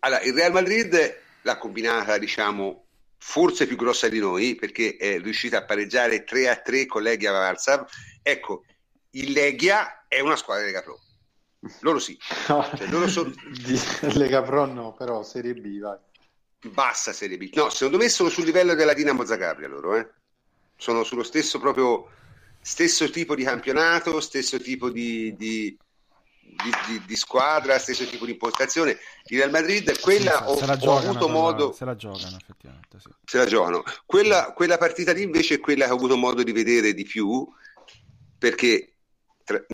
[0.00, 2.84] Allora, il Real Madrid l'ha combinata, diciamo,
[3.16, 7.32] forse più grossa di noi, perché è riuscita a pareggiare 3 a 3 con Legia
[7.32, 7.86] Varssav.
[8.22, 8.64] Ecco,
[9.12, 11.00] il Legia è una squadra di Lega Pro.
[11.80, 12.18] Loro sì.
[12.48, 13.32] No, Cioè, loro sono-
[14.14, 15.98] Lega Pro no, però Serie B, vai.
[16.70, 17.50] bassa Serie B.
[17.54, 20.08] No, secondo me sono sul livello della Dinamo Zagabria loro, eh.
[20.76, 22.08] Sono sullo stesso proprio
[22.62, 25.76] stesso tipo di campionato, stesso tipo di, di,
[26.40, 28.98] di, di squadra, stesso tipo di impostazione.
[29.26, 31.72] Il Real Madrid, quella sì, ho, ho giocano, avuto modo...
[31.72, 33.08] Se la giocano effettivamente, sì.
[33.24, 33.82] Se la giocano.
[34.06, 37.46] Quella, quella partita lì invece è quella che ho avuto modo di vedere di più,
[38.38, 38.94] perché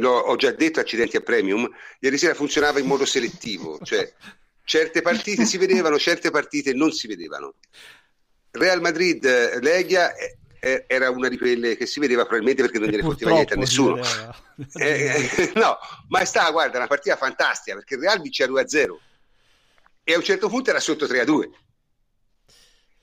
[0.03, 1.69] ho già detto accidenti a premium,
[2.01, 4.13] ieri sera funzionava in modo selettivo, cioè
[4.65, 7.55] certe partite si vedevano, certe partite non si vedevano.
[8.51, 9.25] Real Madrid
[9.61, 10.13] Legia
[10.87, 14.01] era una di quelle che si vedeva probabilmente perché non gliene fotteva niente a nessuno.
[14.73, 15.77] Eh, eh, no,
[16.09, 18.97] ma è stata, guarda, una partita fantastica perché il Real vinceva 2-0
[20.03, 21.51] e a un certo punto era sotto 3-2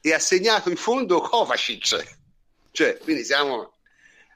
[0.02, 2.18] e ha segnato in fondo Kovacic.
[2.72, 3.73] Cioè, quindi siamo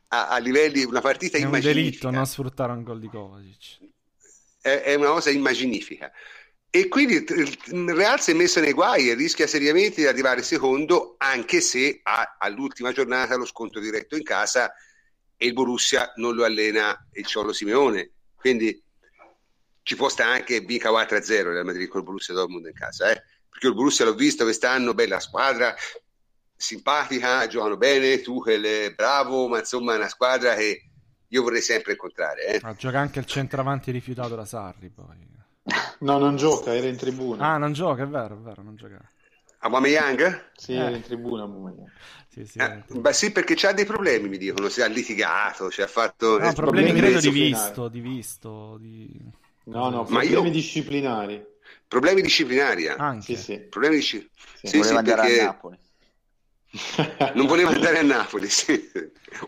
[0.09, 3.79] a, a livelli una partita è un delitto non sfruttare un gol di Kovacic.
[4.61, 6.11] È, è una cosa immaginifica.
[6.69, 11.15] E quindi il Real si è messo nei guai e rischia seriamente di arrivare secondo,
[11.17, 14.73] anche se ha all'ultima giornata lo scontro diretto in casa
[15.37, 18.11] e il Borussia non lo allena il Ciolo Simeone.
[18.35, 18.81] Quindi
[19.81, 23.23] ci può stare anche vinca 4-0 Real Madrid con il Borussia Dortmund in casa, eh?
[23.49, 25.73] perché il Borussia l'ho visto quest'anno, bella squadra,
[26.57, 30.89] simpatica, giocano bene, Tuchel è bravo, ma insomma è una squadra che
[31.27, 32.45] io vorrei sempre incontrare.
[32.47, 32.59] Eh?
[32.63, 35.35] Ah, gioca anche il centravanti rifiutato da Sarri poi.
[35.99, 37.53] No, non gioca, era in tribuna.
[37.53, 38.99] Ah, non gioca, è vero, è vero, non gioca.
[39.59, 40.51] Aubameyang?
[40.55, 40.77] Sì, eh.
[40.77, 41.91] era in tribuna Aubameyang.
[42.29, 45.81] Sì, sì, eh, beh, sì, perché c'ha dei problemi, mi dicono, si ha litigato, si
[45.81, 46.37] ha fatto...
[46.37, 49.09] No, problemi, credo di visto, di visto, di...
[49.65, 50.51] No, no, problemi io...
[50.51, 51.43] disciplinari.
[51.87, 52.87] Problemi disciplinari?
[52.87, 53.35] Anche.
[53.35, 53.59] Sì, sì.
[53.59, 54.39] Problemi disciplinari.
[54.61, 55.39] Sì, sì, sì perché...
[55.39, 55.77] a Napoli.
[57.33, 58.89] Non voleva andare a Napoli, sì.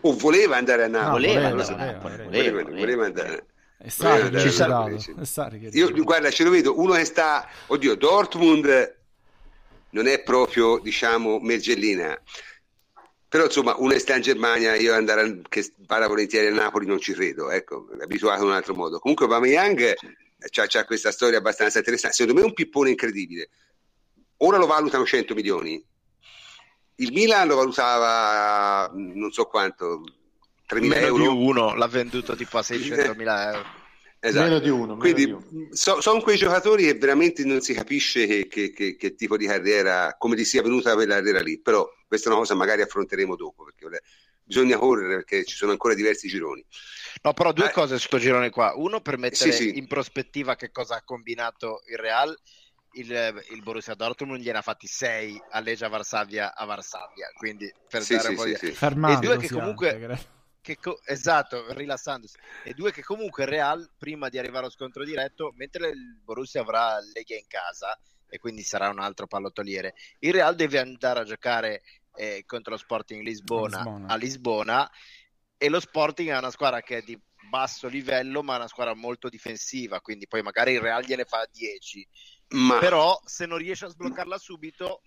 [0.02, 1.26] o voleva andare a Napoli.
[1.26, 3.46] No, voleva, voleva, voleva, voleva, voleva, voleva andare.
[3.86, 8.96] Sarà, è Sarri che Io guarda, ce lo vedo, uno che sta, oddio, Dortmund
[9.90, 12.20] non è proprio, diciamo, Mergellina.
[13.26, 16.98] Però insomma, uno sta in Germania, io andare a, che vada volentieri a Napoli non
[16.98, 18.98] ci credo, ecco, è abituato in un altro modo.
[18.98, 19.94] Comunque Aubameyang
[20.74, 23.48] ha questa storia abbastanza interessante, secondo me è un pippone incredibile.
[24.38, 25.82] Ora lo valutano 100 milioni.
[27.00, 30.02] Il Milan lo valutava non so quanto,
[30.68, 31.22] 3.000 meno euro.
[31.22, 33.78] di uno l'ha venduto tipo a 600.000 euro.
[34.22, 34.44] Esatto.
[34.44, 34.96] Meno di uno.
[34.96, 35.68] Quindi di uno.
[35.70, 39.46] So, sono quei giocatori che veramente non si capisce che, che, che, che, tipo di
[39.46, 43.34] carriera, come gli sia venuta quella carriera lì, però questa è una cosa magari affronteremo
[43.34, 44.02] dopo, perché
[44.44, 46.62] bisogna correre perché ci sono ancora diversi gironi.
[47.22, 47.72] No, però due eh.
[47.72, 48.74] cose su questo girone qua.
[48.76, 49.78] Uno per mettere sì, sì.
[49.78, 52.36] in prospettiva che cosa ha combinato il Real,
[52.92, 58.02] il, il Borussia Dortmund gliene ha fatti 6 a Legia Varsavia a Varsavia, quindi per
[58.02, 58.74] sì, dare sì, un po' sì, di...
[58.74, 58.84] sì.
[58.84, 59.90] E due che comunque...
[59.90, 62.36] Anche, che co- esatto, rilassandosi.
[62.64, 66.60] E due che comunque il Real, prima di arrivare allo scontro diretto, mentre il Borussia
[66.60, 67.98] avrà Lega in casa
[68.28, 71.82] e quindi sarà un altro pallottoliere, il Real deve andare a giocare
[72.14, 74.90] eh, contro lo Sporting Lisbona, Lisbona a Lisbona
[75.56, 77.18] e lo Sporting è una squadra che è di
[77.50, 81.46] basso livello ma è una squadra molto difensiva, quindi poi magari il Real gliene fa
[81.52, 82.08] 10.
[82.50, 82.78] Ma...
[82.78, 85.02] Però se non riesce a sbloccarla subito,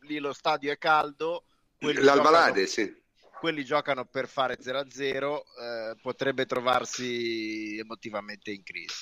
[0.00, 1.44] lì lo stadio è caldo.
[1.78, 2.66] L'Albalade, giocano...
[2.66, 3.00] sì
[3.42, 8.94] quelli giocano per fare 0-0, eh, potrebbe trovarsi emotivamente in crisi.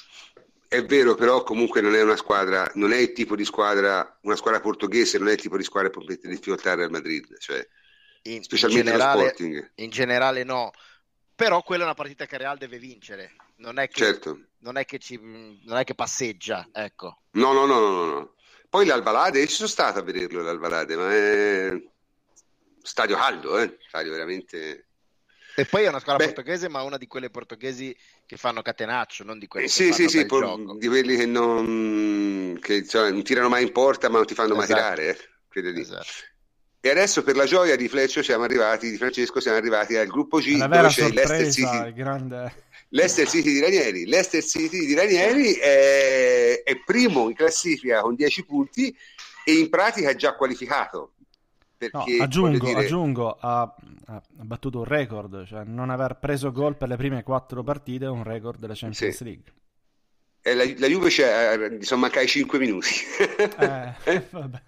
[0.66, 4.36] È vero, però comunque non è una squadra, non è il tipo di squadra, una
[4.36, 7.36] squadra portoghese, non è il tipo di squadra che può mettere difficoltà al Real Madrid,
[7.36, 7.68] cioè,
[8.22, 9.72] in, specialmente in generale.
[9.74, 10.70] In generale no,
[11.40, 14.40] però quella è una partita che Real deve vincere, non è che, certo.
[14.58, 17.22] non è che, ci, non è che passeggia, ecco.
[17.30, 18.34] No, no, no, no, no.
[18.68, 21.82] Poi l'Alvalade, ci sono stato a vederlo l'Alvalade, ma è
[22.82, 23.78] stadio caldo, eh?
[23.88, 24.88] stadio veramente...
[25.56, 27.96] E poi è una squadra Beh, portoghese, ma una di quelle portoghesi
[28.26, 32.58] che fanno catenaccio, non di quelle sì, che sì, sì, por- di quelli che non,
[32.60, 34.72] che, cioè, non tirano mai in porta, ma non ti fanno esatto.
[34.72, 35.30] mai tirare.
[35.52, 35.80] Eh?
[35.80, 36.06] Esatto.
[36.82, 40.39] E adesso per la gioia di Fleccio siamo arrivati, di Francesco, siamo arrivati al gruppo
[40.39, 41.93] G la dove c'è Leicester City.
[41.93, 42.69] Grande...
[42.89, 44.07] Leicester City di Ranieri.
[44.07, 48.97] Leicester City di Ranieri è, è primo in classifica con 10 punti
[49.44, 51.12] e in pratica è già qualificato
[51.81, 52.85] perché, no, aggiungo, dire...
[52.85, 53.62] aggiungo ha,
[54.07, 58.09] ha, battuto un record, cioè non aver preso gol per le prime quattro partite è
[58.09, 59.24] un record della Champions sì.
[59.24, 59.52] League.
[60.43, 62.89] E la, la Juve c'è, sono mancati 5 minuti.
[63.59, 64.62] eh, vabbè.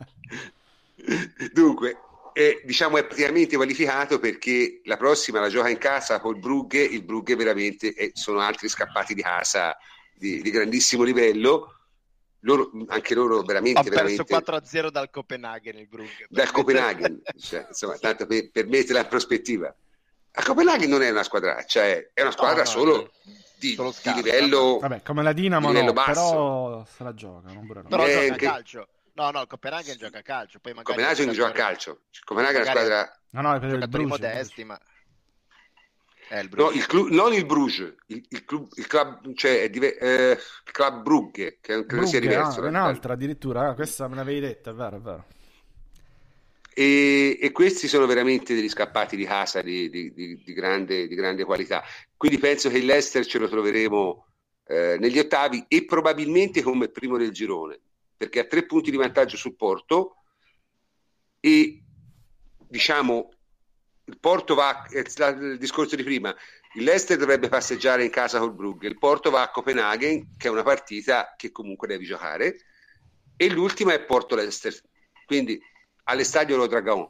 [1.53, 1.99] Dunque,
[2.33, 7.05] è, diciamo è praticamente qualificato perché la prossima la gioca in casa col Brugge, il
[7.05, 9.77] Brugge veramente è, sono altri scappati di casa
[10.15, 11.77] di, di grandissimo livello
[12.45, 13.81] loro, anche loro veramente...
[13.81, 14.79] Ha perso veramente...
[14.79, 16.27] 4-0 dal Copenaghen il Brugge.
[16.29, 19.75] Dal Copenaghen, cioè, insomma, tanto per, per mettere la prospettiva.
[20.35, 23.11] A Copenaghen non è una squadraccia, è, è una squadra no, no, solo
[23.59, 24.79] di, scarsa, di, livello...
[24.79, 26.13] Vabbè, come la Dinamo no, basso.
[26.13, 27.53] però se la gioca.
[27.53, 28.47] Non però eh, gioca che...
[28.47, 28.89] calcio.
[29.15, 30.59] No, no, Copenaghen gioca a calcio.
[30.59, 32.01] Poi magari Copenaghen gioca a calcio.
[32.25, 33.21] Copenaghen è una squadra.
[33.31, 34.09] No, no, è per il Bruges.
[34.09, 34.81] modesti, ma...
[36.31, 39.69] Eh, il No, il clu- non il Bruges, il, il club, il club, cioè, è
[39.71, 42.63] dive- eh, il club Brugge, che è- credo sia diverso.
[42.63, 45.27] ah, un'altra addirittura, ah, questa me l'avevi detta, è vero, è vero.
[46.75, 51.15] E, e questi sono veramente degli scappati di casa di, di- di- di grande, di
[51.15, 51.83] grande qualità.
[52.17, 54.27] Quindi penso che il Leicester ce lo troveremo
[54.69, 57.81] eh, negli ottavi e probabilmente come primo del girone,
[58.23, 60.19] perché ha tre punti di vantaggio sul Porto
[61.41, 61.83] e
[62.69, 63.31] diciamo
[64.05, 66.33] il Porto va, il discorso di prima,
[66.75, 70.51] il Leicester dovrebbe passeggiare in casa col Brugge, il Porto va a Copenaghen, che è
[70.53, 72.59] una partita che comunque devi giocare,
[73.37, 74.81] e l'ultima è Porto-Leicester,
[75.27, 75.61] quindi
[76.05, 77.09] all'estadio Lo Dragão.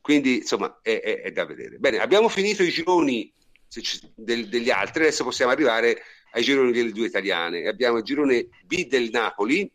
[0.00, 1.78] Quindi insomma è, è- è da vedere.
[1.78, 3.32] Bene, abbiamo finito i gironi
[3.68, 6.02] ci- del- degli altri, adesso possiamo arrivare
[6.32, 7.68] ai gironi delle due italiane.
[7.68, 9.70] Abbiamo il girone B del Napoli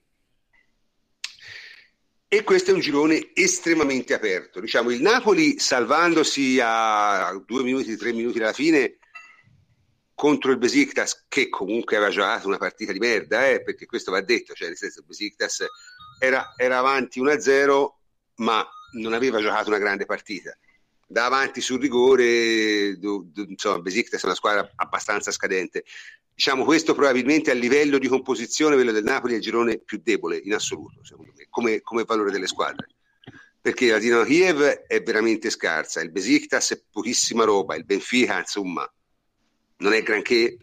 [2.33, 4.59] e questo è un girone estremamente aperto.
[4.59, 8.97] Diciamo il Napoli salvandosi a due minuti, tre minuti dalla fine
[10.15, 14.21] contro il Besiktas che comunque aveva giocato una partita di merda, eh, perché questo va
[14.21, 15.63] detto, cioè nel senso il Besiktas
[16.19, 17.87] era, era avanti 1-0
[18.37, 20.57] ma non aveva giocato una grande partita.
[21.07, 25.83] Da avanti sul rigore, do- do- insomma, Besiktas è una squadra abbastanza scadente.
[26.33, 30.37] Diciamo questo probabilmente a livello di composizione, quello del Napoli è il girone più debole
[30.37, 32.87] in assoluto, secondo me, come, come valore delle squadre.
[33.61, 38.91] Perché la Dinamo Kiev è veramente scarsa, il Besiktas è pochissima roba, il Benfica, insomma,
[39.77, 40.57] non è granché,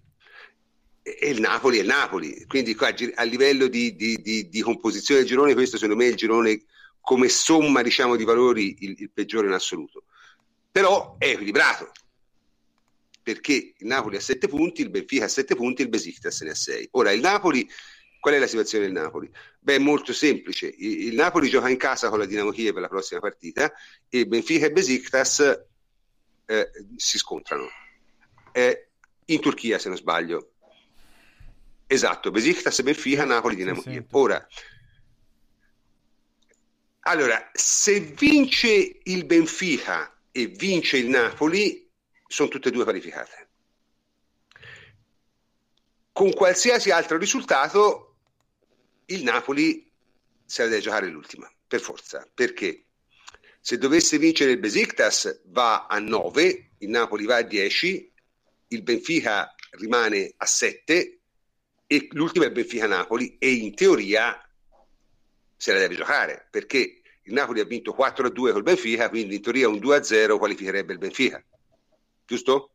[1.02, 2.44] e il Napoli è il Napoli.
[2.46, 6.12] Quindi qua, a livello di, di- di- di composizione del girone, questo secondo me è
[6.12, 6.62] il girone
[7.00, 10.04] come somma diciamo, di valori il, il peggiore in assoluto.
[10.70, 11.90] Però è equilibrato,
[13.22, 16.54] perché il Napoli ha 7 punti, il Benfica ha 7 punti, il Besiktas ne ha
[16.54, 16.88] 6.
[16.92, 17.68] Ora, il Napoli,
[18.20, 19.30] qual è la situazione del Napoli?
[19.58, 20.66] Beh, è molto semplice.
[20.66, 23.72] Il, il Napoli gioca in casa con la Dinamo Kiev per la prossima partita
[24.08, 25.40] e Benfica e Besiktas
[26.46, 27.68] eh, si scontrano.
[28.52, 28.88] Eh,
[29.26, 30.52] in Turchia, se non sbaglio.
[31.86, 34.06] Esatto, Besiktas e Benfica, Napoli, Dinamo Kiev.
[34.12, 34.46] Ora,
[37.00, 41.88] allora, se vince il Benfica e vince il Napoli,
[42.26, 43.48] sono tutte e due qualificate.
[46.12, 48.16] Con qualsiasi altro risultato,
[49.06, 49.90] il Napoli
[50.50, 52.28] se la deve giocare l'ultima, per forza.
[52.34, 52.86] Perché?
[53.60, 58.12] Se dovesse vincere il Besiktas va a 9, il Napoli va a 10,
[58.68, 61.20] il Benfica rimane a 7
[61.86, 64.44] e l'ultima è Benfica-Napoli e in teoria
[65.56, 66.99] se la deve giocare perché
[67.30, 71.42] il Napoli ha vinto 4-2 col Benfica, quindi in teoria un 2-0 qualificherebbe il Benfica.
[72.26, 72.72] Giusto?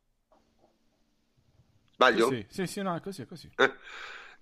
[1.94, 2.30] Sbaglio?
[2.30, 3.50] Sì, sì, sì, no, è così, è così.
[3.58, 3.74] Eh?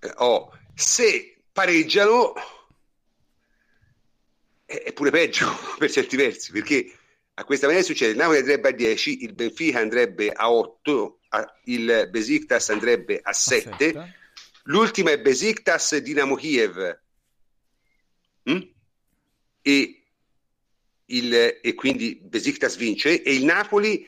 [0.00, 2.32] Eh, oh, se pareggiano
[4.64, 5.46] è, è pure peggio
[5.78, 6.92] per certi versi perché
[7.34, 11.58] a questa maniera succede il Napoli andrebbe a 10 il Benfica andrebbe a 8 a-
[11.64, 14.08] il Besiktas andrebbe a 7 Aspetta.
[14.64, 17.02] l'ultima è Besiktas Dinamo Kiev
[18.50, 18.60] Mm?
[19.62, 20.03] e,
[21.06, 24.06] il, e quindi Besiktas vince e il Napoli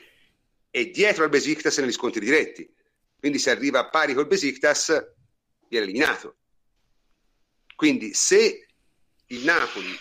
[0.69, 2.67] è dietro al Besiktas negli scontri diretti
[3.19, 4.87] quindi se arriva a pari col Besiktas
[5.69, 6.35] viene eliminato
[7.75, 8.67] quindi se
[9.27, 9.95] il Napoli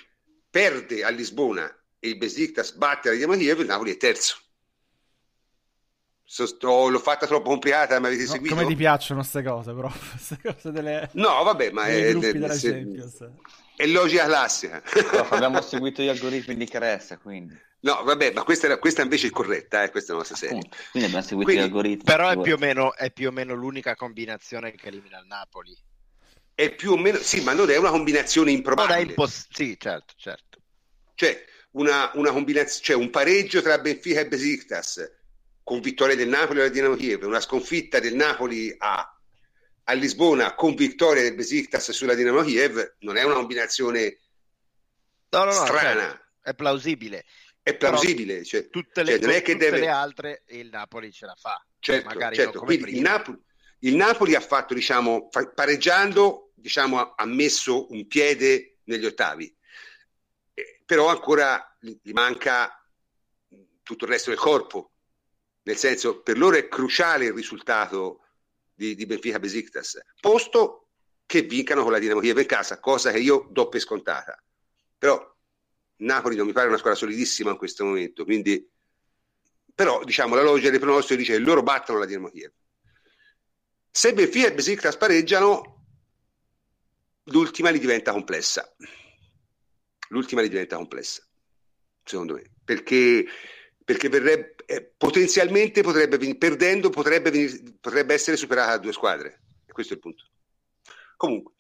[0.49, 1.67] perde a Lisbona
[1.99, 4.39] e il Besiktas batte la Dinamo Kiev il Napoli è terzo
[6.29, 8.55] So- sto- l'ho fatta troppo complicata ma avete No, seguito?
[8.57, 9.89] come ti piacciono queste cose, però?
[10.11, 11.09] Queste cose delle...
[11.13, 12.85] no vabbè ma è, della se-
[13.85, 17.55] Logica classica Però abbiamo seguito gli algoritmi di Cresta, quindi.
[17.81, 20.57] No, vabbè, ma questa, era- questa invece è corretta, eh, questa è la nostra serie.
[20.57, 20.77] Appunto.
[20.91, 22.05] Quindi abbiamo seguito Quindi- gli algoritmi.
[22.05, 25.77] Però è più, o meno, è più o meno l'unica combinazione che elimina il Napoli.
[26.55, 29.01] È più o meno, sì, ma non è una combinazione Non è improbabile.
[29.11, 30.59] imposs- sì, certo, certo.
[31.15, 35.13] Cioè, una, una combinazio- cioè, un pareggio tra Benfica e Besiktas
[35.63, 39.16] con vittoria del Napoli alla Dinamo Kiev, una sconfitta del Napoli a,
[39.89, 44.19] a Lisbona con vittoria del Besiktas sulla Dinamo Kiev, non è una combinazione
[45.29, 47.25] No, no, no, strana, certo, è plausibile.
[47.63, 48.45] è plausibile.
[48.45, 51.65] Cioè, Tutte le, Cioè, non è che deve- le altre il Napoli ce la fa.
[51.79, 52.61] certo, magari certo.
[52.61, 53.01] Quindi il.
[53.01, 53.39] Napoli,
[53.81, 59.55] il Napoli ha fatto, diciamo, pareggiando, diciamo, ha- ha messo un piede negli ottavi.
[60.55, 62.73] Eh, però ancora gli manca
[63.83, 64.93] tutto il resto del corpo.
[65.63, 68.21] Nel senso, per loro è cruciale il risultato
[68.77, 70.89] di, di Benfica Besiktas, posto
[71.25, 74.41] che vincano con la Dinamo Kiev in casa, cosa che io do per scontata.
[74.99, 75.35] Però
[75.97, 78.71] Napoli non mi pare una squadra solidissima in questo momento, quindi
[79.75, 82.53] però diciamo la logica dei pronostici dice che loro battono la Dinamo Kiev.
[83.91, 85.85] Se Benfica e Besiktas pareggiano,
[87.25, 88.75] l'ultima li diventa complessa.
[90.09, 91.27] l'ultima gli diventa complessa,
[92.05, 93.27] secondo me, perché,
[93.85, 99.41] perché verrebbe, eh, potenzialmente potrebbe, perdendo potrebbe, venire, potrebbe essere superata da due squadre,
[99.73, 100.25] questo è il punto.
[101.17, 101.55] Comunque,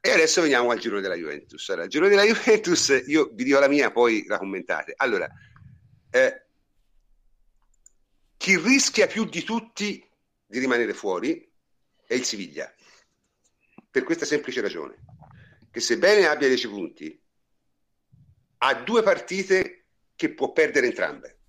[0.00, 1.68] e adesso veniamo al girone della Juventus.
[1.68, 4.94] Allora, il girone della Juventus, io vi dico la mia, poi la commentate.
[4.96, 5.28] Allora,
[6.10, 6.44] eh,
[8.36, 10.04] chi rischia più di tutti
[10.44, 11.48] di rimanere fuori
[12.06, 12.72] è il Siviglia,
[13.90, 14.96] per questa semplice ragione,
[15.70, 17.22] che sebbene abbia 10 punti,
[18.58, 19.84] ha due partite
[20.14, 21.41] che può perdere entrambe.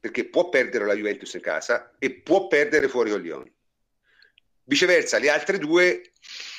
[0.00, 3.52] Perché può perdere la Juventus in casa e può perdere fuori con Lione.
[4.64, 6.12] Viceversa, le altre due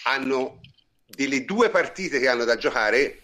[0.03, 0.59] hanno
[1.07, 3.19] delle due partite che hanno da giocare,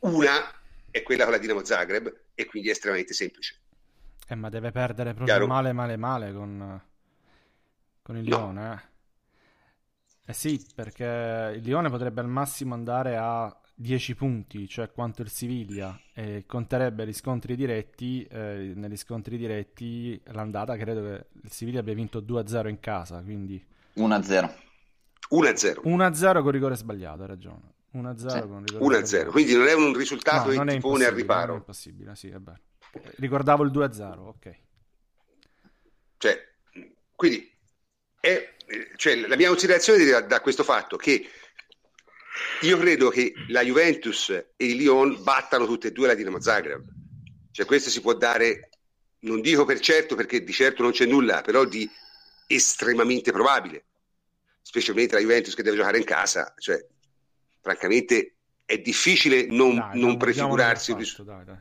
[0.00, 0.52] una
[0.90, 3.60] è quella con la Dinamo Zagreb e quindi è estremamente semplice.
[4.26, 5.46] Eh, ma deve perdere proprio Chiaro?
[5.46, 6.82] male, male, male con,
[8.02, 8.72] con il Lione.
[10.26, 10.30] Eh.
[10.30, 15.30] eh sì, perché il Lione potrebbe al massimo andare a 10 punti, cioè quanto il
[15.30, 18.24] Siviglia, e conterebbe gli scontri diretti.
[18.24, 23.64] Eh, negli scontri diretti l'andata credo che il Siviglia abbia vinto 2-0 in casa, quindi
[23.94, 24.50] 1-0.
[25.30, 25.80] 1-0.
[25.84, 27.74] 1-0 con rigore sbagliato, hai ragione.
[27.94, 28.40] 1-0 sì.
[28.40, 31.46] con rigore 1-0, quindi non è un risultato no, che ti pone al riparo.
[31.46, 32.60] Non è impossibile, sì, è vero.
[33.16, 34.58] Ricordavo il 2-0, ok.
[36.16, 36.48] Cioè,
[37.14, 37.48] quindi
[38.18, 38.54] è,
[38.96, 41.28] cioè, la mia considerazione da, da questo fatto che
[42.62, 46.84] io credo che la Juventus e il Lyon battano tutte e due la Dinamo Zagreb.
[47.50, 48.70] Cioè, questo si può dare,
[49.20, 51.88] non dico per certo perché di certo non c'è nulla, però di
[52.46, 53.84] estremamente probabile,
[54.62, 56.84] specialmente la Juventus che deve giocare in casa, cioè
[57.60, 58.34] francamente
[58.64, 61.58] è difficile non, dai, non prefigurarsi un risultato.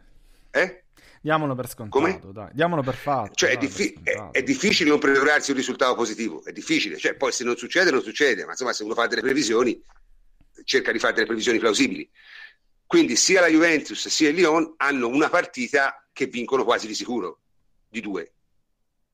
[0.51, 0.83] Eh?
[1.21, 2.33] Diamolo per scontato, Come?
[2.33, 2.49] dai.
[2.53, 3.33] Diamolo per fatto.
[3.33, 6.97] Cioè, dai, è, diffi- è, è, difficile non prefigurarsi un risultato positivo, è difficile.
[6.97, 9.81] Cioè, poi se non succede, non succede, ma insomma, se uno fa delle previsioni,
[10.67, 12.09] cerca di fare delle previsioni plausibili.
[12.85, 17.41] Quindi sia la Juventus sia il Lyon hanno una partita che vincono quasi di sicuro,
[17.87, 18.33] di due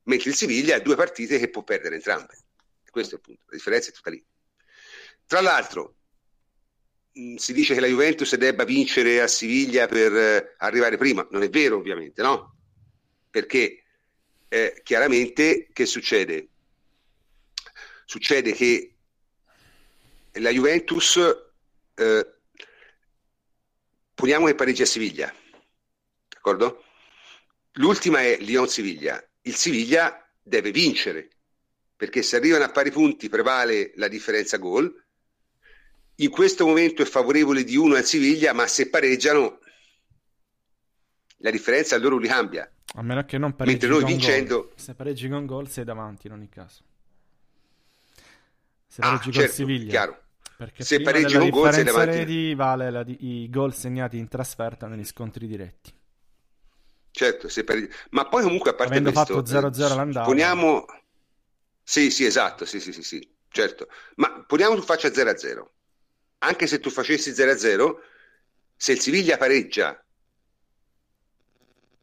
[0.03, 2.37] mentre il Siviglia ha due partite che può perdere entrambe.
[2.89, 4.23] Questo è il punto, la differenza è tutta lì.
[5.25, 5.95] Tra l'altro,
[7.13, 11.43] mh, si dice che la Juventus debba vincere a Siviglia per eh, arrivare prima, non
[11.43, 12.55] è vero ovviamente, no?
[13.29, 13.83] Perché
[14.47, 16.49] eh, chiaramente che succede?
[18.05, 18.92] Succede che
[20.33, 21.17] la Juventus,
[21.95, 22.33] eh,
[24.13, 25.33] poniamo che pareggia a Siviglia,
[26.29, 26.83] d'accordo?
[27.73, 31.29] L'ultima è Lyon-Siviglia, il Siviglia deve vincere,
[31.95, 35.01] perché se arrivano a pari punti prevale la differenza gol.
[36.17, 39.59] In questo momento è favorevole di uno al Siviglia, ma se pareggiano
[41.37, 42.69] la differenza loro li cambia.
[42.95, 44.61] A meno che non pareggi Mentre noi vincendo...
[44.63, 44.71] Gol.
[44.75, 46.83] Se pareggi con gol sei davanti in ogni caso.
[48.87, 49.89] Se pareggi ah, con certo, Siviglia.
[49.89, 50.22] Chiaro.
[50.57, 52.17] Perché se pareggi con gol sei davanti.
[52.17, 55.93] Reti vale la, i gol segnati in trasferta negli scontri diretti.
[57.11, 57.87] Certo, per...
[58.09, 60.25] ma poi comunque a parte Avendo questo, fatto 0-0 l'andata.
[60.25, 60.85] Poniamo...
[61.83, 63.87] Sì, sì, esatto, sì, sì, sì, sì, certo.
[64.15, 65.63] Ma poniamo tu faccia 0-0.
[66.39, 67.95] Anche se tu facessi 0-0,
[68.75, 70.03] se il Siviglia pareggia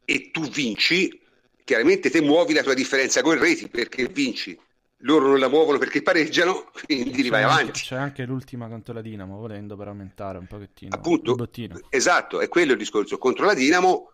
[0.05, 1.21] e tu vinci,
[1.65, 4.59] chiaramente te muovi la tua differenza con reti perché vinci.
[5.03, 7.81] Loro non la muovono perché pareggiano, quindi vai avanti.
[7.81, 11.49] C'è anche l'ultima contro la Dinamo, volendo per aumentare un pochettino Appunto,
[11.89, 13.17] esatto, è quello il discorso.
[13.17, 14.13] Contro la Dinamo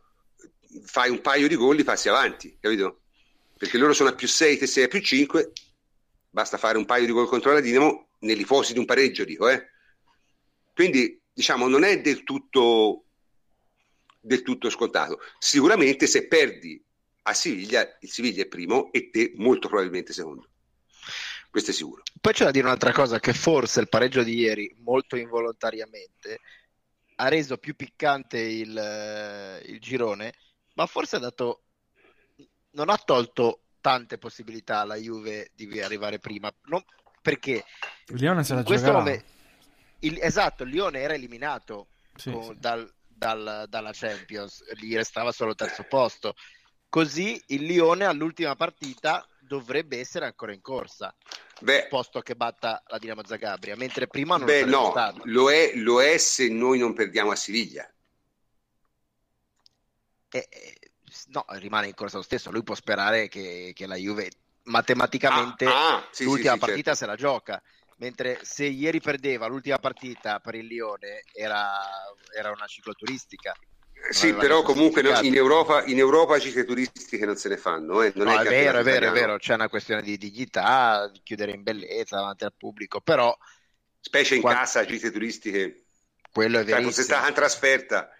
[0.85, 3.01] fai un paio di gol, li passi avanti, capito?
[3.59, 5.53] Perché loro sono a più 6, te sei a più 5,
[6.31, 9.71] basta fare un paio di gol contro la Dinamo nell'ipotesi di un pareggio, dico, eh.
[10.73, 13.07] Quindi, diciamo, non è del tutto,
[14.21, 15.19] del tutto scontato.
[15.39, 16.81] Sicuramente se perdi
[17.23, 20.51] a Siviglia, il Siviglia è primo e te molto probabilmente secondo.
[21.57, 22.03] Questo è sicuro.
[22.21, 26.41] Poi c'è da dire un'altra cosa, che forse il pareggio di ieri, molto involontariamente,
[27.15, 30.35] ha reso più piccante il, il girone
[30.75, 31.63] ma forse ha dato
[32.73, 36.85] non ha tolto tante possibilità alla Juve di arrivare prima non,
[37.23, 37.65] perché
[38.09, 39.25] il Lione se la questo momento,
[40.01, 42.59] il, esatto il Lione era eliminato sì, con, sì.
[42.59, 46.35] Dal, dal, dalla Champions gli restava solo il terzo posto
[46.91, 51.15] così il Lione all'ultima partita dovrebbe essere ancora in corsa
[51.61, 55.23] Beh, posto che batta la Dinamo Zagabria mentre prima non beh, no, stato.
[55.25, 57.89] Lo è, lo è se noi non perdiamo a Siviglia
[60.31, 60.79] eh,
[61.29, 62.51] no, rimane in corsa lo stesso.
[62.51, 64.31] Lui può sperare che, che la Juve
[64.65, 66.99] matematicamente ah, ah, sì, l'ultima sì, partita certo.
[66.99, 67.63] se la gioca.
[67.99, 71.81] Mentre se ieri perdeva l'ultima partita per il Lione era,
[72.37, 73.55] era una cicloturistica.
[74.11, 78.03] Sì, però comunque no, in, Europa, in Europa cicloturistiche non se ne fanno.
[78.03, 78.13] Eh.
[78.15, 81.21] Non no, è, è vero, è vero, è vero, c'è una questione di dignità, di
[81.23, 83.37] chiudere in bellezza davanti al pubblico, però...
[84.01, 84.61] Specie in quando...
[84.61, 85.87] casa, gite turistiche
[86.37, 86.91] quello è verissimo.
[86.91, 88.11] Fosse stata in trasferta.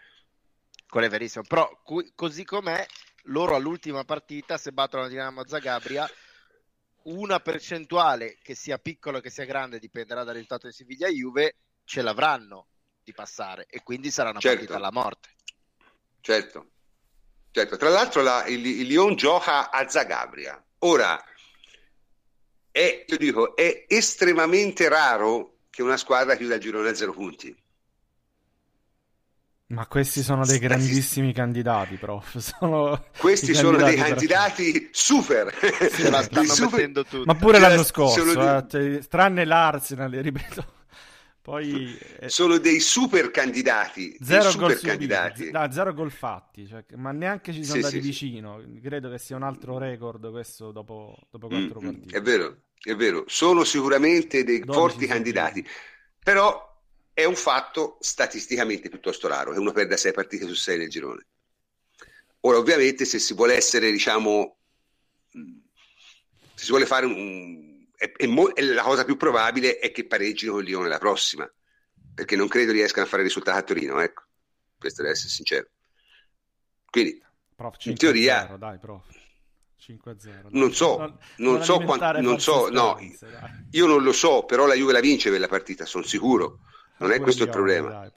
[0.89, 1.45] Quello è verissimo.
[1.47, 2.87] Però cu- così com'è,
[3.25, 6.09] loro all'ultima partita, se battono la Dinamo Zagabria,
[7.03, 11.57] una percentuale che sia piccola o che sia grande, dipenderà dal risultato di Siviglia Juve,
[11.85, 12.69] ce l'avranno
[13.05, 14.57] di passare e quindi sarà una Certo.
[14.57, 15.35] partita alla morte.
[16.27, 16.71] Certo,
[17.53, 17.77] certo.
[17.77, 20.61] Tra l'altro la- il, il Lyon gioca a Zagabria.
[20.79, 21.23] Ora,
[22.73, 27.57] è, io dico, è estremamente raro che una squadra chiuda il girone a zero punti.
[29.69, 32.39] Ma questi sono dei grandissimi candidati, prof.
[32.43, 35.55] Sono Questi sono dei candidati super.
[35.93, 37.25] Se la stanno super- mettendo tutti.
[37.25, 40.75] Ma pure Cioè, l'anno scorso, sono eh, cioè, tranne l'Arsenal, ripeto.
[41.47, 44.19] Poi eh, Sono dei super candidati.
[44.19, 45.31] zero gol super subiti, candidati.
[45.33, 48.13] z- no, zero gol fatti, cioè, ma neanche ci sono Sì, andati sì, sì.
[48.13, 48.63] vicino.
[48.83, 52.11] Credo che sia un altro record questo dopo, dopo Mm, quattro mm, partite.
[52.11, 53.25] è vero, è vero.
[53.29, 55.65] Sono sicuramente dei 12 forti candidati.
[56.23, 56.75] Però
[57.13, 61.27] è un fatto statisticamente piuttosto raro che uno perda sei partite su sei nel girone.
[62.41, 64.59] Ora, ovviamente, se si vuole essere, diciamo,
[65.33, 65.59] mh,
[66.55, 67.66] se si vuole fare un...
[67.97, 71.51] è- è mo- la cosa più probabile è che pareggino con il Lione la prossima,
[72.15, 74.23] perché non credo riescano a fare risultato a Torino, ecco.
[74.79, 75.69] Questo deve essere sincero.
[76.91, 77.23] Quindi,
[77.55, 79.03] Prof, in 5-0, teoria- dai, prof.
[79.79, 80.49] 5-0.
[80.49, 80.61] dai.
[80.61, 82.99] Non so, non so alimentare quan- non so, no,
[83.71, 86.61] io non lo so, però la Juve la vince quella partita, sono sicuro.
[86.99, 88.01] Non è questo il Lione, problema.
[88.01, 88.11] dai.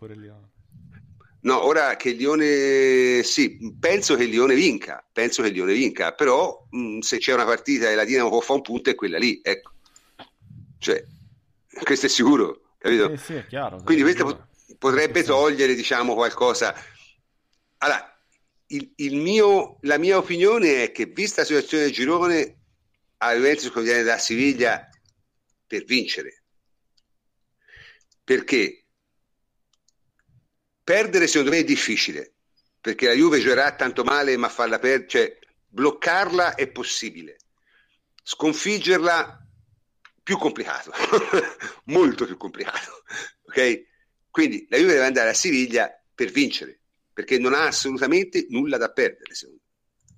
[1.41, 5.73] No, ora che il Lione, sì, penso che il Lione vinca, penso che il Lione
[5.73, 8.95] vinca, però mh, se c'è una partita e la Dinamo può fare un punto è
[8.95, 9.71] quella lì, ecco.
[10.79, 11.01] Cioè,
[11.83, 13.15] questo è sicuro, capito?
[13.15, 13.81] Sì, sì, è chiaro.
[13.83, 14.47] Quindi questo
[14.77, 16.75] potrebbe togliere, diciamo, qualcosa.
[17.77, 18.21] Allora,
[18.67, 22.57] il, il mio, la mia opinione è che, vista la situazione del girone,
[23.17, 24.89] a Juventus conviene da Siviglia
[25.65, 26.43] per vincere.
[28.23, 28.78] Perché
[30.89, 32.33] perdere secondo me è difficile,
[32.81, 37.37] perché la Juve giocherà tanto male, ma farla perdere, cioè bloccarla è possibile.
[38.23, 39.47] Sconfiggerla
[40.23, 40.91] più complicato,
[41.85, 43.03] molto più complicato.
[43.49, 43.87] Ok?
[44.29, 46.79] Quindi la Juve deve andare a Siviglia per vincere,
[47.13, 49.33] perché non ha assolutamente nulla da perdere.
[49.33, 50.15] secondo me.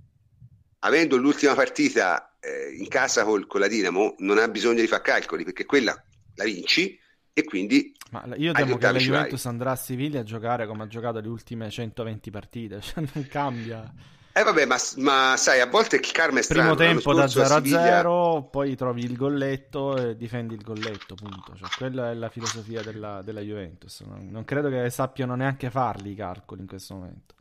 [0.80, 5.02] Avendo l'ultima partita eh, in casa col- con la Dinamo, non ha bisogno di fare
[5.02, 6.02] calcoli, perché quella
[6.35, 6.99] la vinci
[7.34, 8.98] e quindi Ma io temo che la.
[8.99, 13.28] Juventus andrà a Siviglia a giocare come ha giocato le ultime 120 partite, cioè non
[13.28, 13.94] cambia.
[14.34, 16.74] Eh vabbè, ma, ma sai, a volte il karma è strano.
[16.74, 20.53] Primo tempo da L'anno scorso 0 a Siviglia- 0, poi trovi il golletto e difendi
[20.53, 21.53] il golletto, punto.
[21.56, 23.99] Cioè, quella è la filosofia della, della Juventus.
[24.02, 27.36] Non, non credo che sappiano neanche farli i calcoli in questo momento.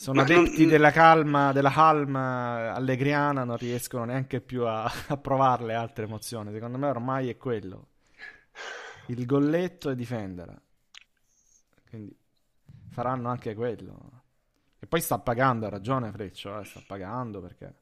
[0.00, 5.16] Sono Ma non- adepti della calma, della calma allegriana, non riescono neanche più a, a
[5.18, 6.54] provare altre emozioni.
[6.54, 7.88] Secondo me ormai è quello.
[9.08, 10.62] Il golletto e difendere.
[11.90, 12.16] Quindi
[12.88, 14.22] faranno anche quello.
[14.78, 17.74] E poi sta pagando, ha ragione Freccio, eh, sta pagando perché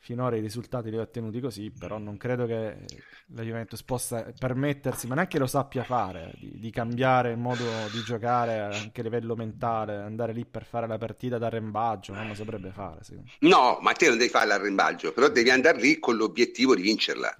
[0.00, 2.86] finora i risultati li ha ottenuti così, però non credo che
[3.28, 8.02] la Juventus possa permettersi, ma neanche lo sappia fare, di, di cambiare il modo di
[8.02, 12.70] giocare anche a livello mentale, andare lì per fare la partita d'arrembaggio, non lo saprebbe
[12.70, 13.48] fare, secondo me.
[13.48, 17.36] No, ma te non devi fare l'arrembaggio, però devi andare lì con l'obiettivo di vincerla.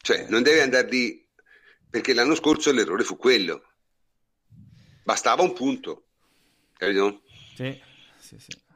[0.00, 1.26] Cioè, non devi andare lì
[1.90, 3.64] perché l'anno scorso l'errore fu quello.
[5.04, 6.06] Bastava un punto,
[6.72, 7.20] capito?
[7.54, 7.78] Sì,
[8.18, 8.66] sì, sì.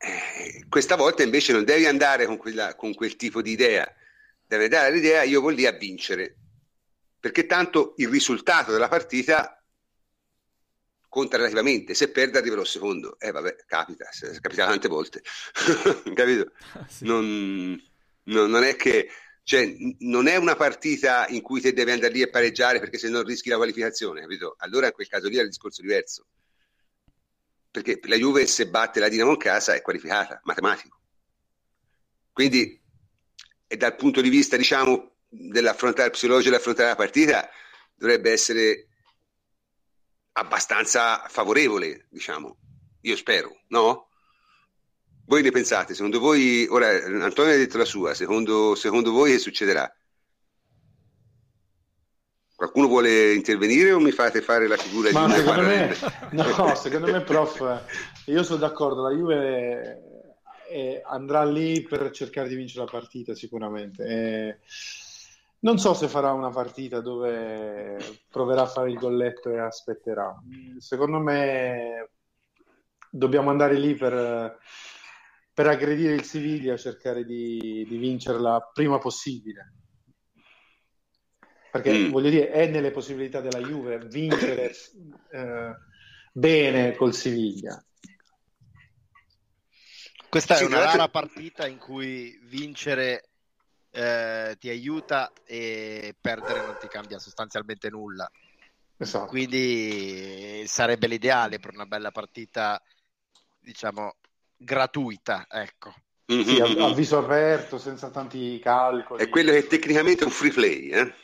[0.00, 3.86] Eh, questa volta invece non devi andare con, quella- con quel tipo di idea,
[4.46, 6.36] devi dare l'idea io voglio lì a vincere,
[7.18, 9.60] perché tanto il risultato della partita
[11.08, 15.22] conta relativamente, se perde arriverò secondo, eh vabbè, capita, se- capita tante volte,
[16.14, 16.52] capito?
[16.86, 17.06] Sì.
[17.06, 17.80] Non,
[18.24, 19.08] non- non è che
[19.42, 19.66] cioè,
[20.00, 23.22] non è una partita in cui te devi andare lì e pareggiare perché se no
[23.22, 24.56] rischi la qualificazione, capito?
[24.58, 26.26] Allora in quel caso lì è il discorso diverso.
[27.70, 31.00] Perché la Juve se batte la Dinamo in casa è qualificata, matematico.
[32.32, 32.80] Quindi
[33.70, 37.50] e dal punto di vista, diciamo, dell'affrontare psicologico dell'affrontare la partita
[37.94, 38.88] dovrebbe essere
[40.32, 42.56] abbastanza favorevole, diciamo.
[43.02, 44.08] Io spero, no?
[45.26, 45.94] Voi ne pensate?
[45.94, 49.92] Secondo voi, ora Antonio ha detto la sua, secondo, secondo voi che succederà?
[52.58, 55.94] Qualcuno vuole intervenire o mi fate fare la figura Ma di secondo me,
[56.32, 57.84] no, secondo me, prof,
[58.24, 59.02] io sono d'accordo.
[59.02, 60.02] La Juve
[60.68, 64.04] eh, andrà lì per cercare di vincere la partita, sicuramente.
[64.04, 64.58] Eh,
[65.60, 67.96] non so se farà una partita dove
[68.28, 70.34] proverà a fare il golletto e aspetterà.
[70.78, 72.10] Secondo me,
[73.08, 74.58] dobbiamo andare lì per,
[75.54, 79.74] per aggredire il Siviglia cercare di, di vincerla prima possibile.
[81.80, 82.10] Perché mm.
[82.10, 84.74] voglio dire, è nelle possibilità della Juve vincere
[85.30, 85.76] eh,
[86.32, 87.82] bene col Siviglia.
[90.28, 93.28] Questa sì, è una rara partita in cui vincere
[93.90, 98.30] eh, ti aiuta e perdere non ti cambia sostanzialmente nulla.
[98.98, 99.26] Esatto.
[99.26, 102.82] Quindi sarebbe l'ideale per una bella partita,
[103.58, 104.16] diciamo,
[104.56, 105.94] gratuita, ecco.
[106.30, 106.44] Mm-hmm.
[106.44, 109.22] Sì, a, a, viso aperto, senza tanti calcoli.
[109.22, 111.14] È quello che tecnicamente è un free play, eh?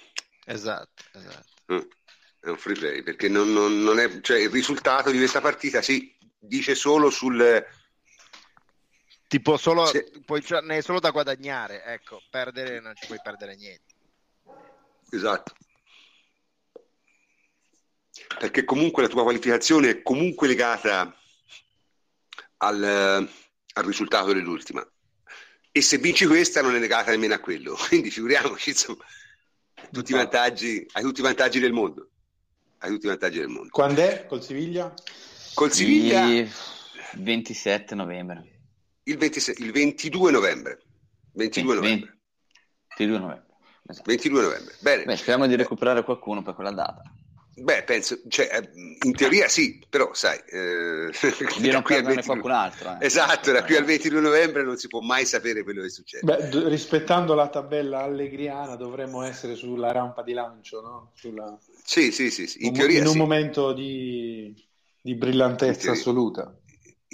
[0.44, 1.72] Esatto, esatto.
[1.72, 1.80] Mm.
[2.40, 5.80] È un free play, perché non, non, non è, cioè, il risultato di questa partita
[5.80, 7.64] si dice solo sul...
[9.26, 10.10] Tipo solo, Se...
[10.24, 13.94] puoi, cioè, ne è solo da guadagnare, ecco, perdere non ci puoi perdere niente.
[15.10, 15.54] Esatto.
[18.38, 21.16] Perché comunque la tua qualificazione è comunque legata
[22.58, 24.86] al, al risultato dell'ultima.
[25.72, 27.74] E se vinci questa non è legata nemmeno a quello.
[27.88, 29.04] Quindi figuriamoci, insomma,
[29.90, 32.08] tutti i vantaggi, hai tutti i vantaggi del mondo.
[32.78, 33.68] Hai tutti i vantaggi del mondo.
[33.70, 34.92] Quando è col Siviglia?
[35.54, 36.50] Col Siviglia il
[37.16, 38.52] 27 novembre.
[39.04, 40.82] Il, 26, il 22 novembre.
[41.32, 42.18] 22 novembre.
[42.96, 43.46] 22 novembre.
[43.86, 44.10] Esatto.
[44.10, 44.74] 22 novembre.
[44.80, 45.04] Bene.
[45.04, 47.02] Beh, speriamo di recuperare qualcuno per quella data.
[47.56, 48.70] Beh, penso, cioè, eh,
[49.06, 51.10] in teoria sì, però sai, eh,
[51.60, 52.26] di non perderne 20...
[52.26, 52.96] qualcun altro.
[52.98, 53.06] Eh.
[53.06, 56.24] Esatto, da qui al 22 novembre non si può mai sapere quello che succede.
[56.24, 61.12] Beh, d- rispettando la tabella allegriana dovremmo essere sulla rampa di lancio, no?
[61.14, 61.56] Sulla...
[61.84, 62.62] Sì, sì, sì, sì.
[62.62, 63.18] in un, teoria In un sì.
[63.18, 64.52] momento di,
[65.00, 66.58] di brillantezza assoluta.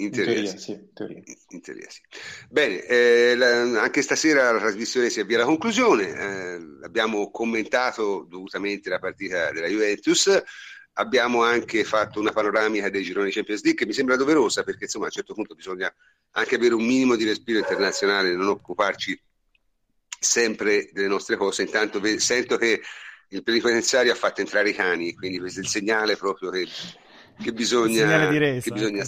[0.01, 0.71] In teoria, in teoria, sì.
[0.71, 1.21] In teoria.
[1.49, 2.01] In teoria sì.
[2.49, 6.09] Bene, eh, la, anche stasera la trasmissione si avvia alla conclusione.
[6.09, 10.41] Eh, abbiamo commentato dovutamente la partita della Juventus.
[10.93, 15.05] Abbiamo anche fatto una panoramica dei gironi Champions League che mi sembra doverosa perché insomma
[15.05, 15.93] a un certo punto bisogna
[16.31, 19.19] anche avere un minimo di respiro internazionale, non occuparci
[20.19, 21.61] sempre delle nostre cose.
[21.61, 22.81] Intanto ve- sento che
[23.29, 26.67] il plenipotenziario ha fatto entrare i cani, quindi questo è il segnale proprio che,
[27.41, 28.29] che bisogna...
[28.29, 29.05] Resa, che bisogna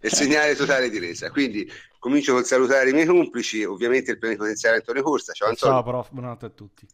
[0.00, 1.30] il segnale totale di resa.
[1.30, 5.32] Quindi comincio col salutare i miei complici, ovviamente il plenipotenziario Antonio Corsa.
[5.32, 5.74] Ciao Antonio.
[5.74, 6.86] Ciao prof, buonanotte a tutti.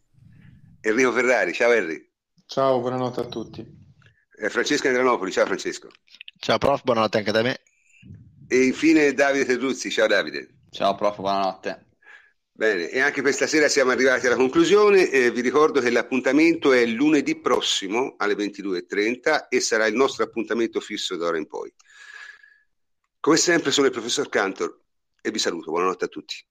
[0.81, 2.10] Enrico Ferrari, ciao Henry.
[2.47, 3.66] Ciao, buonanotte a tutti.
[4.36, 5.89] Eh, Francesco Andranopoli, ciao Francesco.
[6.39, 7.60] Ciao prof, buonanotte anche da me.
[8.47, 10.48] E infine Davide Terruzzi, ciao Davide.
[10.70, 11.86] Ciao prof, buonanotte.
[12.56, 15.10] Bene, e anche questa sera siamo arrivati alla conclusione.
[15.10, 20.78] Eh, vi ricordo che l'appuntamento è lunedì prossimo alle 22.30 e sarà il nostro appuntamento
[20.78, 21.72] fisso d'ora in poi.
[23.24, 24.78] Come sempre sono il professor Cantor
[25.22, 26.46] e vi saluto, buonanotte a tutti.